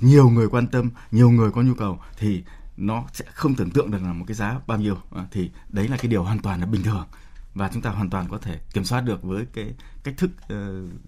nhiều 0.00 0.30
người 0.30 0.48
quan 0.48 0.66
tâm 0.66 0.90
nhiều 1.10 1.30
người 1.30 1.50
có 1.50 1.62
nhu 1.62 1.74
cầu 1.74 1.98
thì 2.18 2.42
nó 2.76 3.04
sẽ 3.12 3.24
không 3.34 3.54
tưởng 3.54 3.70
tượng 3.70 3.90
được 3.90 4.02
là 4.02 4.12
một 4.12 4.24
cái 4.28 4.34
giá 4.34 4.60
bao 4.66 4.78
nhiêu. 4.78 4.96
À, 5.16 5.24
thì 5.30 5.50
đấy 5.68 5.88
là 5.88 5.96
cái 5.96 6.08
điều 6.08 6.22
hoàn 6.22 6.38
toàn 6.38 6.60
là 6.60 6.66
bình 6.66 6.82
thường 6.82 7.06
và 7.54 7.70
chúng 7.72 7.82
ta 7.82 7.90
hoàn 7.90 8.10
toàn 8.10 8.28
có 8.28 8.38
thể 8.38 8.58
kiểm 8.74 8.84
soát 8.84 9.00
được 9.00 9.22
với 9.22 9.44
cái 9.54 9.74
cách 10.04 10.14
thức 10.16 10.30
uh, 10.44 10.50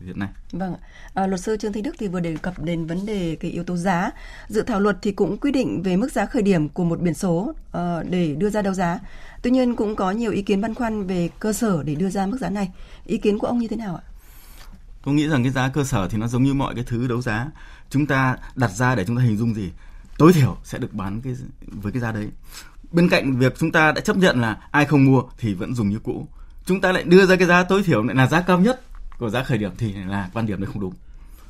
hiện 0.04 0.18
nay. 0.18 0.28
Vâng, 0.52 0.74
à, 1.14 1.26
luật 1.26 1.40
sư 1.40 1.56
Trương 1.56 1.72
Thị 1.72 1.82
Đức 1.82 1.94
thì 1.98 2.08
vừa 2.08 2.20
đề 2.20 2.36
cập 2.42 2.58
đến 2.58 2.86
vấn 2.86 3.06
đề 3.06 3.36
cái 3.40 3.50
yếu 3.50 3.64
tố 3.64 3.76
giá. 3.76 4.10
Dự 4.48 4.62
thảo 4.62 4.80
luật 4.80 4.98
thì 5.02 5.12
cũng 5.12 5.38
quy 5.38 5.52
định 5.52 5.82
về 5.82 5.96
mức 5.96 6.12
giá 6.12 6.26
khởi 6.26 6.42
điểm 6.42 6.68
của 6.68 6.84
một 6.84 7.00
biển 7.00 7.14
số 7.14 7.54
uh, 7.68 7.82
để 8.10 8.34
đưa 8.34 8.50
ra 8.50 8.62
đấu 8.62 8.74
giá. 8.74 8.98
Tuy 9.42 9.50
nhiên 9.50 9.76
cũng 9.76 9.96
có 9.96 10.10
nhiều 10.10 10.32
ý 10.32 10.42
kiến 10.42 10.60
băn 10.60 10.74
khoăn 10.74 11.06
về 11.06 11.28
cơ 11.38 11.52
sở 11.52 11.82
để 11.82 11.94
đưa 11.94 12.10
ra 12.10 12.26
mức 12.26 12.38
giá 12.40 12.50
này. 12.50 12.72
Ý 13.04 13.18
kiến 13.18 13.38
của 13.38 13.46
ông 13.46 13.58
như 13.58 13.68
thế 13.68 13.76
nào 13.76 13.96
ạ? 13.96 14.02
Tôi 15.04 15.14
nghĩ 15.14 15.28
rằng 15.28 15.42
cái 15.42 15.52
giá 15.52 15.68
cơ 15.68 15.84
sở 15.84 16.08
thì 16.08 16.18
nó 16.18 16.26
giống 16.26 16.42
như 16.42 16.54
mọi 16.54 16.74
cái 16.74 16.84
thứ 16.86 17.08
đấu 17.08 17.22
giá. 17.22 17.50
Chúng 17.90 18.06
ta 18.06 18.36
đặt 18.54 18.70
ra 18.70 18.94
để 18.94 19.04
chúng 19.04 19.16
ta 19.16 19.22
hình 19.22 19.36
dung 19.36 19.54
gì? 19.54 19.70
Tối 20.18 20.32
thiểu 20.32 20.56
sẽ 20.64 20.78
được 20.78 20.94
bán 20.94 21.20
cái 21.20 21.36
với 21.66 21.92
cái 21.92 22.00
giá 22.00 22.12
đấy 22.12 22.28
bên 22.94 23.08
cạnh 23.08 23.38
việc 23.38 23.58
chúng 23.58 23.72
ta 23.72 23.92
đã 23.92 24.00
chấp 24.00 24.16
nhận 24.16 24.40
là 24.40 24.56
ai 24.70 24.84
không 24.84 25.04
mua 25.04 25.22
thì 25.38 25.54
vẫn 25.54 25.74
dùng 25.74 25.90
như 25.90 25.98
cũ. 25.98 26.28
Chúng 26.66 26.80
ta 26.80 26.92
lại 26.92 27.02
đưa 27.02 27.26
ra 27.26 27.36
cái 27.36 27.48
giá 27.48 27.62
tối 27.64 27.82
thiểu 27.82 28.02
lại 28.02 28.16
là 28.16 28.26
giá 28.26 28.40
cao 28.40 28.58
nhất 28.58 28.82
của 29.18 29.30
giá 29.30 29.42
khởi 29.42 29.58
điểm 29.58 29.70
thì 29.78 29.92
là 29.92 30.30
quan 30.32 30.46
điểm 30.46 30.60
đấy 30.60 30.70
không 30.72 30.80
đúng. 30.80 30.94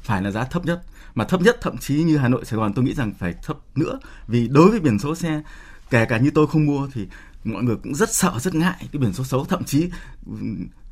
Phải 0.03 0.23
là 0.23 0.31
giá 0.31 0.45
thấp 0.45 0.67
nhất. 0.67 0.83
Mà 1.15 1.25
thấp 1.25 1.41
nhất 1.41 1.59
thậm 1.61 1.79
chí 1.79 1.95
như 1.95 2.17
Hà 2.17 2.29
Nội, 2.29 2.45
Sài 2.45 2.59
Gòn 2.59 2.73
tôi 2.73 2.85
nghĩ 2.85 2.95
rằng 2.95 3.13
phải 3.19 3.35
thấp 3.43 3.57
nữa. 3.75 3.99
Vì 4.29 4.49
đối 4.49 4.71
với 4.71 4.81
biển 4.81 4.99
số 4.99 5.15
xe, 5.15 5.43
kể 5.91 6.05
cả 6.05 6.19
như 6.19 6.31
tôi 6.31 6.47
không 6.47 6.67
mua 6.67 6.89
thì 6.95 7.07
mọi 7.45 7.63
người 7.63 7.77
cũng 7.77 7.95
rất 7.95 8.15
sợ, 8.15 8.33
rất 8.41 8.55
ngại 8.55 8.77
cái 8.79 9.01
biển 9.01 9.13
số 9.13 9.25
xấu. 9.25 9.45
Thậm 9.45 9.65
chí 9.65 9.91
ừ, 10.27 10.33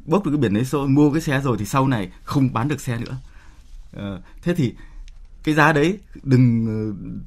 bốc 0.04 0.24
được 0.24 0.30
cái 0.30 0.38
biển 0.38 0.54
đấy 0.54 0.64
xô, 0.64 0.86
mua 0.86 1.12
cái 1.12 1.22
xe 1.22 1.40
rồi 1.40 1.56
thì 1.58 1.64
sau 1.64 1.88
này 1.88 2.10
không 2.24 2.52
bán 2.52 2.68
được 2.68 2.80
xe 2.80 2.98
nữa. 2.98 3.16
Ờ, 3.92 4.20
thế 4.42 4.54
thì 4.54 4.74
cái 5.44 5.54
giá 5.54 5.72
đấy 5.72 5.98
đừng 6.22 6.66
ờ, 6.66 6.78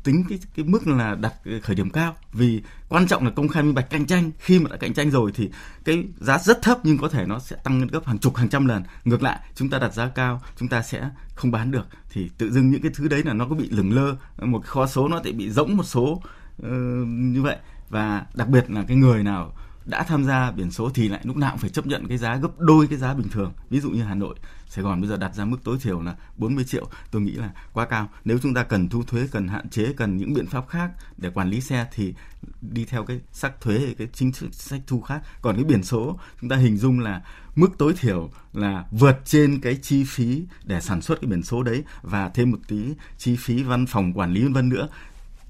tính 0.04 0.24
cái 0.30 0.40
cái 0.56 0.66
mức 0.66 0.88
là 0.88 1.16
đặt 1.16 1.34
khởi 1.64 1.76
điểm 1.76 1.90
cao. 1.90 2.16
Vì 2.34 2.62
quan 2.90 3.08
trọng 3.08 3.26
là 3.26 3.32
công 3.32 3.48
khai 3.48 3.64
minh 3.64 3.76
bạch 3.76 3.90
cạnh 3.90 4.06
tranh. 4.06 4.32
Khi 4.40 4.60
mà 4.60 4.70
đã 4.70 4.78
cạnh 4.78 4.94
tranh 4.94 5.12
rồi 5.12 5.32
thì 5.36 5.50
cái 5.86 6.08
giá 6.20 6.38
rất 6.38 6.62
thấp 6.62 6.80
nhưng 6.84 6.98
có 6.98 7.10
thể 7.10 7.26
nó 7.26 7.40
sẽ 7.40 7.56
tăng 7.64 7.80
lên 7.80 7.88
gấp 7.88 8.06
hàng 8.06 8.20
chục 8.20 8.36
hàng 8.36 8.50
trăm 8.50 8.66
lần. 8.66 8.84
Ngược 9.06 9.24
lại 9.24 9.40
chúng 9.56 9.70
ta 9.70 9.80
đặt 9.80 9.94
giá 9.94 10.08
cao 10.08 10.42
chúng 10.58 10.68
ta 10.68 10.82
sẽ 10.82 11.10
không 11.36 11.52
bán 11.52 11.72
được. 11.72 11.88
Thì 12.10 12.30
tự 12.38 12.52
dưng 12.52 12.72
những 12.72 12.82
cái 12.82 12.92
thứ 12.96 13.08
đấy 13.08 13.24
là 13.26 13.34
nó 13.34 13.46
có 13.48 13.56
bị 13.56 13.70
lửng 13.70 13.94
lơ. 13.94 14.16
Một 14.46 14.60
cái 14.60 14.70
kho 14.70 14.88
số 14.88 15.08
nó 15.08 15.22
sẽ 15.24 15.32
bị 15.32 15.50
rỗng 15.50 15.78
một 15.78 15.84
số 15.84 16.22
uh, 16.62 16.68
như 17.08 17.42
vậy. 17.42 17.58
Và 17.90 18.26
đặc 18.36 18.48
biệt 18.48 18.72
là 18.72 18.84
cái 18.88 18.98
người 18.98 19.24
nào 19.24 19.54
đã 19.86 20.04
tham 20.04 20.26
gia 20.26 20.52
biển 20.52 20.72
số 20.72 20.90
thì 20.90 21.10
lại 21.10 21.22
lúc 21.24 21.38
nào 21.38 21.52
cũng 21.52 21.60
phải 21.60 21.70
chấp 21.70 21.88
nhận 21.88 22.08
cái 22.08 22.18
giá 22.18 22.36
gấp 22.36 22.60
đôi 22.60 22.88
cái 22.88 22.98
giá 22.98 23.14
bình 23.14 23.30
thường. 23.30 23.54
Ví 23.70 23.80
dụ 23.80 23.90
như 23.90 24.04
Hà 24.04 24.16
Nội, 24.16 24.36
Sài 24.70 24.84
Gòn 24.84 25.02
bây 25.02 25.10
giờ 25.10 25.18
đặt 25.18 25.36
ra 25.36 25.46
mức 25.46 25.58
tối 25.64 25.78
thiểu 25.82 26.02
là 26.02 26.16
40 26.38 26.66
triệu. 26.66 26.90
Tôi 27.12 27.22
nghĩ 27.22 27.32
là 27.32 27.50
quá 27.74 27.86
cao. 27.86 28.10
Nếu 28.26 28.38
chúng 28.42 28.54
ta 28.54 28.64
cần 28.64 28.90
thu 28.90 29.04
thuế, 29.04 29.28
cần 29.32 29.48
hạn 29.48 29.70
chế, 29.70 29.94
cần 29.94 30.18
những 30.18 30.34
biện 30.34 30.48
pháp 30.48 30.68
khác 30.70 30.92
để 31.18 31.30
quản 31.30 31.50
lý 31.50 31.62
xe 31.62 31.88
thì 31.94 32.14
đi 32.62 32.86
theo 32.86 33.04
cái 33.04 33.20
sắc 33.32 33.62
thuế, 33.62 33.94
cái 33.98 34.08
chính 34.14 34.32
sách 34.52 34.82
thu 34.88 35.02
khác. 35.02 35.22
Còn 35.42 35.56
cái 35.56 35.64
biển 35.64 35.84
số, 35.84 36.20
chúng 36.42 36.50
ta 36.50 36.56
hình 36.56 36.78
dung 36.78 37.00
là 37.00 37.22
mức 37.56 37.70
tối 37.78 37.94
thiểu 38.00 38.30
là 38.54 38.86
vượt 38.92 39.22
trên 39.26 39.62
cái 39.62 39.76
chi 39.82 40.04
phí 40.04 40.44
để 40.64 40.82
sản 40.82 41.02
xuất 41.02 41.22
cái 41.22 41.30
biển 41.30 41.44
số 41.44 41.64
đấy 41.64 41.84
và 42.02 42.30
thêm 42.30 42.52
một 42.52 42.60
tí 42.68 42.94
chi 43.18 43.36
phí 43.36 43.64
văn 43.64 43.86
phòng 43.86 44.14
quản 44.14 44.34
lý 44.34 44.44
vân 44.44 44.54
vân 44.54 44.70
nữa. 44.70 44.88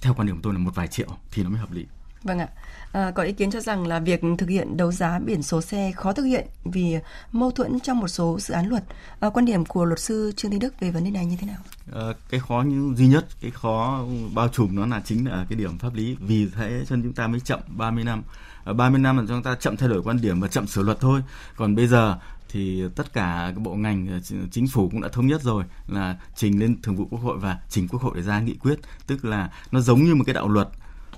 Theo 0.03 0.13
quan 0.13 0.27
điểm 0.27 0.35
của 0.35 0.41
tôi 0.43 0.53
là 0.53 0.59
một 0.59 0.75
vài 0.75 0.87
triệu 0.87 1.07
thì 1.31 1.43
nó 1.43 1.49
mới 1.49 1.59
hợp 1.59 1.71
lý. 1.71 1.85
Vâng 2.23 2.39
ạ. 2.39 2.47
À, 2.95 3.11
có 3.11 3.23
ý 3.23 3.33
kiến 3.33 3.51
cho 3.51 3.59
rằng 3.59 3.87
là 3.87 3.99
việc 3.99 4.21
thực 4.37 4.49
hiện 4.49 4.77
đấu 4.77 4.91
giá 4.91 5.19
biển 5.19 5.43
số 5.43 5.61
xe 5.61 5.91
khó 5.95 6.13
thực 6.13 6.23
hiện 6.23 6.47
vì 6.63 6.97
mâu 7.31 7.51
thuẫn 7.51 7.79
trong 7.79 7.99
một 7.99 8.07
số 8.07 8.37
dự 8.39 8.53
án 8.53 8.69
luật. 8.69 8.83
À, 9.19 9.29
quan 9.29 9.45
điểm 9.45 9.65
của 9.65 9.85
luật 9.85 9.99
sư 9.99 10.31
Trương 10.35 10.51
Thế 10.51 10.59
Đức 10.59 10.79
về 10.79 10.91
vấn 10.91 11.03
đề 11.03 11.11
này 11.11 11.25
như 11.25 11.37
thế 11.39 11.47
nào? 11.47 11.57
À, 11.93 12.13
cái 12.29 12.39
khó 12.39 12.61
như 12.61 12.93
duy 12.97 13.07
nhất, 13.07 13.25
cái 13.41 13.51
khó 13.51 14.05
bao 14.33 14.47
trùm 14.47 14.75
nó 14.75 14.85
là 14.85 15.01
chính 15.05 15.27
là 15.27 15.45
cái 15.49 15.57
điểm 15.57 15.77
pháp 15.77 15.93
lý. 15.93 16.17
Vì 16.19 16.47
thế 16.55 16.85
cho 16.89 16.95
nên 16.95 17.03
chúng 17.03 17.13
ta 17.13 17.27
mới 17.27 17.39
chậm 17.39 17.59
30 17.67 18.03
năm. 18.03 18.23
À, 18.65 18.73
30 18.73 18.99
năm 18.99 19.17
là 19.17 19.23
chúng 19.27 19.43
ta 19.43 19.55
chậm 19.59 19.77
thay 19.77 19.89
đổi 19.89 20.03
quan 20.03 20.21
điểm 20.21 20.39
và 20.39 20.47
chậm 20.47 20.67
sửa 20.67 20.83
luật 20.83 20.99
thôi. 20.99 21.21
Còn 21.55 21.75
bây 21.75 21.87
giờ 21.87 22.17
thì 22.49 22.83
tất 22.95 23.13
cả 23.13 23.51
các 23.55 23.61
bộ 23.61 23.75
ngành 23.75 24.07
ờ, 24.07 24.19
chính 24.51 24.67
phủ 24.67 24.89
cũng 24.89 25.01
đã 25.01 25.07
thống 25.07 25.27
nhất 25.27 25.41
rồi 25.41 25.63
là 25.87 26.17
trình 26.35 26.59
lên 26.59 26.81
thường 26.81 26.95
vụ 26.95 27.07
quốc 27.09 27.19
hội 27.19 27.37
và 27.37 27.59
trình 27.69 27.87
quốc 27.87 28.01
hội 28.01 28.11
để 28.15 28.21
ra 28.21 28.39
nghị 28.39 28.55
quyết 28.55 28.79
tức 29.07 29.25
là 29.25 29.49
nó 29.71 29.79
giống 29.79 30.03
như 30.03 30.15
một 30.15 30.23
cái 30.25 30.33
đạo 30.33 30.47
luật 30.47 30.67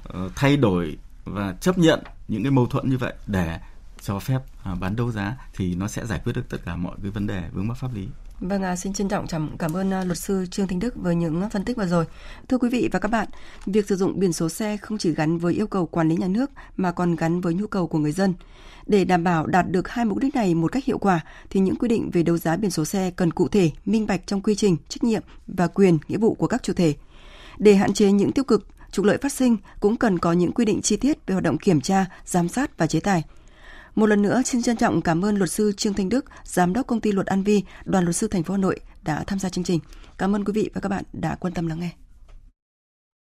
ờ, 0.03 0.29
thay 0.35 0.57
đổi 0.57 0.97
và 1.29 1.55
chấp 1.61 1.77
nhận 1.77 1.99
những 2.27 2.43
cái 2.43 2.51
mâu 2.51 2.65
thuẫn 2.65 2.89
như 2.89 2.97
vậy 2.97 3.13
để 3.27 3.59
cho 4.01 4.19
phép 4.19 4.39
à, 4.63 4.75
bán 4.75 4.95
đấu 4.95 5.11
giá 5.11 5.37
thì 5.55 5.75
nó 5.75 5.87
sẽ 5.87 6.05
giải 6.05 6.21
quyết 6.23 6.33
được 6.35 6.49
tất 6.49 6.57
cả 6.65 6.75
mọi 6.75 6.95
cái 7.01 7.11
vấn 7.11 7.27
đề 7.27 7.43
vướng 7.53 7.67
mắc 7.67 7.77
pháp 7.77 7.93
lý. 7.93 8.07
Vâng, 8.39 8.63
à, 8.63 8.75
xin 8.75 8.93
trân 8.93 9.09
trọng 9.09 9.27
cảm, 9.27 9.57
cảm 9.57 9.77
ơn 9.77 9.93
à, 9.93 10.03
luật 10.03 10.17
sư 10.17 10.45
Trương 10.51 10.67
Thanh 10.67 10.79
Đức 10.79 10.95
với 10.95 11.15
những 11.15 11.49
phân 11.49 11.65
tích 11.65 11.77
vừa 11.77 11.85
rồi. 11.85 12.05
Thưa 12.49 12.57
quý 12.57 12.69
vị 12.69 12.89
và 12.91 12.99
các 12.99 13.11
bạn, 13.11 13.27
việc 13.65 13.87
sử 13.87 13.95
dụng 13.95 14.19
biển 14.19 14.33
số 14.33 14.49
xe 14.49 14.77
không 14.77 14.97
chỉ 14.97 15.13
gắn 15.13 15.37
với 15.37 15.53
yêu 15.53 15.67
cầu 15.67 15.85
quản 15.85 16.09
lý 16.09 16.15
nhà 16.15 16.27
nước 16.27 16.51
mà 16.77 16.91
còn 16.91 17.15
gắn 17.15 17.41
với 17.41 17.53
nhu 17.53 17.67
cầu 17.67 17.87
của 17.87 17.97
người 17.97 18.11
dân. 18.11 18.33
Để 18.85 19.05
đảm 19.05 19.23
bảo 19.23 19.47
đạt 19.47 19.71
được 19.71 19.87
hai 19.87 20.05
mục 20.05 20.17
đích 20.17 20.35
này 20.35 20.55
một 20.55 20.71
cách 20.71 20.85
hiệu 20.85 20.97
quả 20.97 21.19
thì 21.49 21.59
những 21.59 21.75
quy 21.75 21.87
định 21.87 22.09
về 22.13 22.23
đấu 22.23 22.37
giá 22.37 22.57
biển 22.57 22.71
số 22.71 22.85
xe 22.85 23.11
cần 23.15 23.31
cụ 23.31 23.47
thể, 23.47 23.71
minh 23.85 24.07
bạch 24.07 24.27
trong 24.27 24.41
quy 24.41 24.55
trình, 24.55 24.77
trách 24.89 25.03
nhiệm 25.03 25.21
và 25.47 25.67
quyền, 25.67 25.97
nghĩa 26.07 26.17
vụ 26.17 26.33
của 26.33 26.47
các 26.47 26.63
chủ 26.63 26.73
thể. 26.73 26.95
Để 27.57 27.75
hạn 27.75 27.93
chế 27.93 28.11
những 28.11 28.31
tiêu 28.31 28.43
cực, 28.43 28.67
trục 28.91 29.05
lợi 29.05 29.17
phát 29.17 29.33
sinh 29.33 29.57
cũng 29.79 29.97
cần 29.97 30.19
có 30.19 30.31
những 30.31 30.51
quy 30.51 30.65
định 30.65 30.81
chi 30.81 30.97
tiết 30.97 31.17
về 31.27 31.33
hoạt 31.33 31.43
động 31.43 31.57
kiểm 31.57 31.81
tra, 31.81 32.05
giám 32.25 32.47
sát 32.47 32.77
và 32.77 32.87
chế 32.87 32.99
tài. 32.99 33.23
Một 33.95 34.05
lần 34.05 34.21
nữa 34.21 34.41
xin 34.45 34.61
trân 34.61 34.77
trọng 34.77 35.01
cảm 35.01 35.25
ơn 35.25 35.37
luật 35.37 35.51
sư 35.51 35.71
Trương 35.77 35.93
Thanh 35.93 36.09
Đức, 36.09 36.25
giám 36.43 36.73
đốc 36.73 36.87
công 36.87 37.01
ty 37.01 37.11
Luật 37.11 37.27
An 37.27 37.43
Vi, 37.43 37.63
đoàn 37.85 38.03
luật 38.03 38.15
sư 38.15 38.27
thành 38.27 38.43
phố 38.43 38.53
Hà 38.53 38.57
Nội 38.57 38.79
đã 39.03 39.23
tham 39.27 39.39
gia 39.39 39.49
chương 39.49 39.63
trình. 39.63 39.79
Cảm 40.17 40.35
ơn 40.35 40.45
quý 40.45 40.53
vị 40.53 40.69
và 40.73 40.81
các 40.81 40.89
bạn 40.89 41.03
đã 41.13 41.35
quan 41.35 41.53
tâm 41.53 41.67
lắng 41.67 41.79
nghe. 41.79 42.06